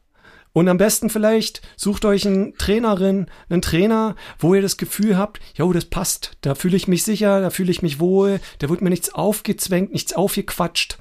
Und 0.59 0.67
am 0.67 0.77
besten 0.77 1.09
vielleicht 1.09 1.63
sucht 1.77 2.05
euch 2.05 2.27
einen 2.27 2.53
Trainerin, 2.59 3.27
einen 3.49 3.63
Trainer, 3.63 4.17
wo 4.41 4.57
ihr 4.57 4.61
das 4.61 4.77
Gefühl 4.77 5.17
habt, 5.17 5.39
jo, 5.55 5.73
das 5.73 5.85
passt. 5.85 6.37
Da 6.41 6.57
fühle 6.57 6.77
ich 6.77 6.89
mich 6.89 7.05
sicher, 7.05 7.41
da 7.41 7.51
fühle 7.51 7.71
ich 7.71 7.81
mich 7.81 8.01
wohl, 8.01 8.41
da 8.59 8.69
wird 8.69 8.83
mir 8.83 8.91
nichts 8.91 9.15
aufgezwängt, 9.15 9.93
nichts 9.93 10.15
aufgequatscht. 10.15 10.99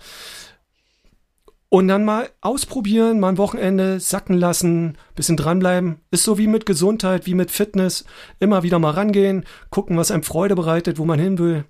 Und 1.70 1.88
dann 1.88 2.06
mal 2.06 2.30
ausprobieren, 2.40 3.20
mal 3.20 3.30
ein 3.30 3.40
Wochenende 3.40 4.00
sacken 4.00 4.38
lassen, 4.38 4.96
bisschen 5.16 5.38
dranbleiben. 5.38 6.02
Ist 6.12 6.24
so 6.24 6.38
wie 6.38 6.46
mit 6.46 6.68
Gesundheit, 6.68 7.26
wie 7.26 7.34
mit 7.34 7.50
Fitness. 7.50 8.06
Immer 8.40 8.62
wieder 8.62 8.78
mal 8.78 8.92
rangehen, 8.92 9.44
gucken, 9.72 9.98
was 9.98 10.12
einem 10.12 10.22
Freude 10.22 10.54
bereitet, 10.54 11.00
wo 11.00 11.06
man 11.06 11.18
hin 11.18 11.40
will 11.40 11.66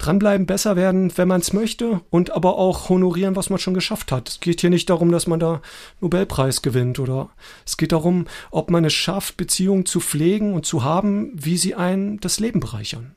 dranbleiben, 0.00 0.46
besser 0.46 0.76
werden, 0.76 1.16
wenn 1.16 1.28
man 1.28 1.40
es 1.40 1.52
möchte 1.52 2.00
und 2.10 2.30
aber 2.30 2.56
auch 2.56 2.88
honorieren, 2.88 3.36
was 3.36 3.50
man 3.50 3.58
schon 3.58 3.74
geschafft 3.74 4.10
hat. 4.10 4.28
Es 4.28 4.40
geht 4.40 4.60
hier 4.60 4.70
nicht 4.70 4.88
darum, 4.90 5.12
dass 5.12 5.26
man 5.26 5.40
da 5.40 5.60
Nobelpreis 6.00 6.62
gewinnt 6.62 6.98
oder 6.98 7.30
es 7.66 7.76
geht 7.76 7.92
darum, 7.92 8.26
ob 8.50 8.70
man 8.70 8.84
es 8.84 8.94
schafft, 8.94 9.36
Beziehungen 9.36 9.86
zu 9.86 10.00
pflegen 10.00 10.54
und 10.54 10.66
zu 10.66 10.82
haben, 10.82 11.32
wie 11.34 11.56
sie 11.56 11.74
einen 11.74 12.18
das 12.20 12.40
Leben 12.40 12.60
bereichern. 12.60 13.14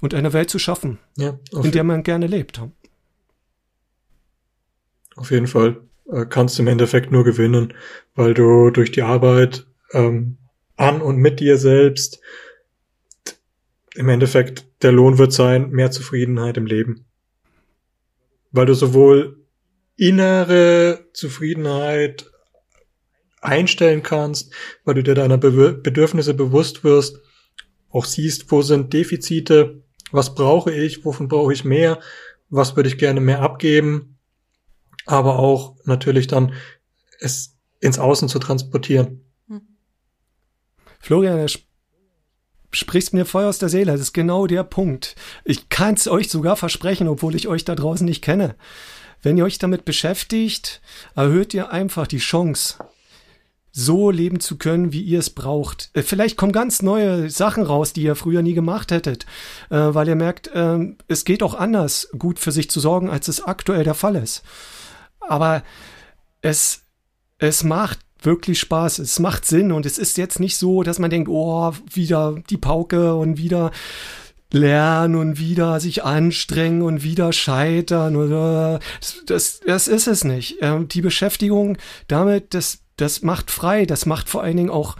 Und 0.00 0.14
eine 0.14 0.32
Welt 0.32 0.48
zu 0.48 0.58
schaffen, 0.58 0.98
ja, 1.16 1.38
in 1.52 1.72
der 1.72 1.84
man 1.84 2.02
gerne 2.02 2.26
lebt. 2.26 2.62
Auf 5.14 5.30
jeden 5.30 5.46
Fall 5.46 5.82
äh, 6.10 6.24
kannst 6.24 6.56
du 6.56 6.62
im 6.62 6.68
Endeffekt 6.68 7.12
nur 7.12 7.22
gewinnen, 7.22 7.74
weil 8.14 8.32
du 8.32 8.70
durch 8.70 8.92
die 8.92 9.02
Arbeit 9.02 9.66
ähm, 9.92 10.38
an 10.76 11.02
und 11.02 11.16
mit 11.16 11.40
dir 11.40 11.58
selbst 11.58 12.20
im 13.94 14.08
Endeffekt 14.08 14.69
der 14.82 14.92
Lohn 14.92 15.18
wird 15.18 15.32
sein, 15.32 15.70
mehr 15.70 15.90
Zufriedenheit 15.90 16.56
im 16.56 16.66
Leben. 16.66 17.06
Weil 18.50 18.66
du 18.66 18.74
sowohl 18.74 19.44
innere 19.96 21.06
Zufriedenheit 21.12 22.30
einstellen 23.42 24.02
kannst, 24.02 24.52
weil 24.84 24.94
du 24.94 25.02
dir 25.02 25.14
deiner 25.14 25.38
Be 25.38 25.72
Bedürfnisse 25.72 26.34
bewusst 26.34 26.84
wirst, 26.84 27.20
auch 27.90 28.04
siehst, 28.04 28.50
wo 28.50 28.62
sind 28.62 28.92
Defizite, 28.92 29.82
was 30.12 30.34
brauche 30.34 30.72
ich, 30.72 31.04
wovon 31.04 31.28
brauche 31.28 31.52
ich 31.52 31.64
mehr, 31.64 32.00
was 32.48 32.76
würde 32.76 32.88
ich 32.88 32.98
gerne 32.98 33.20
mehr 33.20 33.40
abgeben, 33.40 34.18
aber 35.06 35.38
auch 35.38 35.76
natürlich 35.84 36.26
dann 36.26 36.54
es 37.18 37.58
ins 37.80 37.98
Außen 37.98 38.28
zu 38.28 38.38
transportieren. 38.38 39.24
Hm. 39.48 39.62
Florian, 40.98 41.46
sprichst 42.72 43.14
mir 43.14 43.24
voll 43.24 43.44
aus 43.44 43.58
der 43.58 43.68
Seele. 43.68 43.92
Das 43.92 44.00
ist 44.00 44.12
genau 44.12 44.46
der 44.46 44.64
Punkt. 44.64 45.16
Ich 45.44 45.68
kann 45.68 45.94
es 45.94 46.08
euch 46.08 46.28
sogar 46.28 46.56
versprechen, 46.56 47.08
obwohl 47.08 47.34
ich 47.34 47.48
euch 47.48 47.64
da 47.64 47.74
draußen 47.74 48.04
nicht 48.04 48.22
kenne. 48.22 48.54
Wenn 49.22 49.36
ihr 49.36 49.44
euch 49.44 49.58
damit 49.58 49.84
beschäftigt, 49.84 50.80
erhöht 51.14 51.52
ihr 51.52 51.70
einfach 51.70 52.06
die 52.06 52.18
Chance, 52.18 52.76
so 53.72 54.10
leben 54.10 54.40
zu 54.40 54.56
können, 54.56 54.92
wie 54.92 55.02
ihr 55.02 55.18
es 55.18 55.30
braucht. 55.30 55.90
Äh, 55.92 56.02
vielleicht 56.02 56.36
kommen 56.36 56.52
ganz 56.52 56.82
neue 56.82 57.30
Sachen 57.30 57.62
raus, 57.62 57.92
die 57.92 58.02
ihr 58.02 58.16
früher 58.16 58.42
nie 58.42 58.54
gemacht 58.54 58.90
hättet, 58.90 59.26
äh, 59.70 59.76
weil 59.76 60.08
ihr 60.08 60.16
merkt, 60.16 60.48
äh, 60.48 60.78
es 61.06 61.24
geht 61.24 61.42
auch 61.42 61.54
anders, 61.54 62.08
gut 62.18 62.38
für 62.38 62.52
sich 62.52 62.70
zu 62.70 62.80
sorgen, 62.80 63.10
als 63.10 63.28
es 63.28 63.42
aktuell 63.42 63.84
der 63.84 63.94
Fall 63.94 64.16
ist. 64.16 64.42
Aber 65.20 65.62
es, 66.40 66.82
es 67.38 67.62
macht 67.62 68.00
wirklich 68.22 68.60
Spaß. 68.60 68.98
Es 68.98 69.18
macht 69.18 69.46
Sinn 69.46 69.72
und 69.72 69.86
es 69.86 69.98
ist 69.98 70.18
jetzt 70.18 70.40
nicht 70.40 70.56
so, 70.56 70.82
dass 70.82 70.98
man 70.98 71.10
denkt, 71.10 71.28
oh, 71.28 71.72
wieder 71.92 72.36
die 72.50 72.58
Pauke 72.58 73.14
und 73.14 73.38
wieder 73.38 73.70
lernen 74.52 75.14
und 75.14 75.38
wieder 75.38 75.80
sich 75.80 76.04
anstrengen 76.04 76.82
und 76.82 77.02
wieder 77.02 77.32
scheitern 77.32 78.16
oder 78.16 78.80
das, 79.26 79.60
das 79.64 79.88
ist 79.88 80.08
es 80.08 80.24
nicht. 80.24 80.58
Ähm, 80.60 80.88
die 80.88 81.02
Beschäftigung 81.02 81.78
damit, 82.08 82.54
das, 82.54 82.80
das 82.96 83.22
macht 83.22 83.50
frei, 83.50 83.86
das 83.86 84.06
macht 84.06 84.28
vor 84.28 84.42
allen 84.42 84.56
Dingen 84.56 84.70
auch 84.70 84.96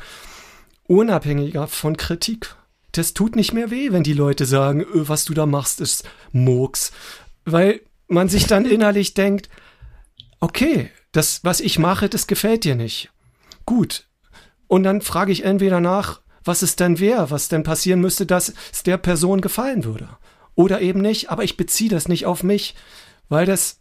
unabhängiger 0.86 1.66
von 1.66 1.96
Kritik. 1.96 2.54
Das 2.92 3.14
tut 3.14 3.36
nicht 3.36 3.52
mehr 3.52 3.70
weh, 3.70 3.92
wenn 3.92 4.02
die 4.02 4.12
Leute 4.12 4.46
sagen, 4.46 4.82
öh, 4.82 5.04
was 5.06 5.24
du 5.24 5.34
da 5.34 5.46
machst, 5.46 5.80
ist 5.80 6.04
Murks. 6.32 6.92
Weil 7.44 7.80
man 8.08 8.28
sich 8.28 8.46
dann 8.46 8.64
innerlich 8.64 9.14
denkt, 9.14 9.48
okay, 10.40 10.90
das, 11.12 11.44
was 11.44 11.61
ich 11.61 11.78
mache, 11.78 12.08
das 12.08 12.26
gefällt 12.26 12.64
dir 12.64 12.74
nicht. 12.74 13.11
Gut. 13.66 14.08
Und 14.66 14.84
dann 14.84 15.00
frage 15.00 15.32
ich 15.32 15.44
entweder 15.44 15.80
nach, 15.80 16.20
was 16.44 16.62
es 16.62 16.76
denn 16.76 17.00
wäre, 17.00 17.30
was 17.30 17.48
denn 17.48 17.62
passieren 17.62 18.00
müsste, 18.00 18.26
dass 18.26 18.54
es 18.72 18.82
der 18.82 18.96
Person 18.96 19.40
gefallen 19.40 19.84
würde. 19.84 20.08
Oder 20.54 20.80
eben 20.80 21.00
nicht, 21.00 21.30
aber 21.30 21.44
ich 21.44 21.56
beziehe 21.56 21.90
das 21.90 22.08
nicht 22.08 22.26
auf 22.26 22.42
mich, 22.42 22.74
weil 23.28 23.46
das 23.46 23.80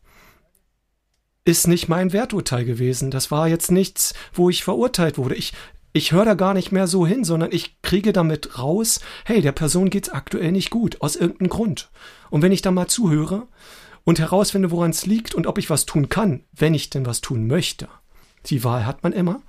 ist 1.46 1.68
nicht 1.68 1.88
mein 1.88 2.14
Werturteil 2.14 2.66
gewesen. 2.66 3.12
Das 3.12 3.32
war 3.32 3.48
jetzt 3.48 3.72
nichts, 3.72 4.14
wo 4.34 4.50
ich 4.50 4.64
verurteilt 4.64 5.18
wurde. 5.18 5.36
Ich, 5.36 5.54
ich 5.94 6.12
höre 6.12 6.26
da 6.26 6.34
gar 6.36 6.54
nicht 6.54 6.72
mehr 6.72 6.88
so 6.88 7.08
hin, 7.08 7.24
sondern 7.24 7.52
ich 7.52 7.82
kriege 7.82 8.14
damit 8.14 8.60
raus, 8.60 9.00
hey, 9.26 9.42
der 9.42 9.52
Person 9.52 9.90
geht's 9.90 10.10
aktuell 10.10 10.52
nicht 10.52 10.70
gut, 10.70 11.02
aus 11.02 11.16
irgendeinem 11.16 11.50
Grund. 11.50 11.90
Und 12.30 12.42
wenn 12.42 12.52
ich 12.52 12.62
da 12.62 12.72
mal 12.72 12.88
zuhöre, 12.88 13.48
und 14.10 14.18
herausfinde, 14.18 14.72
woran 14.72 14.90
es 14.90 15.06
liegt 15.06 15.36
und 15.36 15.46
ob 15.46 15.60
ich 15.60 15.70
was 15.70 15.86
tun 15.86 16.10
kann, 16.10 16.44
wenn 16.52 16.74
ich 16.74 16.90
denn 16.90 17.06
was 17.06 17.22
tun 17.22 17.46
möchte. 17.46 17.88
Die 18.48 18.64
Wahl 18.64 18.88
hat 18.88 19.04
man 19.04 19.14
immer. 19.14 19.44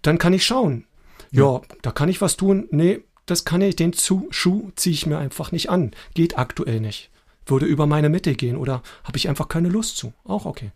Dann 0.00 0.16
kann 0.16 0.32
ich 0.32 0.46
schauen. 0.46 0.86
Ja, 1.30 1.56
ja 1.56 1.60
da 1.82 1.90
kann 1.90 2.08
ich 2.08 2.22
was 2.22 2.38
tun. 2.38 2.68
Nee, 2.70 3.04
das 3.26 3.44
kann 3.44 3.60
ich, 3.60 3.76
den 3.76 3.92
Schuh 3.92 4.72
ziehe 4.76 4.94
ich 4.94 5.04
mir 5.04 5.18
einfach 5.18 5.52
nicht 5.52 5.68
an. 5.68 5.90
Geht 6.14 6.38
aktuell 6.38 6.80
nicht. 6.80 7.10
Würde 7.44 7.66
über 7.66 7.86
meine 7.86 8.08
Mitte 8.08 8.34
gehen 8.34 8.56
oder 8.56 8.82
habe 9.04 9.18
ich 9.18 9.28
einfach 9.28 9.48
keine 9.48 9.68
Lust 9.68 9.98
zu. 9.98 10.14
Auch 10.24 10.46
okay. 10.46 10.72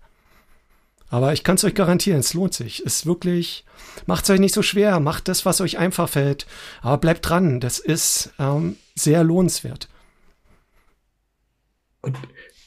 Aber 1.08 1.32
ich 1.32 1.42
kann 1.42 1.56
es 1.56 1.64
euch 1.64 1.74
garantieren, 1.74 2.20
es 2.20 2.34
lohnt 2.34 2.52
sich. 2.52 2.80
Es 2.80 2.96
ist 2.96 3.06
wirklich, 3.06 3.64
macht 4.04 4.24
es 4.24 4.30
euch 4.30 4.40
nicht 4.40 4.54
so 4.54 4.60
schwer, 4.60 5.00
macht 5.00 5.28
das, 5.28 5.46
was 5.46 5.62
euch 5.62 5.78
einfach 5.78 6.10
fällt. 6.10 6.46
Aber 6.82 6.98
bleibt 6.98 7.26
dran, 7.26 7.60
das 7.60 7.78
ist 7.78 8.34
ähm, 8.38 8.76
sehr 8.94 9.24
lohnenswert. 9.24 9.88
Und 12.02 12.18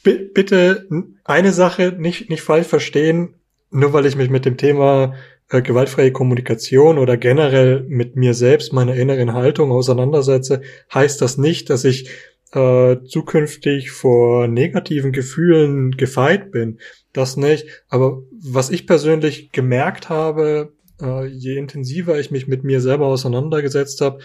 bitte 0.06 0.86
eine 1.24 1.52
Sache 1.52 1.94
nicht, 1.98 2.30
nicht 2.30 2.42
falsch 2.42 2.66
verstehen, 2.66 3.34
nur 3.70 3.92
weil 3.92 4.06
ich 4.06 4.16
mich 4.16 4.30
mit 4.30 4.44
dem 4.44 4.56
Thema 4.56 5.14
äh, 5.50 5.62
gewaltfreie 5.62 6.12
Kommunikation 6.12 6.98
oder 6.98 7.16
generell 7.16 7.84
mit 7.88 8.16
mir 8.16 8.34
selbst, 8.34 8.72
meiner 8.72 8.94
inneren 8.94 9.32
Haltung 9.32 9.70
auseinandersetze, 9.70 10.62
heißt 10.92 11.20
das 11.20 11.38
nicht, 11.38 11.70
dass 11.70 11.84
ich 11.84 12.08
äh, 12.52 12.96
zukünftig 13.04 13.90
vor 13.90 14.48
negativen 14.48 15.12
Gefühlen 15.12 15.92
gefeit 15.92 16.50
bin. 16.50 16.78
Das 17.12 17.36
nicht. 17.36 17.66
Aber 17.88 18.22
was 18.30 18.70
ich 18.70 18.86
persönlich 18.86 19.52
gemerkt 19.52 20.08
habe 20.08 20.72
äh, 21.00 21.26
je 21.26 21.56
intensiver 21.56 22.18
ich 22.18 22.30
mich 22.30 22.46
mit 22.46 22.64
mir 22.64 22.80
selber 22.80 23.06
auseinandergesetzt 23.06 24.00
habe, 24.00 24.20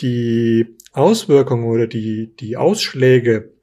die 0.00 0.76
Auswirkungen 0.92 1.64
oder 1.64 1.86
die, 1.86 2.34
die 2.36 2.56
Ausschläge 2.56 3.53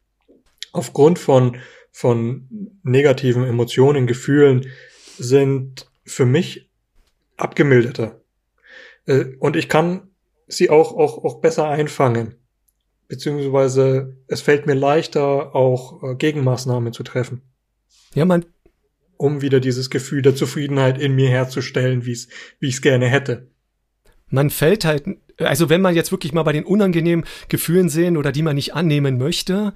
aufgrund 0.72 1.20
von, 1.20 1.58
von 1.92 2.48
negativen 2.84 3.46
Emotionen, 3.46 4.08
Gefühlen 4.08 4.68
sind 5.18 5.90
für 6.06 6.26
mich 6.26 6.70
abgemilderter. 7.38 8.22
Äh, 9.06 9.26
und 9.40 9.56
ich 9.56 9.70
kann 9.70 10.10
sie 10.48 10.70
auch, 10.70 10.94
auch, 10.94 11.24
auch 11.24 11.42
besser 11.42 11.68
einfangen. 11.68 12.36
Beziehungsweise 13.08 14.18
es 14.28 14.42
fällt 14.42 14.66
mir 14.68 14.74
leichter, 14.74 15.56
auch 15.56 16.04
äh, 16.04 16.16
Gegenmaßnahmen 16.16 16.94
zu 16.94 17.04
treffen. 17.04 17.42
Ja, 18.14 18.26
man. 18.26 18.46
Um 19.18 19.42
wieder 19.42 19.60
dieses 19.60 19.90
Gefühl 19.90 20.22
der 20.22 20.36
Zufriedenheit 20.36 21.00
in 21.00 21.14
mir 21.14 21.30
herzustellen, 21.30 22.06
wie 22.06 22.14
es, 22.14 22.28
wie 22.60 22.70
ich 22.70 22.76
es 22.76 22.82
gerne 22.82 23.08
hätte. 23.08 23.48
Man 24.30 24.50
fällt 24.50 24.86
halt, 24.86 25.04
also 25.38 25.70
wenn 25.70 25.82
man 25.82 25.94
jetzt 25.94 26.12
wirklich 26.12 26.34
mal 26.34 26.44
bei 26.44 26.54
den 26.54 26.64
unangenehmen 26.64 27.26
Gefühlen 27.50 27.90
sehen 27.90 28.18
oder 28.18 28.32
die 28.32 28.42
man 28.42 28.56
nicht 28.56 28.74
annehmen 28.74 29.18
möchte, 29.18 29.74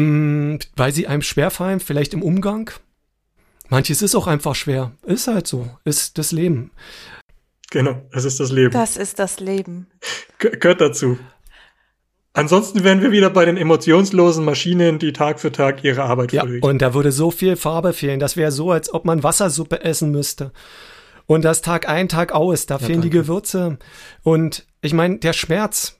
mh, 0.00 0.54
mm, 0.54 0.58
weil 0.76 0.92
sie 0.92 1.06
einem 1.06 1.22
schwerfallen, 1.22 1.80
vielleicht 1.80 2.14
im 2.14 2.22
Umgang. 2.22 2.70
Manches 3.68 4.02
ist 4.02 4.14
auch 4.14 4.26
einfach 4.26 4.54
schwer. 4.54 4.92
Ist 5.04 5.28
halt 5.28 5.46
so. 5.46 5.70
Ist 5.84 6.18
das 6.18 6.32
Leben. 6.32 6.72
Genau, 7.70 8.02
es 8.10 8.24
ist 8.24 8.40
das 8.40 8.50
Leben. 8.50 8.72
Das 8.72 8.96
ist 8.96 9.18
das 9.18 9.38
Leben. 9.38 9.86
gehört 10.38 10.80
dazu. 10.80 11.18
Ansonsten 12.32 12.84
wären 12.84 13.00
wir 13.00 13.10
wieder 13.10 13.30
bei 13.30 13.44
den 13.44 13.56
emotionslosen 13.56 14.44
Maschinen, 14.44 14.98
die 14.98 15.12
Tag 15.12 15.40
für 15.40 15.50
Tag 15.50 15.82
ihre 15.82 16.02
Arbeit 16.02 16.32
ja, 16.32 16.42
verrichten. 16.42 16.68
Und 16.68 16.80
da 16.80 16.94
würde 16.94 17.10
so 17.10 17.30
viel 17.30 17.56
Farbe 17.56 17.92
fehlen. 17.92 18.20
Das 18.20 18.36
wäre 18.36 18.52
so, 18.52 18.70
als 18.70 18.92
ob 18.92 19.04
man 19.04 19.22
Wassersuppe 19.22 19.82
essen 19.82 20.10
müsste. 20.10 20.52
Und 21.26 21.44
das 21.44 21.60
Tag 21.60 21.88
ein, 21.88 22.08
Tag 22.08 22.32
aus, 22.32 22.66
da 22.66 22.74
ja, 22.74 22.78
fehlen 22.78 23.00
danke. 23.00 23.10
die 23.10 23.16
Gewürze. 23.18 23.78
Und 24.22 24.64
ich 24.80 24.92
meine, 24.92 25.18
der 25.18 25.32
Schmerz, 25.32 25.98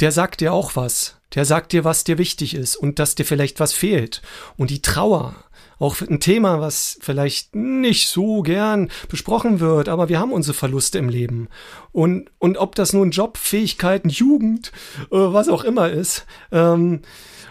der 0.00 0.12
sagt 0.12 0.40
dir 0.40 0.52
auch 0.52 0.74
was. 0.74 1.20
Der 1.34 1.44
sagt 1.44 1.72
dir, 1.72 1.84
was 1.84 2.04
dir 2.04 2.18
wichtig 2.18 2.54
ist 2.54 2.76
und 2.76 2.98
dass 2.98 3.14
dir 3.14 3.24
vielleicht 3.24 3.60
was 3.60 3.72
fehlt. 3.72 4.22
Und 4.56 4.70
die 4.70 4.82
Trauer, 4.82 5.34
auch 5.78 6.00
ein 6.00 6.20
Thema, 6.20 6.60
was 6.60 6.98
vielleicht 7.00 7.54
nicht 7.54 8.08
so 8.08 8.42
gern 8.42 8.90
besprochen 9.08 9.60
wird, 9.60 9.88
aber 9.88 10.08
wir 10.08 10.18
haben 10.18 10.32
unsere 10.32 10.54
Verluste 10.54 10.98
im 10.98 11.08
Leben. 11.08 11.48
Und, 11.92 12.30
und 12.38 12.58
ob 12.58 12.74
das 12.74 12.92
nun 12.92 13.10
Job, 13.10 13.36
Fähigkeiten, 13.36 14.08
Jugend, 14.08 14.72
äh, 15.10 15.16
was 15.16 15.48
auch 15.48 15.64
immer 15.64 15.90
ist, 15.90 16.26
ähm, 16.52 17.02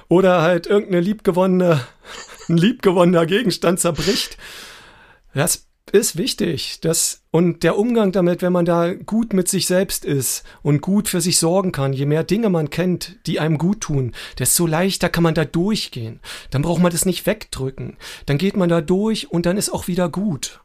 oder 0.08 0.42
halt 0.42 0.68
irgendeine 0.68 1.02
liebgewonnene, 1.02 1.82
ein 2.50 2.58
liebgewonnener 2.58 3.26
Gegenstand 3.26 3.80
zerbricht, 3.80 4.38
das 5.34 5.68
ist 5.94 6.18
wichtig. 6.18 6.80
Das, 6.82 7.22
und 7.32 7.64
der 7.64 7.78
Umgang 7.78 8.12
damit, 8.12 8.42
wenn 8.42 8.52
man 8.52 8.66
da 8.66 8.94
gut 8.94 9.32
mit 9.32 9.48
sich 9.48 9.68
selbst 9.68 10.06
ist 10.06 10.44
und 10.64 10.82
gut 10.82 11.08
für 11.08 11.22
sich 11.22 11.38
sorgen 11.38 11.72
kann, 11.72 11.94
je 11.94 12.08
mehr 12.08 12.24
Dinge 12.24 12.50
man 12.50 12.72
kennt, 12.72 13.18
die 13.28 13.40
einem 13.40 13.60
gut 13.60 13.82
tun, 13.82 14.12
desto 14.40 14.66
leichter 14.66 15.10
kann 15.10 15.24
man 15.24 15.36
da 15.36 15.46
durchgehen. 15.46 16.20
Dann 16.50 16.64
braucht 16.64 16.82
man 16.82 16.92
das 16.92 17.06
nicht 17.06 17.26
wegdrücken. 17.28 17.98
Dann 18.26 18.40
geht 18.40 18.58
man 18.58 18.70
da 18.70 18.82
durch 18.82 19.32
und 19.32 19.46
dann 19.46 19.56
ist 19.56 19.72
auch 19.72 19.88
wieder 19.88 20.10
gut 20.10 20.62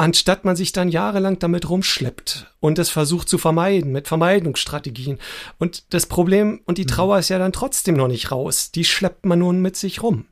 anstatt 0.00 0.46
man 0.46 0.56
sich 0.56 0.72
dann 0.72 0.88
jahrelang 0.88 1.38
damit 1.40 1.68
rumschleppt 1.68 2.46
und 2.58 2.78
es 2.78 2.88
versucht 2.88 3.28
zu 3.28 3.36
vermeiden 3.36 3.92
mit 3.92 4.08
Vermeidungsstrategien. 4.08 5.18
Und 5.58 5.92
das 5.92 6.06
Problem 6.06 6.62
und 6.64 6.78
die 6.78 6.84
mhm. 6.84 6.88
Trauer 6.88 7.18
ist 7.18 7.28
ja 7.28 7.38
dann 7.38 7.52
trotzdem 7.52 7.96
noch 7.96 8.08
nicht 8.08 8.32
raus. 8.32 8.70
Die 8.72 8.86
schleppt 8.86 9.26
man 9.26 9.40
nun 9.40 9.60
mit 9.60 9.76
sich 9.76 10.02
rum, 10.02 10.24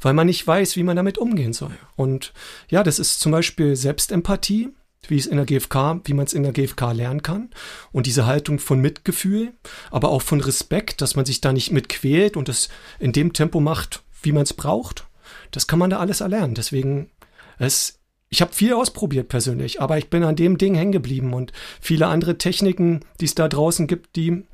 weil 0.00 0.14
man 0.14 0.26
nicht 0.26 0.46
weiß, 0.46 0.76
wie 0.76 0.82
man 0.82 0.96
damit 0.96 1.18
umgehen 1.18 1.52
soll. 1.52 1.76
Und 1.96 2.32
ja, 2.68 2.82
das 2.82 2.98
ist 2.98 3.20
zum 3.20 3.32
Beispiel 3.32 3.76
Selbstempathie, 3.76 4.70
wie 5.08 5.18
es 5.18 5.26
in 5.26 5.36
der 5.36 5.46
GfK, 5.46 6.00
wie 6.04 6.14
man 6.14 6.26
es 6.26 6.32
in 6.32 6.42
der 6.42 6.52
GfK 6.52 6.92
lernen 6.92 7.22
kann. 7.22 7.50
Und 7.92 8.06
diese 8.06 8.26
Haltung 8.26 8.58
von 8.58 8.80
Mitgefühl, 8.80 9.52
aber 9.90 10.10
auch 10.10 10.22
von 10.22 10.40
Respekt, 10.40 11.00
dass 11.00 11.16
man 11.16 11.24
sich 11.24 11.40
da 11.40 11.52
nicht 11.52 11.72
mit 11.72 11.88
quält 11.88 12.36
und 12.36 12.48
es 12.48 12.68
in 12.98 13.12
dem 13.12 13.32
Tempo 13.32 13.60
macht, 13.60 14.02
wie 14.22 14.32
man 14.32 14.42
es 14.42 14.54
braucht. 14.54 15.06
Das 15.50 15.66
kann 15.66 15.78
man 15.78 15.90
da 15.90 15.98
alles 15.98 16.20
erlernen. 16.20 16.54
Deswegen, 16.54 17.10
es 17.58 18.00
ich 18.28 18.42
habe 18.42 18.52
viel 18.52 18.72
ausprobiert 18.72 19.28
persönlich, 19.28 19.80
aber 19.80 19.98
ich 19.98 20.10
bin 20.10 20.24
an 20.24 20.34
dem 20.36 20.58
Ding 20.58 20.74
hängen 20.74 20.92
geblieben 20.92 21.32
und 21.32 21.52
viele 21.80 22.08
andere 22.08 22.38
Techniken, 22.38 23.00
die 23.20 23.24
es 23.24 23.36
da 23.36 23.46
draußen 23.46 23.86
gibt, 23.86 24.16
die 24.16 24.44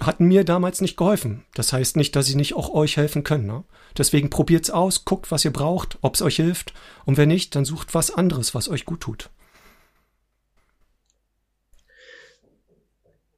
hatten 0.00 0.26
mir 0.26 0.44
damals 0.44 0.80
nicht 0.80 0.96
geholfen. 0.96 1.44
Das 1.54 1.72
heißt 1.72 1.96
nicht, 1.96 2.14
dass 2.16 2.26
sie 2.26 2.36
nicht 2.36 2.54
auch 2.54 2.70
euch 2.70 2.96
helfen 2.96 3.24
können. 3.24 3.46
Ne? 3.46 3.64
Deswegen 3.96 4.30
probiert's 4.30 4.70
aus, 4.70 5.04
guckt, 5.04 5.30
was 5.30 5.44
ihr 5.44 5.52
braucht, 5.52 5.98
ob's 6.02 6.22
euch 6.22 6.36
hilft 6.36 6.74
und 7.04 7.16
wenn 7.16 7.28
nicht, 7.28 7.54
dann 7.54 7.64
sucht 7.64 7.94
was 7.94 8.10
anderes, 8.10 8.54
was 8.54 8.68
euch 8.68 8.84
gut 8.84 9.00
tut. 9.00 9.30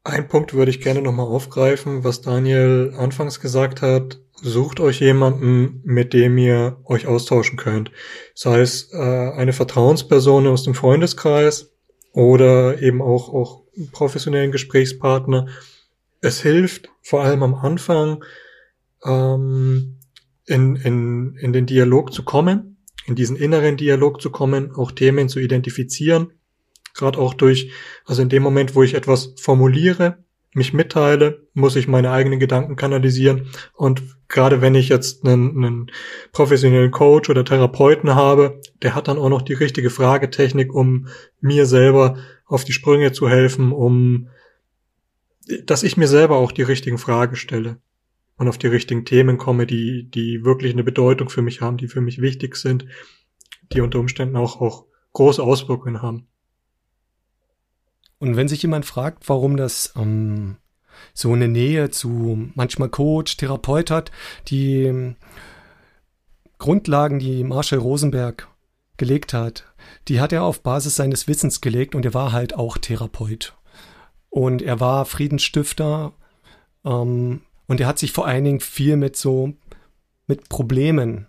Ein 0.05 0.27
Punkt 0.27 0.55
würde 0.55 0.71
ich 0.71 0.81
gerne 0.81 1.03
nochmal 1.03 1.27
aufgreifen, 1.27 2.03
was 2.03 2.23
Daniel 2.23 2.95
anfangs 2.97 3.41
gesagt 3.41 3.83
hat. 3.83 4.19
Sucht 4.41 4.81
euch 4.81 5.01
jemanden, 5.01 5.83
mit 5.85 6.15
dem 6.15 6.39
ihr 6.39 6.79
euch 6.85 7.07
austauschen 7.07 7.59
könnt. 7.59 7.91
Sei 8.35 8.61
es 8.61 8.93
äh, 8.93 8.97
eine 8.97 9.53
Vertrauensperson 9.53 10.47
aus 10.47 10.63
dem 10.63 10.75
Freundeskreis 10.75 11.73
oder 12.13 12.81
eben 12.81 13.03
auch, 13.03 13.29
auch 13.35 13.65
professionellen 13.93 14.51
Gesprächspartner. 14.51 15.49
Es 16.21 16.41
hilft 16.41 16.91
vor 17.03 17.23
allem 17.23 17.43
am 17.43 17.55
Anfang, 17.55 18.25
ähm, 19.05 19.99
in, 20.47 20.77
in, 20.77 21.37
in 21.37 21.53
den 21.53 21.67
Dialog 21.67 22.13
zu 22.13 22.25
kommen, 22.25 22.79
in 23.07 23.15
diesen 23.15 23.37
inneren 23.37 23.77
Dialog 23.77 24.21
zu 24.21 24.31
kommen, 24.31 24.73
auch 24.73 24.93
Themen 24.93 25.29
zu 25.29 25.39
identifizieren 25.39 26.33
Gerade 26.99 27.19
auch 27.21 27.33
durch, 27.33 27.71
also 28.05 28.23
in 28.23 28.29
dem 28.29 28.43
Moment, 28.43 28.75
wo 28.75 28.83
ich 28.83 28.95
etwas 28.95 29.35
formuliere, 29.41 30.19
mich 30.53 30.73
mitteile, 30.73 31.47
muss 31.55 31.77
ich 31.77 31.87
meine 31.87 32.11
eigenen 32.11 32.41
Gedanken 32.41 32.75
kanalisieren. 32.75 33.51
Und 33.75 34.03
gerade 34.27 34.61
wenn 34.61 34.75
ich 34.75 34.89
jetzt 34.89 35.25
einen, 35.25 35.65
einen 35.65 35.91
professionellen 36.33 36.91
Coach 36.91 37.31
oder 37.31 37.45
Therapeuten 37.45 38.17
habe, 38.17 38.61
der 38.83 38.97
hat 38.97 39.07
dann 39.07 39.19
auch 39.19 39.29
noch 39.29 39.43
die 39.43 39.55
richtige 39.55 39.91
Fragetechnik, 39.91 40.75
um 40.75 41.07
mir 41.41 41.67
selber 41.67 42.17
auf 42.47 42.65
die 42.65 42.73
Sprünge 42.73 43.13
zu 43.13 43.29
helfen, 43.29 43.73
um 43.73 44.29
dass 45.65 45.83
ich 45.83 45.97
mir 45.97 46.09
selber 46.09 46.37
auch 46.37 46.53
die 46.53 46.63
richtigen 46.63 46.99
Fragen 46.99 47.37
stelle 47.37 47.79
und 48.37 48.49
auf 48.49 48.59
die 48.59 48.67
richtigen 48.67 49.05
Themen 49.05 49.39
komme, 49.39 49.67
die, 49.67 50.11
die 50.11 50.45
wirklich 50.45 50.73
eine 50.73 50.85
Bedeutung 50.85 51.29
für 51.29 51.43
mich 51.43 51.61
haben, 51.61 51.77
die 51.77 51.89
für 51.89 52.01
mich 52.01 52.21
wichtig 52.21 52.57
sind, 52.57 52.87
die 53.73 53.81
unter 53.81 53.99
Umständen 53.99 54.37
auch, 54.37 54.61
auch 54.61 54.87
große 55.13 55.43
Auswirkungen 55.43 56.03
haben. 56.03 56.29
Und 58.19 58.37
wenn 58.37 58.49
sich 58.49 58.63
jemand 58.63 58.85
fragt, 58.85 59.29
warum 59.29 59.57
das 59.57 59.93
ähm, 59.97 60.57
so 61.15 61.33
eine 61.33 61.49
Nähe 61.49 61.91
zu 61.91 62.51
manchmal 62.55 62.89
Coach, 62.89 63.37
Therapeut 63.37 63.91
hat, 63.91 64.11
die 64.49 64.85
ähm, 64.85 65.17
Grundlagen, 66.59 67.19
die 67.21 67.45
Marshall 67.45 67.79
Rosenberg 67.79 68.49
gelegt 68.97 69.33
hat, 69.33 69.65
die 70.09 70.21
hat 70.21 70.33
er 70.33 70.43
auf 70.43 70.63
Basis 70.63 70.97
seines 70.97 71.29
Wissens 71.29 71.61
gelegt 71.61 71.95
und 71.95 72.05
er 72.05 72.15
war 72.15 72.33
halt 72.33 72.55
auch 72.55 72.79
Therapeut. 72.79 73.58
Und 74.39 74.63
er 74.63 74.79
war 74.79 75.05
Friedensstifter 75.05 76.13
ähm, 76.85 77.41
und 77.67 77.81
er 77.81 77.89
hat 77.89 77.99
sich 77.99 78.13
vor 78.13 78.29
allen 78.29 78.45
Dingen 78.45 78.61
viel 78.61 78.97
mit 78.97 79.17
so 79.17 79.55
mit 80.29 80.49
Problemen 80.49 81.27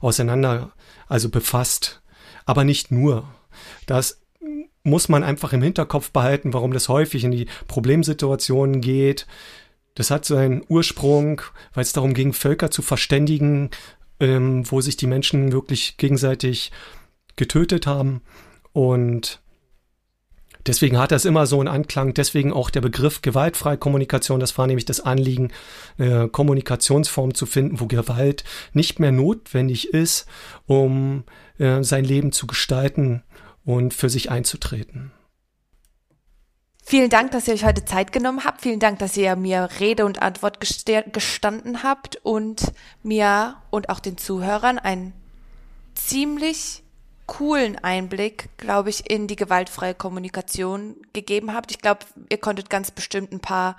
auseinander, 0.00 0.72
also 1.08 1.30
befasst. 1.30 2.02
Aber 2.44 2.64
nicht 2.64 2.90
nur. 2.90 3.26
Das 3.86 4.20
muss 4.82 5.08
man 5.08 5.24
einfach 5.24 5.54
im 5.54 5.62
Hinterkopf 5.62 6.10
behalten, 6.10 6.52
warum 6.52 6.74
das 6.74 6.90
häufig 6.90 7.24
in 7.24 7.30
die 7.30 7.46
Problemsituationen 7.66 8.82
geht. 8.82 9.26
Das 9.94 10.10
hat 10.10 10.26
so 10.26 10.36
einen 10.36 10.62
Ursprung, 10.68 11.40
weil 11.72 11.84
es 11.84 11.94
darum 11.94 12.12
ging, 12.12 12.34
Völker 12.34 12.70
zu 12.70 12.82
verständigen, 12.82 13.70
ähm, 14.20 14.70
wo 14.70 14.82
sich 14.82 14.98
die 14.98 15.06
Menschen 15.06 15.52
wirklich 15.52 15.96
gegenseitig 15.96 16.72
getötet 17.36 17.86
haben. 17.86 18.20
Und 18.74 19.40
deswegen 20.70 20.98
hat 20.98 21.10
das 21.10 21.24
immer 21.24 21.46
so 21.46 21.58
einen 21.58 21.68
Anklang. 21.68 22.14
Deswegen 22.14 22.52
auch 22.52 22.70
der 22.70 22.80
Begriff 22.80 23.22
gewaltfreie 23.22 23.76
Kommunikation. 23.76 24.38
Das 24.38 24.56
war 24.56 24.68
nämlich 24.68 24.84
das 24.84 25.00
Anliegen, 25.00 25.50
eine 25.98 26.28
Kommunikationsform 26.28 27.34
zu 27.34 27.44
finden, 27.44 27.80
wo 27.80 27.86
Gewalt 27.86 28.44
nicht 28.72 29.00
mehr 29.00 29.10
notwendig 29.10 29.92
ist, 29.92 30.26
um 30.66 31.24
äh, 31.58 31.82
sein 31.82 32.04
Leben 32.04 32.30
zu 32.30 32.46
gestalten 32.46 33.24
und 33.64 33.92
für 33.92 34.08
sich 34.08 34.30
einzutreten. 34.30 35.10
Vielen 36.84 37.10
Dank, 37.10 37.32
dass 37.32 37.48
ihr 37.48 37.54
euch 37.54 37.64
heute 37.64 37.84
Zeit 37.84 38.12
genommen 38.12 38.44
habt. 38.44 38.62
Vielen 38.62 38.80
Dank, 38.80 39.00
dass 39.00 39.16
ihr 39.16 39.34
mir 39.36 39.68
Rede 39.80 40.04
und 40.04 40.22
Antwort 40.22 40.60
gestanden 40.60 41.82
habt 41.82 42.16
und 42.22 42.72
mir 43.02 43.56
und 43.70 43.88
auch 43.88 44.00
den 44.00 44.18
Zuhörern 44.18 44.78
einen 44.78 45.12
ziemlich 45.94 46.82
coolen 47.30 47.78
Einblick, 47.78 48.48
glaube 48.58 48.90
ich, 48.90 49.08
in 49.08 49.28
die 49.28 49.36
gewaltfreie 49.36 49.94
Kommunikation 49.94 50.96
gegeben 51.12 51.54
habt. 51.54 51.70
Ich 51.70 51.78
glaube, 51.78 52.00
ihr 52.28 52.38
konntet 52.38 52.68
ganz 52.70 52.90
bestimmt 52.90 53.30
ein 53.30 53.38
paar 53.38 53.76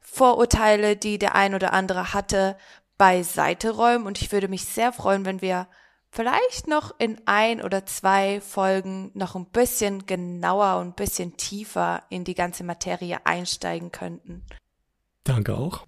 Vorurteile, 0.00 0.96
die 0.96 1.18
der 1.18 1.34
ein 1.34 1.56
oder 1.56 1.72
andere 1.72 2.14
hatte, 2.14 2.56
beiseite 2.98 3.72
räumen. 3.72 4.06
Und 4.06 4.22
ich 4.22 4.30
würde 4.30 4.46
mich 4.46 4.64
sehr 4.64 4.92
freuen, 4.92 5.24
wenn 5.24 5.42
wir 5.42 5.66
vielleicht 6.12 6.68
noch 6.68 6.94
in 7.00 7.20
ein 7.24 7.60
oder 7.62 7.84
zwei 7.84 8.40
Folgen 8.40 9.10
noch 9.14 9.34
ein 9.34 9.46
bisschen 9.46 10.06
genauer 10.06 10.78
und 10.78 10.86
ein 10.86 10.94
bisschen 10.94 11.36
tiefer 11.36 12.04
in 12.10 12.22
die 12.22 12.34
ganze 12.34 12.62
Materie 12.62 13.18
einsteigen 13.24 13.90
könnten. 13.90 14.44
Danke 15.24 15.56
auch. 15.56 15.84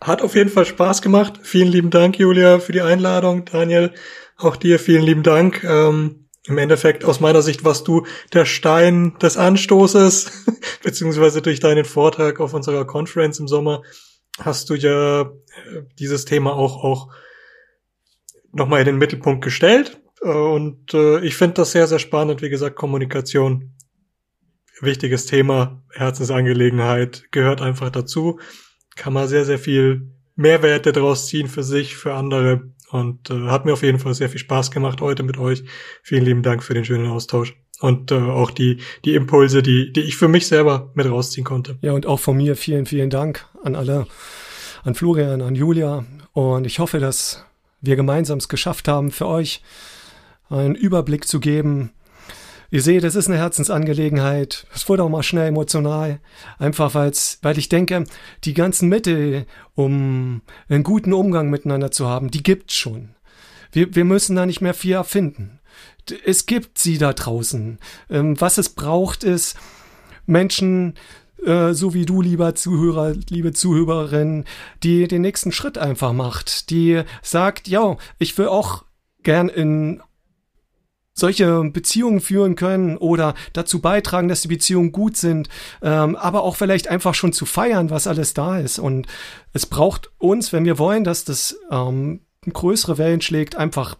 Hat 0.00 0.22
auf 0.22 0.34
jeden 0.34 0.50
Fall 0.50 0.66
Spaß 0.66 1.02
gemacht. 1.02 1.38
Vielen 1.42 1.68
lieben 1.68 1.90
Dank, 1.90 2.18
Julia, 2.18 2.58
für 2.58 2.72
die 2.72 2.82
Einladung. 2.82 3.44
Daniel, 3.44 3.94
auch 4.36 4.56
dir 4.56 4.78
vielen 4.78 5.02
lieben 5.02 5.22
Dank. 5.22 5.64
Ähm, 5.64 6.28
Im 6.46 6.58
Endeffekt, 6.58 7.04
aus 7.04 7.20
meiner 7.20 7.42
Sicht, 7.42 7.64
warst 7.64 7.88
du 7.88 8.06
der 8.32 8.44
Stein 8.44 9.16
des 9.20 9.36
Anstoßes, 9.36 10.44
beziehungsweise 10.82 11.40
durch 11.42 11.60
deinen 11.60 11.84
Vortrag 11.84 12.40
auf 12.40 12.54
unserer 12.54 12.84
Conference 12.84 13.38
im 13.38 13.48
Sommer 13.48 13.82
hast 14.40 14.70
du 14.70 14.74
ja 14.74 15.22
äh, 15.22 15.26
dieses 15.98 16.24
Thema 16.24 16.54
auch, 16.54 16.82
auch 16.82 17.08
nochmal 18.52 18.80
in 18.80 18.86
den 18.86 18.98
Mittelpunkt 18.98 19.44
gestellt. 19.44 20.00
Äh, 20.22 20.28
und 20.28 20.94
äh, 20.94 21.20
ich 21.20 21.36
finde 21.36 21.54
das 21.54 21.72
sehr, 21.72 21.86
sehr 21.86 21.98
spannend. 21.98 22.42
Wie 22.42 22.50
gesagt, 22.50 22.76
Kommunikation, 22.76 23.74
wichtiges 24.80 25.26
Thema, 25.26 25.82
Herzensangelegenheit, 25.90 27.24
gehört 27.30 27.60
einfach 27.60 27.90
dazu. 27.90 28.40
Kann 28.96 29.12
man 29.12 29.28
sehr, 29.28 29.44
sehr 29.44 29.58
viel 29.58 30.13
Mehrwerte 30.36 30.92
daraus 30.92 31.26
ziehen 31.26 31.48
für 31.48 31.62
sich, 31.62 31.96
für 31.96 32.14
andere. 32.14 32.62
Und 32.90 33.30
äh, 33.30 33.48
hat 33.48 33.64
mir 33.64 33.72
auf 33.72 33.82
jeden 33.82 33.98
Fall 33.98 34.14
sehr 34.14 34.28
viel 34.28 34.38
Spaß 34.38 34.70
gemacht 34.70 35.00
heute 35.00 35.22
mit 35.22 35.38
euch. 35.38 35.64
Vielen 36.02 36.24
lieben 36.24 36.42
Dank 36.42 36.62
für 36.62 36.74
den 36.74 36.84
schönen 36.84 37.08
Austausch. 37.08 37.56
Und 37.80 38.12
äh, 38.12 38.14
auch 38.14 38.50
die, 38.50 38.78
die 39.04 39.14
Impulse, 39.14 39.62
die, 39.62 39.92
die 39.92 40.02
ich 40.02 40.16
für 40.16 40.28
mich 40.28 40.46
selber 40.46 40.90
mit 40.94 41.06
rausziehen 41.06 41.44
konnte. 41.44 41.76
Ja, 41.80 41.92
und 41.92 42.06
auch 42.06 42.20
von 42.20 42.36
mir 42.36 42.56
vielen, 42.56 42.86
vielen 42.86 43.10
Dank 43.10 43.46
an 43.62 43.74
alle, 43.74 44.06
an 44.84 44.94
Florian, 44.94 45.42
an 45.42 45.54
Julia. 45.54 46.04
Und 46.32 46.66
ich 46.66 46.78
hoffe, 46.78 47.00
dass 47.00 47.44
wir 47.80 47.96
gemeinsam 47.96 48.38
es 48.38 48.48
geschafft 48.48 48.88
haben, 48.88 49.10
für 49.10 49.26
euch 49.26 49.62
einen 50.48 50.74
Überblick 50.74 51.26
zu 51.26 51.40
geben. 51.40 51.90
Ihr 52.74 52.82
seht, 52.82 53.04
es 53.04 53.14
ist 53.14 53.28
eine 53.28 53.38
Herzensangelegenheit. 53.38 54.66
Es 54.74 54.88
wurde 54.88 55.04
auch 55.04 55.08
mal 55.08 55.22
schnell 55.22 55.46
emotional. 55.46 56.18
Einfach 56.58 56.92
weil's, 56.96 57.38
weil 57.40 57.56
ich 57.56 57.68
denke, 57.68 58.02
die 58.42 58.52
ganzen 58.52 58.88
Mittel, 58.88 59.46
um 59.76 60.42
einen 60.68 60.82
guten 60.82 61.12
Umgang 61.12 61.50
miteinander 61.50 61.92
zu 61.92 62.08
haben, 62.08 62.32
die 62.32 62.42
gibt's 62.42 62.74
schon. 62.74 63.10
Wir, 63.70 63.94
wir 63.94 64.04
müssen 64.04 64.34
da 64.34 64.44
nicht 64.44 64.60
mehr 64.60 64.74
viel 64.74 64.94
erfinden. 64.94 65.60
Es 66.26 66.46
gibt 66.46 66.78
sie 66.78 66.98
da 66.98 67.12
draußen. 67.12 67.78
Ähm, 68.10 68.40
was 68.40 68.58
es 68.58 68.70
braucht, 68.70 69.22
ist 69.22 69.56
Menschen, 70.26 70.94
äh, 71.46 71.74
so 71.74 71.94
wie 71.94 72.06
du, 72.06 72.22
lieber 72.22 72.56
Zuhörer, 72.56 73.14
liebe 73.30 73.52
Zuhörerin, 73.52 74.46
die 74.82 75.06
den 75.06 75.22
nächsten 75.22 75.52
Schritt 75.52 75.78
einfach 75.78 76.12
macht, 76.12 76.70
die 76.70 77.04
sagt, 77.22 77.68
ja, 77.68 77.96
ich 78.18 78.36
will 78.36 78.48
auch 78.48 78.84
gern 79.22 79.48
in 79.48 80.02
solche 81.14 81.62
Beziehungen 81.64 82.20
führen 82.20 82.56
können 82.56 82.96
oder 82.96 83.34
dazu 83.52 83.80
beitragen, 83.80 84.28
dass 84.28 84.42
die 84.42 84.48
Beziehungen 84.48 84.92
gut 84.92 85.16
sind, 85.16 85.48
ähm, 85.82 86.16
aber 86.16 86.42
auch 86.42 86.56
vielleicht 86.56 86.88
einfach 86.88 87.14
schon 87.14 87.32
zu 87.32 87.46
feiern, 87.46 87.90
was 87.90 88.06
alles 88.06 88.34
da 88.34 88.58
ist. 88.58 88.78
Und 88.78 89.06
es 89.52 89.66
braucht 89.66 90.10
uns, 90.18 90.52
wenn 90.52 90.64
wir 90.64 90.78
wollen, 90.78 91.04
dass 91.04 91.24
das 91.24 91.56
ähm, 91.70 92.20
größere 92.52 92.98
Wellen 92.98 93.20
schlägt, 93.20 93.56
einfach 93.56 93.96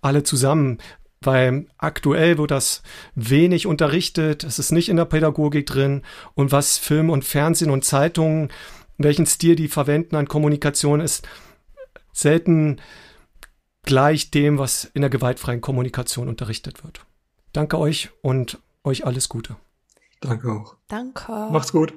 alle 0.00 0.22
zusammen 0.22 0.78
weil 1.22 1.66
aktuell 1.76 2.38
wird 2.38 2.50
das 2.50 2.82
wenig 3.14 3.66
unterrichtet, 3.66 4.42
es 4.42 4.58
ist 4.58 4.72
nicht 4.72 4.88
in 4.88 4.96
der 4.96 5.04
Pädagogik 5.04 5.66
drin 5.66 6.00
und 6.32 6.50
was 6.50 6.78
Film 6.78 7.10
und 7.10 7.26
Fernsehen 7.26 7.70
und 7.70 7.84
Zeitungen, 7.84 8.48
welchen 8.96 9.26
Stil 9.26 9.54
die 9.54 9.68
verwenden 9.68 10.16
an 10.16 10.28
Kommunikation 10.28 11.00
ist 11.00 11.28
selten 12.12 12.80
gleich 13.82 14.30
dem, 14.30 14.58
was 14.58 14.84
in 14.84 15.00
der 15.02 15.10
gewaltfreien 15.10 15.60
Kommunikation 15.60 16.28
unterrichtet 16.28 16.84
wird. 16.84 17.04
Danke 17.52 17.78
euch 17.78 18.10
und 18.22 18.58
euch 18.84 19.04
alles 19.04 19.28
Gute. 19.28 19.56
Danke 20.20 20.52
auch. 20.52 20.76
Danke. 20.88 21.32
Macht's 21.50 21.72
gut. 21.72 21.94